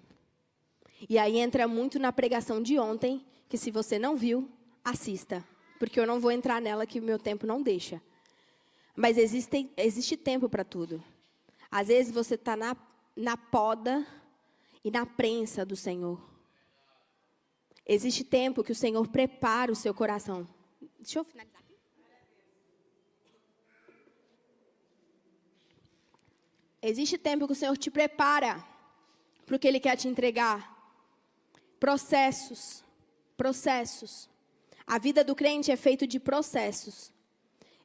E 1.10 1.18
aí 1.18 1.40
entra 1.40 1.68
muito 1.68 1.98
na 1.98 2.14
pregação 2.14 2.62
de 2.62 2.78
ontem, 2.78 3.26
que 3.50 3.58
se 3.58 3.72
você 3.72 3.98
não 3.98 4.16
viu, 4.16 4.48
assista. 4.86 5.44
Porque 5.80 6.00
eu 6.00 6.06
não 6.06 6.20
vou 6.20 6.32
entrar 6.32 6.62
nela 6.62 6.86
que 6.86 7.00
o 7.00 7.04
meu 7.04 7.18
tempo 7.18 7.48
não 7.48 7.64
deixa. 7.64 8.00
Mas 8.96 9.18
existe, 9.18 9.72
existe 9.76 10.16
tempo 10.16 10.48
para 10.48 10.64
tudo. 10.64 11.04
Às 11.72 11.88
vezes 11.88 12.12
você 12.12 12.36
está 12.36 12.56
na, 12.56 12.78
na 13.16 13.36
poda 13.36 14.06
e 14.84 14.92
na 14.92 15.08
prensa 15.08 15.66
do 15.66 15.76
Senhor. 15.76 16.37
Existe 17.90 18.24
tempo 18.26 18.64
que 18.66 18.74
o 18.74 18.76
Senhor 18.76 19.08
prepara 19.08 19.72
o 19.72 19.76
seu 19.76 19.94
coração. 19.94 20.46
Deixa 21.00 21.20
eu 21.20 21.24
finalizar 21.24 21.62
aqui. 21.62 21.74
Existe 26.82 27.18
tempo 27.18 27.48
que 27.48 27.54
o 27.54 27.56
Senhor 27.56 27.78
te 27.78 27.90
prepara 27.90 28.62
para 29.46 29.56
o 29.56 29.60
que 29.60 29.66
Ele 29.66 29.80
quer 29.80 29.96
te 29.96 30.10
entregar. 30.10 30.76
Processos. 31.80 32.84
Processos. 33.38 34.30
A 34.86 35.00
vida 35.00 35.24
do 35.24 35.34
crente 35.34 35.72
é 35.72 35.78
feita 35.78 36.06
de 36.06 36.20
processos. 36.20 37.14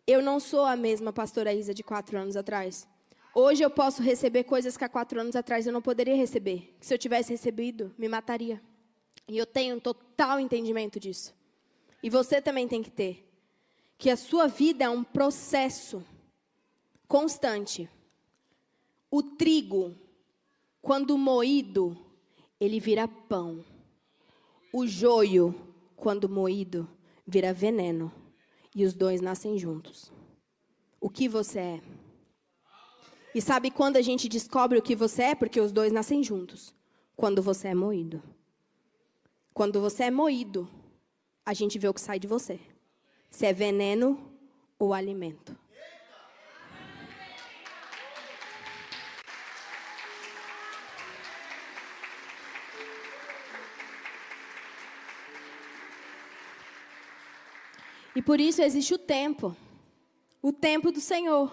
Eu 0.05 0.21
não 0.21 0.41
sou 0.41 0.65
a 0.65 0.75
mesma 0.75 1.13
pastora 1.13 1.55
Isa 1.55 1.73
de 1.73 1.85
quatro 1.85 2.19
anos 2.19 2.37
atrás. 2.37 2.89
Hoje 3.33 3.63
eu 3.63 3.71
posso 3.71 4.03
receber 4.03 4.43
coisas 4.45 4.77
que 4.77 4.85
há 4.85 4.89
quatro 4.89 5.21
anos 5.21 5.37
atrás 5.37 5.65
eu 5.65 5.73
não 5.73 5.81
poderia 5.81 6.17
receber. 6.17 6.77
Se 6.81 6.93
eu 6.93 6.99
tivesse 6.99 7.31
recebido, 7.31 7.95
me 7.97 8.09
mataria. 8.09 8.61
E 9.33 9.39
eu 9.39 9.47
tenho 9.47 9.77
um 9.77 9.81
total 9.81 10.39
entendimento 10.39 11.01
disso. 11.01 11.35
E 12.03 12.11
você 12.11 12.43
também 12.43 12.69
tem 12.69 12.83
que 12.83 12.91
ter. 12.91 13.27
Que 13.97 14.11
a 14.11 14.17
sua 14.17 14.47
vida 14.47 14.85
é 14.85 14.91
um 14.91 15.03
processo 15.03 16.05
constante. 17.09 17.89
O 19.11 19.23
trigo, 19.23 19.95
quando 20.83 21.17
moído, 21.17 21.97
ele 22.61 22.79
vira 22.79 23.09
pão. 23.09 23.65
O 24.71 24.87
joio, 24.87 25.55
quando 25.97 26.29
moído, 26.29 26.87
vira 27.27 27.55
veneno. 27.55 28.13
E 28.75 28.85
os 28.85 28.93
dois 28.93 29.23
nascem 29.23 29.57
juntos. 29.59 30.13
O 31.01 31.09
que 31.09 31.27
você 31.27 31.59
é? 31.59 31.83
E 33.35 33.41
sabe 33.41 33.71
quando 33.71 33.97
a 33.97 34.03
gente 34.03 34.29
descobre 34.29 34.79
o 34.79 34.83
que 34.83 34.95
você 34.95 35.23
é? 35.23 35.35
Porque 35.35 35.59
os 35.59 35.73
dois 35.73 35.91
nascem 35.91 36.23
juntos. 36.23 36.75
Quando 37.17 37.41
você 37.41 37.69
é 37.69 37.75
moído. 37.75 38.23
Quando 39.55 39.81
você 39.81 40.05
é 40.05 40.11
moído, 40.11 40.69
a 41.45 41.53
gente 41.53 41.79
vê 41.79 41.87
o 41.87 41.95
que 41.95 42.01
sai 42.01 42.19
de 42.19 42.27
você. 42.27 42.59
Se 43.31 43.45
é 43.45 43.53
veneno 43.53 44.33
ou 44.79 44.95
alimento. 44.95 45.57
E 58.15 58.21
por 58.23 58.41
isso 58.41 58.63
existe 58.63 58.95
o 58.95 58.99
tempo. 58.99 59.57
O 60.41 60.53
tempo 60.53 60.91
do 60.91 61.01
Senhor. 61.01 61.51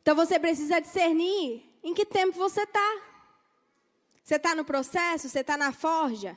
Então 0.00 0.14
você 0.14 0.38
precisa 0.38 0.80
discernir 0.80 1.62
em 1.82 1.94
que 1.94 2.06
tempo 2.06 2.38
você 2.38 2.62
está. 2.62 3.07
Você 4.28 4.34
está 4.34 4.54
no 4.54 4.62
processo, 4.62 5.26
você 5.26 5.40
está 5.40 5.56
na 5.56 5.72
forja. 5.72 6.36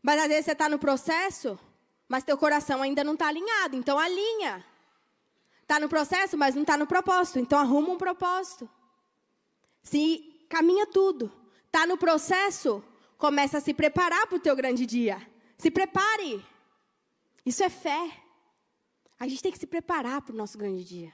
Mas 0.00 0.20
às 0.20 0.28
vezes 0.28 0.44
você 0.44 0.52
está 0.52 0.68
no 0.68 0.78
processo, 0.78 1.58
mas 2.06 2.22
teu 2.22 2.38
coração 2.38 2.80
ainda 2.82 3.02
não 3.02 3.14
está 3.14 3.26
alinhado. 3.26 3.74
Então 3.74 3.98
alinha. 3.98 4.64
Está 5.60 5.80
no 5.80 5.88
processo, 5.88 6.38
mas 6.38 6.54
não 6.54 6.62
está 6.62 6.76
no 6.76 6.86
propósito. 6.86 7.40
Então 7.40 7.58
arruma 7.58 7.88
um 7.88 7.98
propósito. 7.98 8.70
Se 9.82 10.46
caminha 10.48 10.86
tudo. 10.86 11.32
Está 11.66 11.84
no 11.84 11.98
processo, 11.98 12.80
começa 13.18 13.58
a 13.58 13.60
se 13.60 13.74
preparar 13.74 14.28
para 14.28 14.36
o 14.36 14.40
teu 14.40 14.54
grande 14.54 14.86
dia. 14.86 15.20
Se 15.58 15.68
prepare. 15.68 16.46
Isso 17.44 17.64
é 17.64 17.68
fé. 17.68 18.22
A 19.18 19.26
gente 19.26 19.42
tem 19.42 19.50
que 19.50 19.58
se 19.58 19.66
preparar 19.66 20.22
para 20.22 20.32
o 20.32 20.36
nosso 20.36 20.56
grande 20.56 20.84
dia. 20.84 21.12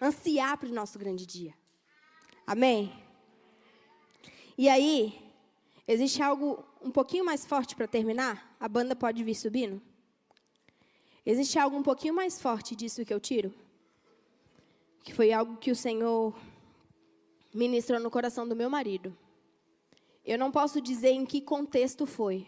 Ansiar 0.00 0.56
para 0.56 0.70
o 0.70 0.72
nosso 0.72 0.98
grande 0.98 1.26
dia. 1.26 1.52
Amém? 2.46 2.90
E 4.56 4.66
aí, 4.70 5.22
existe 5.86 6.22
algo 6.22 6.64
um 6.80 6.90
pouquinho 6.90 7.24
mais 7.24 7.44
forte 7.44 7.74
para 7.76 7.86
terminar? 7.86 8.56
A 8.58 8.68
banda 8.68 8.94
pode 8.94 9.22
vir 9.22 9.34
subindo? 9.34 9.80
Existe 11.24 11.58
algo 11.58 11.76
um 11.76 11.82
pouquinho 11.82 12.14
mais 12.14 12.40
forte 12.40 12.74
disso 12.74 13.04
que 13.04 13.14
eu 13.14 13.20
tiro? 13.20 13.54
Que 15.04 15.14
foi 15.14 15.32
algo 15.32 15.56
que 15.56 15.70
o 15.70 15.76
Senhor 15.76 16.34
ministrou 17.54 18.00
no 18.00 18.10
coração 18.10 18.48
do 18.48 18.56
meu 18.56 18.68
marido. 18.68 19.16
Eu 20.24 20.38
não 20.38 20.50
posso 20.50 20.80
dizer 20.80 21.10
em 21.10 21.26
que 21.26 21.40
contexto 21.40 22.06
foi, 22.06 22.46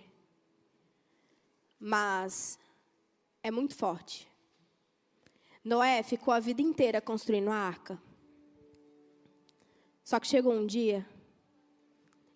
mas 1.79 2.59
é 3.43 3.51
muito 3.51 3.75
forte. 3.75 4.29
Noé 5.65 6.03
ficou 6.03 6.33
a 6.33 6.41
vida 6.41 6.63
inteira 6.63 7.01
construindo 7.01 7.51
a 7.51 7.57
arca. 7.57 8.01
Só 10.05 10.21
que 10.21 10.27
chegou 10.27 10.53
um 10.53 10.67
dia 10.67 11.07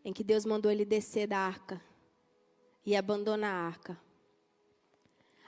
em 0.08 0.12
que 0.14 0.24
Deus 0.24 0.46
mandou 0.46 0.72
ele 0.72 0.86
descer 0.86 1.26
da 1.26 1.38
arca 1.38 1.78
e 2.86 2.96
abandonar 2.96 3.52
a 3.52 3.66
arca. 3.66 4.00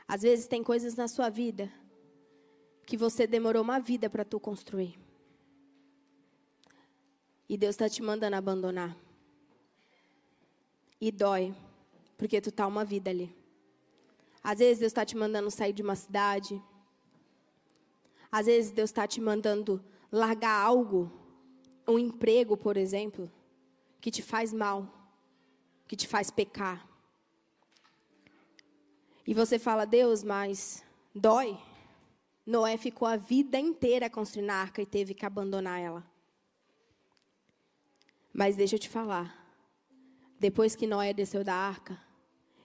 Às 0.07 0.21
vezes 0.21 0.47
tem 0.47 0.63
coisas 0.63 0.95
na 0.97 1.09
sua 1.09 1.31
vida 1.31 1.73
que 2.85 2.95
você 2.95 3.27
demorou 3.27 3.63
uma 3.63 3.81
vida 3.81 4.11
para 4.11 4.23
tu 4.23 4.39
construir. 4.39 5.01
E 7.49 7.57
Deus 7.57 7.71
está 7.71 7.89
te 7.89 8.03
mandando 8.03 8.37
abandonar. 8.37 8.95
E 11.01 11.11
dói, 11.11 11.55
porque 12.19 12.39
tu 12.39 12.53
tá 12.53 12.67
uma 12.67 12.85
vida 12.85 13.09
ali. 13.09 13.35
Às 14.45 14.59
vezes 14.59 14.81
Deus 14.81 14.91
está 14.91 15.07
te 15.07 15.17
mandando 15.17 15.51
sair 15.51 15.73
de 15.73 15.81
uma 15.81 15.97
cidade. 15.97 16.63
Às 18.31 18.45
vezes 18.45 18.73
Deus 18.73 18.91
está 18.91 19.07
te 19.07 19.23
mandando 19.23 19.83
largar 20.13 20.63
algo, 20.63 21.11
um 21.89 21.99
emprego, 21.99 22.59
por 22.59 22.77
exemplo, 22.77 23.33
que 24.01 24.11
te 24.11 24.23
faz 24.23 24.53
mal, 24.53 24.89
que 25.87 25.97
te 25.97 26.09
faz 26.09 26.31
pecar. 26.31 26.89
E 29.27 29.35
você 29.35 29.59
fala, 29.59 29.85
Deus, 29.85 30.25
mas 30.25 30.83
dói. 31.15 31.59
Noé 32.47 32.77
ficou 32.77 33.07
a 33.07 33.17
vida 33.17 33.59
inteira 33.59 34.09
construindo 34.09 34.51
a 34.51 34.55
arca 34.55 34.83
e 34.83 34.87
teve 34.87 35.15
que 35.15 35.27
abandonar 35.27 35.79
ela. 35.81 36.05
Mas 38.33 38.57
deixa 38.57 38.77
eu 38.77 38.79
te 38.79 38.89
falar. 38.89 39.37
Depois 40.39 40.75
que 40.75 40.87
Noé 40.87 41.13
desceu 41.13 41.45
da 41.45 41.55
arca, 41.55 42.01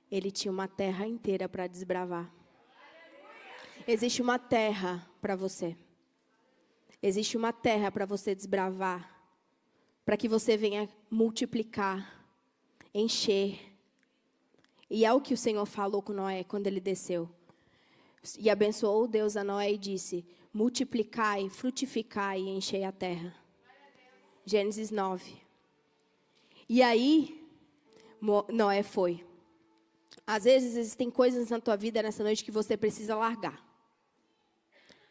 ele 0.10 0.32
tinha 0.32 0.52
uma 0.52 0.68
terra 0.68 1.06
inteira 1.06 1.50
para 1.50 1.68
desbravar. 1.68 2.32
Existe 3.88 4.22
uma 4.22 4.40
terra 4.40 5.08
para 5.22 5.36
você. 5.36 5.78
Existe 7.02 7.38
uma 7.38 7.52
terra 7.52 7.92
para 7.92 8.06
você 8.06 8.34
desbravar. 8.34 9.14
Para 10.06 10.16
que 10.16 10.30
você 10.30 10.56
venha 10.56 10.88
multiplicar, 11.10 12.24
encher. 12.93 13.60
E 14.89 15.03
é 15.03 15.12
o 15.12 15.20
que 15.20 15.34
o 15.34 15.38
Senhor 15.38 15.66
falou 15.66 16.01
com 16.01 16.14
Noé 16.14 16.43
quando 16.43 16.68
ele 16.68 16.80
desceu. 16.80 17.28
E 18.39 18.49
abençoou 18.49 19.08
Deus 19.08 19.36
a 19.36 19.43
Noé 19.43 19.74
e 19.74 19.78
disse: 19.78 20.24
Multiplicai, 20.53 21.49
frutificai 21.49 22.39
e 22.39 22.49
enchei 22.49 22.84
a 22.84 22.91
terra. 22.91 23.36
Gênesis 24.45 24.91
9. 24.91 25.36
E 26.70 26.82
aí, 26.82 27.43
Noé 28.22 28.84
foi. 28.84 29.26
Às 30.26 30.43
vezes 30.43 30.76
existem 30.76 31.12
coisas 31.12 31.49
na 31.49 31.60
tua 31.60 31.76
vida 31.76 32.01
nessa 32.01 32.24
noite 32.24 32.43
que 32.43 32.51
você 32.51 32.78
precisa 32.78 33.16
largar. 33.16 33.64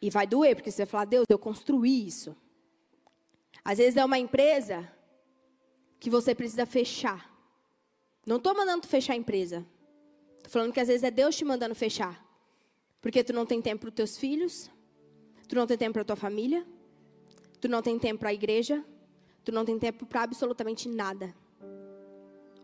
E 0.01 0.09
vai 0.09 0.27
doer, 0.27 0.55
porque 0.55 0.71
você 0.71 0.83
vai 0.83 0.91
falar, 0.91 1.05
Deus, 1.05 1.25
eu 1.29 1.39
construí 1.39 2.05
isso. 2.05 2.35
Às 3.65 3.79
vezes 3.79 3.97
é 3.97 4.05
uma 4.05 4.19
empresa 4.19 4.87
que 5.99 6.07
você 6.07 6.35
precisa 6.35 6.67
fechar. 6.67 7.33
Não 8.27 8.37
estou 8.37 8.55
mandando 8.55 8.83
tu 8.83 8.87
fechar 8.87 9.13
a 9.13 9.17
empresa. 9.17 9.65
Estou 10.37 10.51
falando 10.51 10.71
que 10.71 10.79
às 10.79 10.87
vezes 10.87 11.03
é 11.03 11.09
Deus 11.09 11.35
te 11.35 11.43
mandando 11.43 11.73
fechar. 11.73 12.23
Porque 13.01 13.23
tu 13.23 13.33
não 13.33 13.43
tem 13.43 13.59
tempo 13.59 13.81
para 13.81 13.89
os 13.89 13.95
teus 13.95 14.17
filhos, 14.17 14.69
tu 15.47 15.55
não 15.55 15.65
tem 15.65 15.77
tempo 15.77 15.93
para 15.93 16.03
a 16.03 16.05
tua 16.05 16.15
família, 16.15 16.63
tu 17.59 17.67
não 17.67 17.81
tem 17.81 17.97
tempo 17.97 18.19
para 18.19 18.29
a 18.29 18.33
igreja, 18.33 18.85
tu 19.43 19.51
não 19.51 19.65
tem 19.65 19.79
tempo 19.79 20.05
para 20.05 20.21
absolutamente 20.21 20.87
nada. 20.87 21.35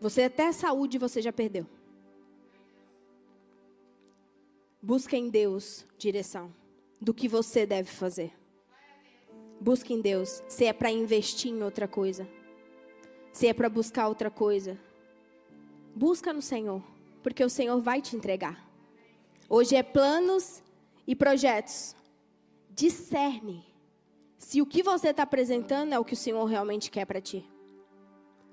Você 0.00 0.22
até 0.22 0.46
a 0.46 0.52
saúde 0.52 0.98
você 0.98 1.20
já 1.20 1.32
perdeu. 1.32 1.66
Busque 4.80 5.16
em 5.16 5.28
Deus 5.28 5.84
direção 5.98 6.52
do 7.00 7.12
que 7.12 7.28
você 7.28 7.66
deve 7.66 7.90
fazer. 7.90 8.32
Busque 9.62 9.94
em 9.94 10.00
Deus 10.00 10.42
se 10.48 10.64
é 10.64 10.72
para 10.72 10.90
investir 10.90 11.52
em 11.52 11.62
outra 11.62 11.86
coisa. 11.86 12.26
Se 13.32 13.46
é 13.46 13.54
para 13.54 13.68
buscar 13.68 14.08
outra 14.08 14.28
coisa. 14.28 14.76
Busca 15.94 16.32
no 16.32 16.42
Senhor, 16.42 16.82
porque 17.22 17.44
o 17.44 17.48
Senhor 17.48 17.80
vai 17.80 18.02
te 18.02 18.16
entregar. 18.16 18.68
Hoje 19.48 19.76
é 19.76 19.82
planos 19.84 20.60
e 21.06 21.14
projetos. 21.14 21.94
Discerne 22.70 23.64
se 24.36 24.60
o 24.60 24.66
que 24.66 24.82
você 24.82 25.10
está 25.10 25.22
apresentando 25.22 25.92
é 25.92 25.98
o 25.98 26.04
que 26.04 26.14
o 26.14 26.16
Senhor 26.16 26.44
realmente 26.44 26.90
quer 26.90 27.04
para 27.04 27.20
ti. 27.20 27.48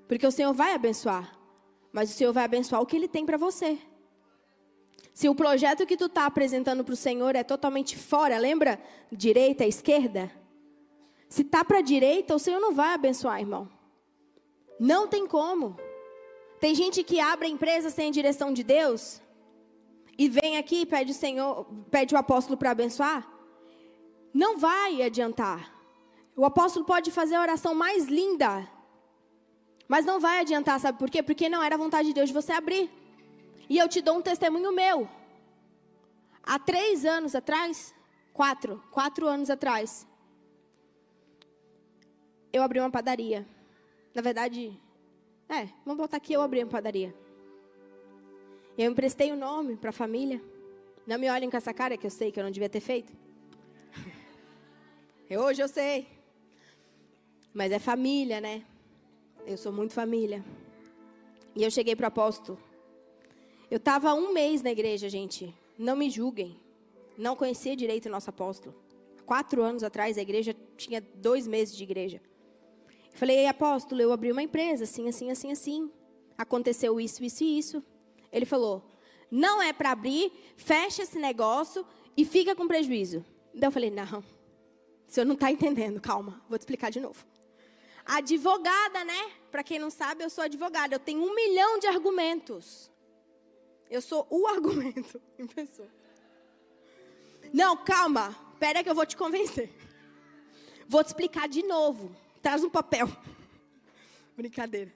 Porque 0.06 0.24
o 0.24 0.30
Senhor 0.30 0.52
vai 0.52 0.74
abençoar, 0.74 1.36
mas 1.92 2.08
o 2.10 2.14
Senhor 2.14 2.32
vai 2.32 2.44
abençoar 2.44 2.80
o 2.80 2.86
que 2.86 2.94
Ele 2.94 3.08
tem 3.08 3.26
para 3.26 3.36
você. 3.36 3.76
Se 5.12 5.28
o 5.28 5.34
projeto 5.34 5.84
que 5.84 5.96
tu 5.96 6.06
está 6.06 6.26
apresentando 6.26 6.84
para 6.84 6.94
o 6.94 6.96
Senhor 6.96 7.34
é 7.34 7.42
totalmente 7.42 7.96
fora, 7.96 8.38
lembra? 8.38 8.80
Direita, 9.10 9.66
esquerda? 9.66 10.38
Se 11.30 11.44
tá 11.44 11.64
para 11.64 11.78
a 11.78 11.82
direita, 11.82 12.34
o 12.34 12.40
Senhor 12.40 12.60
não 12.60 12.74
vai 12.74 12.92
abençoar, 12.92 13.40
irmão. 13.40 13.70
Não 14.80 15.06
tem 15.06 15.28
como. 15.28 15.76
Tem 16.58 16.74
gente 16.74 17.04
que 17.04 17.20
abre 17.20 17.46
a 17.46 17.50
empresa 17.50 17.88
sem 17.88 18.08
a 18.08 18.12
direção 18.12 18.52
de 18.52 18.64
Deus 18.64 19.22
e 20.18 20.28
vem 20.28 20.58
aqui 20.58 20.82
e 20.82 20.86
pede 20.86 21.12
o 21.12 21.14
Senhor, 21.14 21.64
pede 21.88 22.14
o 22.14 22.18
apóstolo 22.18 22.58
para 22.58 22.72
abençoar. 22.72 23.26
Não 24.34 24.58
vai 24.58 25.00
adiantar. 25.02 25.72
O 26.36 26.44
apóstolo 26.44 26.84
pode 26.84 27.12
fazer 27.12 27.36
a 27.36 27.42
oração 27.42 27.74
mais 27.74 28.06
linda, 28.06 28.68
mas 29.86 30.04
não 30.04 30.18
vai 30.18 30.40
adiantar, 30.40 30.80
sabe 30.80 30.98
por 30.98 31.10
quê? 31.10 31.22
Porque 31.22 31.48
não 31.48 31.62
era 31.62 31.76
vontade 31.76 32.08
de 32.08 32.14
Deus 32.14 32.28
de 32.28 32.34
você 32.34 32.52
abrir. 32.52 32.90
E 33.68 33.78
eu 33.78 33.88
te 33.88 34.00
dou 34.00 34.16
um 34.16 34.22
testemunho 34.22 34.72
meu. 34.72 35.08
Há 36.42 36.58
três 36.58 37.04
anos 37.04 37.34
atrás, 37.36 37.94
quatro, 38.32 38.82
quatro 38.90 39.28
anos 39.28 39.48
atrás, 39.48 40.06
eu 42.52 42.62
abri 42.62 42.80
uma 42.80 42.90
padaria. 42.90 43.46
Na 44.14 44.22
verdade, 44.22 44.78
é, 45.48 45.68
vamos 45.84 46.00
botar 46.00 46.16
aqui, 46.16 46.32
eu 46.32 46.42
abri 46.42 46.62
uma 46.62 46.70
padaria. 46.70 47.14
Eu 48.76 48.90
emprestei 48.90 49.30
o 49.32 49.36
nome 49.36 49.76
para 49.76 49.90
a 49.90 49.92
família. 49.92 50.40
Não 51.06 51.18
me 51.18 51.28
olhem 51.28 51.50
com 51.50 51.56
essa 51.56 51.72
cara 51.72 51.96
que 51.96 52.06
eu 52.06 52.10
sei 52.10 52.30
que 52.30 52.38
eu 52.38 52.44
não 52.44 52.50
devia 52.50 52.68
ter 52.68 52.80
feito. 52.80 53.12
Hoje 55.30 55.62
eu 55.62 55.68
sei. 55.68 56.06
Mas 57.52 57.72
é 57.72 57.78
família, 57.78 58.40
né? 58.40 58.64
Eu 59.46 59.56
sou 59.56 59.72
muito 59.72 59.92
família. 59.92 60.44
E 61.54 61.62
eu 61.62 61.70
cheguei 61.70 61.96
para 61.96 62.04
o 62.04 62.08
apóstolo 62.08 62.58
eu 63.70 63.76
estava 63.76 64.12
um 64.14 64.32
mês 64.32 64.62
na 64.62 64.72
igreja, 64.72 65.08
gente. 65.08 65.54
Não 65.78 65.94
me 65.94 66.10
julguem. 66.10 66.58
Não 67.16 67.36
conhecia 67.36 67.76
direito 67.76 68.06
o 68.06 68.10
nosso 68.10 68.28
apóstolo. 68.28 68.74
Quatro 69.24 69.62
anos 69.62 69.84
atrás, 69.84 70.18
a 70.18 70.22
igreja 70.22 70.56
tinha 70.76 71.00
dois 71.00 71.46
meses 71.46 71.76
de 71.76 71.84
igreja. 71.84 72.20
Eu 73.12 73.18
falei, 73.18 73.46
apóstolo, 73.46 74.00
eu 74.00 74.12
abri 74.12 74.32
uma 74.32 74.42
empresa, 74.42 74.84
assim, 74.84 75.08
assim, 75.08 75.30
assim, 75.30 75.52
assim. 75.52 75.90
Aconteceu 76.36 77.00
isso, 77.00 77.22
isso 77.22 77.44
e 77.44 77.58
isso. 77.58 77.84
Ele 78.32 78.46
falou, 78.46 78.82
não 79.30 79.60
é 79.60 79.72
para 79.72 79.90
abrir, 79.90 80.32
fecha 80.56 81.02
esse 81.02 81.18
negócio 81.18 81.86
e 82.16 82.24
fica 82.24 82.54
com 82.54 82.66
prejuízo. 82.66 83.24
Daí 83.54 83.68
eu 83.68 83.72
falei, 83.72 83.90
não, 83.90 84.20
o 84.20 84.24
senhor 85.12 85.26
não 85.26 85.34
está 85.34 85.50
entendendo, 85.50 86.00
calma, 86.00 86.40
vou 86.48 86.56
te 86.56 86.62
explicar 86.62 86.90
de 86.90 87.00
novo. 87.00 87.24
Advogada, 88.04 89.04
né? 89.04 89.32
Para 89.50 89.62
quem 89.62 89.78
não 89.78 89.90
sabe, 89.90 90.24
eu 90.24 90.30
sou 90.30 90.42
advogada. 90.42 90.94
Eu 90.94 90.98
tenho 90.98 91.22
um 91.22 91.34
milhão 91.34 91.78
de 91.78 91.86
argumentos. 91.86 92.90
Eu 93.88 94.00
sou 94.00 94.26
o 94.30 94.46
argumento 94.48 95.20
em 95.38 95.46
pessoa. 95.46 95.88
Não, 97.52 97.76
calma. 97.76 98.36
Espera 98.52 98.82
que 98.82 98.90
eu 98.90 98.94
vou 98.94 99.06
te 99.06 99.16
convencer. 99.16 99.70
Vou 100.88 101.04
te 101.04 101.08
explicar 101.08 101.48
de 101.48 101.62
novo. 101.62 102.14
Traz 102.42 102.64
um 102.64 102.70
papel. 102.70 103.08
Brincadeira. 104.36 104.92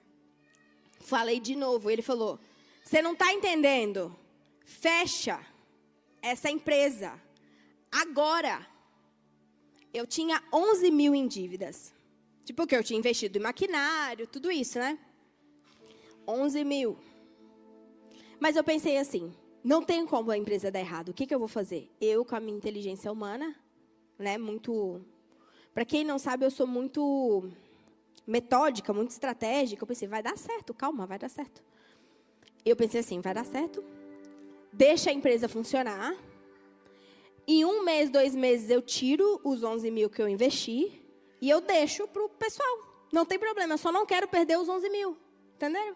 Falei 0.99 1.39
de 1.39 1.55
novo. 1.55 1.89
Ele 1.89 2.01
falou: 2.01 2.39
Você 2.83 3.01
não 3.01 3.13
está 3.13 3.31
entendendo? 3.33 4.15
Fecha 4.65 5.39
essa 6.21 6.49
empresa. 6.49 7.19
Agora. 7.91 8.67
Eu 9.93 10.05
tinha 10.05 10.43
11 10.51 10.91
mil 10.91 11.15
em 11.15 11.25
dívidas. 11.25 11.93
Tipo, 12.43 12.67
que 12.67 12.75
eu 12.75 12.83
tinha 12.83 12.99
investido 12.99 13.37
em 13.37 13.41
maquinário, 13.41 14.27
tudo 14.27 14.51
isso, 14.51 14.77
né? 14.77 14.99
11 16.27 16.63
mil. 16.65 16.97
Mas 18.39 18.55
eu 18.55 18.63
pensei 18.63 18.97
assim: 18.97 19.33
não 19.63 19.81
tem 19.81 20.05
como 20.05 20.31
a 20.31 20.37
empresa 20.37 20.69
dar 20.69 20.79
errado. 20.79 21.09
O 21.09 21.13
que, 21.13 21.25
que 21.25 21.33
eu 21.33 21.39
vou 21.39 21.47
fazer? 21.47 21.89
Eu, 21.99 22.23
com 22.23 22.35
a 22.35 22.39
minha 22.39 22.57
inteligência 22.57 23.11
humana, 23.11 23.55
né, 24.17 24.37
muito. 24.37 25.01
Para 25.75 25.83
quem 25.83 26.05
não 26.05 26.17
sabe, 26.17 26.45
eu 26.45 26.49
sou 26.49 26.65
muito 26.65 27.51
metódica, 28.25 28.93
muito 28.93 29.11
estratégica. 29.11 29.83
Eu 29.83 29.87
pensei: 29.87 30.07
vai 30.07 30.23
dar 30.23 30.37
certo, 30.37 30.73
calma, 30.73 31.05
vai 31.05 31.19
dar 31.19 31.27
certo. 31.27 31.61
Eu 32.65 32.77
pensei 32.77 33.01
assim: 33.01 33.19
vai 33.19 33.33
dar 33.33 33.45
certo. 33.45 33.83
Deixa 34.71 35.09
a 35.09 35.13
empresa 35.13 35.49
funcionar. 35.49 36.15
Em 37.45 37.65
um 37.65 37.83
mês, 37.83 38.09
dois 38.09 38.33
meses, 38.33 38.69
eu 38.69 38.81
tiro 38.81 39.41
os 39.43 39.63
11 39.63 39.91
mil 39.91 40.09
que 40.09 40.21
eu 40.21 40.29
investi 40.29 41.05
e 41.41 41.49
eu 41.49 41.59
deixo 41.59 42.07
para 42.07 42.23
o 42.23 42.29
pessoal. 42.29 42.79
Não 43.11 43.25
tem 43.25 43.37
problema, 43.37 43.73
eu 43.73 43.77
só 43.77 43.91
não 43.91 44.05
quero 44.05 44.29
perder 44.29 44.57
os 44.57 44.69
11 44.69 44.89
mil. 44.89 45.17
Entenderam? 45.55 45.95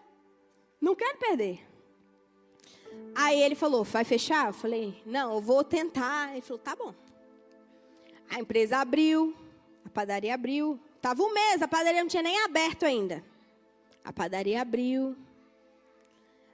Não 0.78 0.94
quero 0.94 1.18
perder. 1.18 1.66
Aí 3.14 3.42
ele 3.42 3.54
falou, 3.54 3.82
vai 3.82 4.04
fechar? 4.04 4.48
Eu 4.48 4.52
falei, 4.52 5.02
não, 5.06 5.34
eu 5.34 5.40
vou 5.40 5.64
tentar. 5.64 6.32
Ele 6.32 6.42
falou, 6.42 6.58
tá 6.58 6.76
bom. 6.76 6.94
A 8.28 8.38
empresa 8.38 8.78
abriu, 8.78 9.34
a 9.84 9.88
padaria 9.88 10.34
abriu. 10.34 10.78
Tava 11.00 11.22
um 11.22 11.32
mês, 11.32 11.62
a 11.62 11.68
padaria 11.68 12.00
não 12.00 12.08
tinha 12.08 12.22
nem 12.22 12.42
aberto 12.44 12.84
ainda. 12.84 13.24
A 14.04 14.12
padaria 14.12 14.60
abriu. 14.60 15.16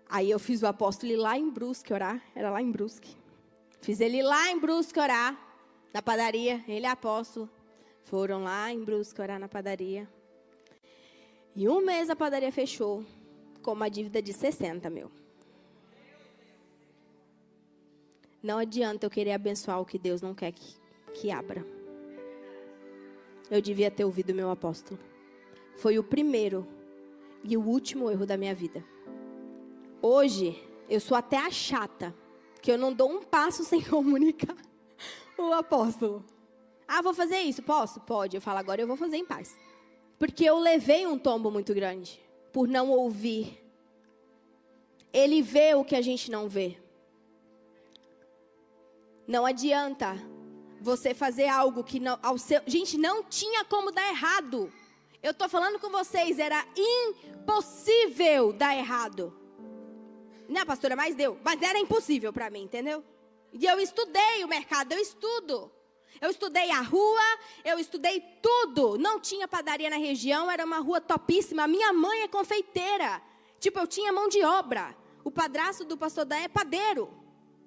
Aí 0.09 0.31
eu 0.31 0.39
fiz 0.39 0.63
o 0.63 0.67
apóstolo 0.67 1.13
ir 1.13 1.17
lá 1.17 1.37
em 1.37 1.51
Brusque 1.51 1.93
orar. 1.93 2.23
Era 2.35 2.51
lá 2.51 2.63
em 2.63 2.71
Brusque. 2.71 3.17
Fiz 3.81 4.01
ele 4.01 4.19
ir 4.19 4.23
lá 4.23 4.51
em 4.51 4.59
Brusque 4.59 4.99
orar. 4.99 5.37
Na 5.93 6.01
padaria. 6.01 6.65
Ele 6.69 6.87
é 6.87 6.89
apóstolo. 6.89 7.49
Foram 8.05 8.45
lá 8.45 8.73
em 8.73 8.85
Brusque 8.85 9.21
orar 9.21 9.39
na 9.39 9.49
padaria. 9.49 10.09
E 11.55 11.69
um 11.69 11.81
mês 11.81 12.09
a 12.11 12.15
padaria 12.15 12.53
fechou 12.53 13.05
com 13.63 13.73
uma 13.73 13.91
dívida 13.91 14.23
de 14.23 14.33
60 14.33 14.89
mil. 14.91 15.11
Não 18.43 18.59
adianta 18.59 19.07
eu 19.07 19.11
querer 19.11 19.33
abençoar 19.33 19.81
o 19.81 19.85
que 19.85 19.99
Deus 19.99 20.23
não 20.23 20.35
quer 20.35 20.53
que, 20.53 20.77
que 21.15 21.31
abra. 21.33 21.76
Eu 23.51 23.61
devia 23.61 23.91
ter 23.91 24.05
ouvido 24.05 24.35
meu 24.35 24.51
apóstolo. 24.51 24.99
Foi 25.77 25.99
o 25.99 26.05
primeiro 26.05 26.67
e 27.45 27.57
o 27.57 27.63
último 27.63 28.11
erro 28.11 28.27
da 28.27 28.37
minha 28.37 28.55
vida. 28.55 28.85
Hoje, 30.03 30.61
eu 30.89 31.01
sou 31.01 31.17
até 31.17 31.37
a 31.37 31.51
chata, 31.51 32.15
que 32.61 32.71
eu 32.71 32.79
não 32.79 32.93
dou 32.93 33.11
um 33.11 33.23
passo 33.23 33.65
sem 33.65 33.81
comunicar 33.85 34.57
o 35.39 35.53
apóstolo. 35.53 36.25
Ah, 36.89 37.03
vou 37.03 37.15
fazer 37.15 37.39
isso, 37.39 37.63
posso? 37.63 38.01
Pode. 38.01 38.37
Eu 38.37 38.41
falo, 38.41 38.59
agora 38.59 38.81
eu 38.81 38.87
vou 38.87 38.97
fazer 38.97 39.17
em 39.17 39.25
paz. 39.25 39.59
Porque 40.19 40.45
eu 40.45 40.59
levei 40.59 41.07
um 41.07 41.19
tombo 41.19 41.51
muito 41.51 41.75
grande 41.75 42.21
por 42.53 42.67
não 42.67 42.91
ouvir. 42.91 43.63
Ele 45.13 45.43
vê 45.43 45.75
o 45.75 45.85
que 45.85 45.95
a 45.95 46.03
gente 46.03 46.31
não 46.31 46.49
vê. 46.49 46.79
Não 49.27 49.45
adianta 49.45 50.17
você 50.81 51.15
fazer 51.15 51.49
algo 51.49 51.83
que 51.83 51.99
não, 51.99 52.19
ao 52.23 52.39
seu, 52.39 52.61
gente, 52.67 52.97
não 52.97 53.23
tinha 53.23 53.65
como 53.65 53.91
dar 53.91 54.09
errado. 54.09 54.73
Eu 55.23 55.33
estou 55.33 55.49
falando 55.49 55.79
com 55.79 55.91
vocês, 55.91 56.39
era 56.39 56.65
impossível 56.77 58.53
dar 58.53 58.77
errado. 58.77 59.37
Não, 60.49 60.65
pastora, 60.65 60.95
mas 60.95 61.15
deu. 61.15 61.39
Mas 61.43 61.61
era 61.61 61.79
impossível 61.79 62.33
para 62.33 62.51
mim, 62.51 62.63
entendeu? 62.63 63.05
E 63.53 63.65
eu 63.65 63.81
estudei 63.81 64.45
o 64.45 64.49
mercado, 64.49 64.93
eu 64.93 64.99
estudo. 64.99 65.71
Eu 66.21 66.31
estudei 66.31 66.71
a 66.71 66.81
rua, 66.81 67.39
eu 67.65 67.79
estudei 67.79 68.21
tudo. 68.41 68.97
Não 68.99 69.21
tinha 69.21 69.47
padaria 69.47 69.91
na 69.91 69.97
região, 69.97 70.51
era 70.51 70.65
uma 70.65 70.79
rua 70.79 71.01
topíssima. 71.01 71.67
Minha 71.67 71.93
mãe 71.93 72.23
é 72.23 72.29
confeiteira. 72.29 73.23
Tipo, 73.59 73.81
eu 73.81 73.87
tinha 73.87 74.13
mão 74.13 74.29
de 74.29 74.43
obra. 74.43 74.97
O 75.25 75.31
padrasto 75.31 75.85
do 75.85 75.97
pastor 75.97 76.25
Dan 76.25 76.37
é 76.37 76.49
padeiro. 76.49 77.11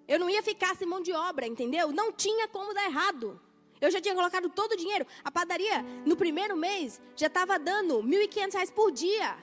Eu 0.09 0.17
não 0.17 0.27
ia 0.27 0.41
ficar 0.41 0.75
sem 0.75 0.87
mão 0.87 1.01
de 1.01 1.11
obra, 1.13 1.45
entendeu? 1.45 1.91
Não 1.91 2.11
tinha 2.11 2.47
como 2.47 2.73
dar 2.73 2.85
errado. 2.85 3.39
Eu 3.79 3.91
já 3.91 4.01
tinha 4.01 4.15
colocado 4.15 4.49
todo 4.49 4.71
o 4.71 4.75
dinheiro. 4.75 5.05
A 5.23 5.29
padaria, 5.29 5.83
no 6.03 6.17
primeiro 6.17 6.57
mês, 6.57 6.99
já 7.15 7.27
estava 7.27 7.59
dando 7.59 7.99
R$ 7.99 8.27
1.500 8.27 8.73
por 8.73 8.91
dia. 8.91 9.37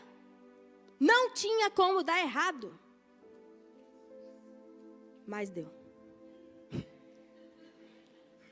Não 0.99 1.31
tinha 1.31 1.71
como 1.71 2.03
dar 2.03 2.19
errado. 2.21 2.77
Mas 5.25 5.51
deu. 5.51 5.71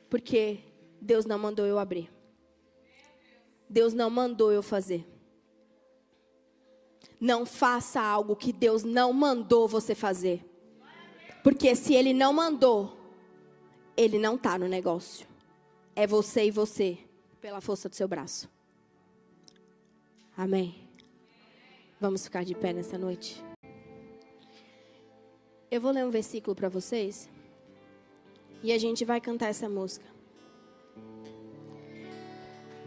Porque 0.09 0.61
Deus 1.01 1.27
não 1.27 1.37
mandou 1.37 1.67
eu 1.67 1.81
abrir. 1.81 2.09
Deus 3.69 3.93
não 3.93 4.09
mandou 4.09 4.53
eu 4.53 4.63
fazer. 4.63 5.05
Não 7.21 7.45
faça 7.45 8.01
algo 8.01 8.37
que 8.37 8.53
Deus 8.53 8.85
não 8.85 9.13
mandou 9.13 9.67
você 9.67 9.97
fazer. 9.97 10.54
Porque 11.45 11.77
se 11.77 11.93
ele 11.93 12.15
não 12.15 12.33
mandou, 12.33 12.97
ele 13.95 14.19
não 14.19 14.37
está 14.37 14.59
no 14.59 14.67
negócio. 14.67 15.27
É 15.95 16.07
você 16.07 16.47
e 16.47 16.51
você, 16.51 16.99
pela 17.39 17.61
força 17.61 17.87
do 17.87 17.95
seu 17.95 18.09
braço. 18.09 18.49
Amém. 20.35 20.75
Vamos 22.01 22.25
ficar 22.25 22.47
de 22.47 22.55
pé 22.55 22.73
nessa 22.73 22.97
noite. 22.97 23.45
Eu 25.71 25.83
vou 25.83 25.93
ler 25.93 26.07
um 26.07 26.11
versículo 26.11 26.57
para 26.57 26.71
vocês. 26.71 27.29
E 28.63 28.73
a 28.73 28.79
gente 28.79 29.05
vai 29.05 29.21
cantar 29.21 29.49
essa 29.49 29.69
música. 29.69 30.07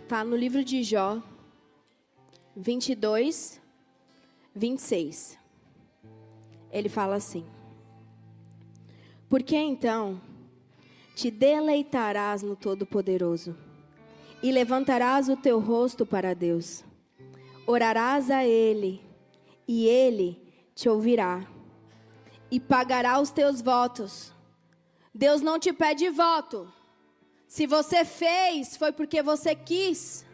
Tá 0.08 0.24
no 0.24 0.36
livro 0.36 0.64
de 0.64 0.82
Jó, 0.82 1.22
22, 2.55 3.62
26. 4.55 5.38
Ele 6.72 6.89
fala 6.89 7.18
assim: 7.18 7.45
por 9.30 9.43
que 9.43 9.55
então 9.55 10.21
te 11.15 11.30
deleitarás 11.30 12.41
no 12.41 12.55
Todo-Poderoso 12.55 13.55
e 14.41 14.51
levantarás 14.51 15.28
o 15.30 15.36
teu 15.36 15.59
rosto 15.59 16.05
para 16.05 16.34
Deus? 16.34 16.84
Orarás 17.65 18.32
a 18.32 18.45
Ele 18.45 19.01
e 19.67 19.86
Ele 19.86 20.41
te 20.73 20.88
ouvirá 20.88 21.45
e 22.49 22.59
pagará 22.59 23.19
os 23.19 23.30
teus 23.30 23.61
votos. 23.61 24.32
Deus 25.13 25.41
não 25.41 25.59
te 25.59 25.73
pede 25.73 26.09
voto. 26.09 26.71
Se 27.47 27.65
você 27.65 28.05
fez, 28.05 28.78
foi 28.78 28.91
porque 28.91 29.21
você 29.21 29.55
quis. 29.55 30.25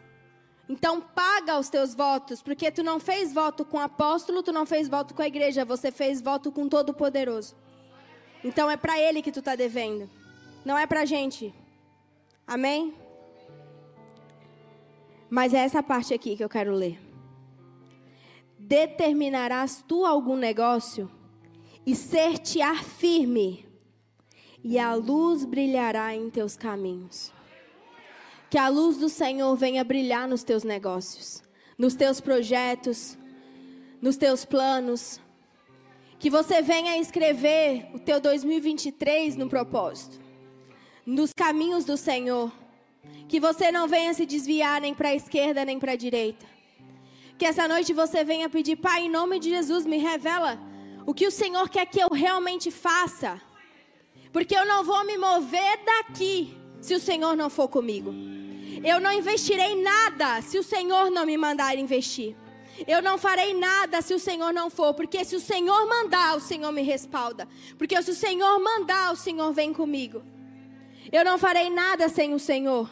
Então 0.68 1.00
paga 1.00 1.58
os 1.58 1.68
teus 1.68 1.94
votos, 1.94 2.42
porque 2.42 2.70
tu 2.70 2.82
não 2.82 2.98
fez 2.98 3.32
voto 3.32 3.64
com 3.64 3.76
o 3.76 3.80
apóstolo, 3.80 4.42
tu 4.42 4.52
não 4.52 4.64
fez 4.64 4.88
voto 4.88 5.14
com 5.14 5.22
a 5.22 5.26
igreja, 5.26 5.64
você 5.64 5.90
fez 5.90 6.22
voto 6.22 6.50
com 6.50 6.68
todo 6.68 6.94
poderoso. 6.94 7.54
Então 8.44 8.70
é 8.70 8.76
para 8.76 9.00
ele 9.00 9.22
que 9.22 9.32
tu 9.32 9.38
está 9.38 9.56
devendo. 9.56 10.08
Não 10.64 10.76
é 10.76 10.86
para 10.86 11.06
gente. 11.06 11.52
Amém? 12.46 12.94
Mas 15.30 15.54
é 15.54 15.58
essa 15.58 15.82
parte 15.82 16.12
aqui 16.12 16.36
que 16.36 16.44
eu 16.44 16.48
quero 16.48 16.72
ler. 16.74 17.00
Determinarás 18.58 19.82
tu 19.88 20.04
algum 20.04 20.36
negócio 20.36 21.10
e 21.86 21.94
ser-te-á 21.94 22.76
firme, 22.76 23.66
e 24.62 24.78
a 24.78 24.94
luz 24.94 25.44
brilhará 25.44 26.14
em 26.14 26.30
teus 26.30 26.56
caminhos. 26.56 27.30
Que 28.48 28.56
a 28.56 28.68
luz 28.68 28.96
do 28.96 29.08
Senhor 29.08 29.54
venha 29.56 29.84
brilhar 29.84 30.26
nos 30.26 30.42
teus 30.42 30.64
negócios, 30.64 31.42
nos 31.76 31.94
teus 31.94 32.20
projetos, 32.20 33.18
nos 34.00 34.16
teus 34.16 34.44
planos, 34.44 35.20
que 36.24 36.30
você 36.30 36.62
venha 36.62 36.96
escrever 36.96 37.90
o 37.92 37.98
teu 37.98 38.18
2023 38.18 39.36
no 39.36 39.46
propósito, 39.46 40.18
nos 41.04 41.34
caminhos 41.34 41.84
do 41.84 41.98
Senhor. 41.98 42.50
Que 43.28 43.38
você 43.38 43.70
não 43.70 43.86
venha 43.86 44.14
se 44.14 44.24
desviar 44.24 44.80
nem 44.80 44.94
para 44.94 45.10
a 45.10 45.14
esquerda 45.14 45.66
nem 45.66 45.78
para 45.78 45.92
a 45.92 45.96
direita. 45.96 46.46
Que 47.36 47.44
essa 47.44 47.68
noite 47.68 47.92
você 47.92 48.24
venha 48.24 48.48
pedir, 48.48 48.76
Pai, 48.76 49.02
em 49.02 49.10
nome 49.10 49.38
de 49.38 49.50
Jesus, 49.50 49.84
me 49.84 49.98
revela 49.98 50.58
o 51.04 51.12
que 51.12 51.26
o 51.26 51.30
Senhor 51.30 51.68
quer 51.68 51.84
que 51.84 52.00
eu 52.00 52.08
realmente 52.08 52.70
faça. 52.70 53.38
Porque 54.32 54.56
eu 54.56 54.64
não 54.64 54.82
vou 54.82 55.04
me 55.04 55.18
mover 55.18 55.78
daqui 55.84 56.56
se 56.80 56.94
o 56.94 57.00
Senhor 57.00 57.36
não 57.36 57.50
for 57.50 57.68
comigo. 57.68 58.14
Eu 58.82 58.98
não 58.98 59.12
investirei 59.12 59.82
nada 59.82 60.40
se 60.40 60.56
o 60.56 60.62
Senhor 60.62 61.10
não 61.10 61.26
me 61.26 61.36
mandar 61.36 61.76
investir. 61.76 62.34
Eu 62.86 63.00
não 63.02 63.16
farei 63.16 63.54
nada 63.54 64.02
se 64.02 64.14
o 64.14 64.18
Senhor 64.18 64.52
não 64.52 64.68
for, 64.68 64.94
porque 64.94 65.24
se 65.24 65.36
o 65.36 65.40
Senhor 65.40 65.86
mandar, 65.86 66.36
o 66.36 66.40
Senhor 66.40 66.72
me 66.72 66.82
respalda. 66.82 67.48
Porque 67.78 68.00
se 68.02 68.10
o 68.10 68.14
Senhor 68.14 68.58
mandar, 68.58 69.12
o 69.12 69.16
Senhor 69.16 69.52
vem 69.52 69.72
comigo. 69.72 70.22
Eu 71.12 71.24
não 71.24 71.38
farei 71.38 71.70
nada 71.70 72.08
sem 72.08 72.34
o 72.34 72.38
Senhor. 72.38 72.90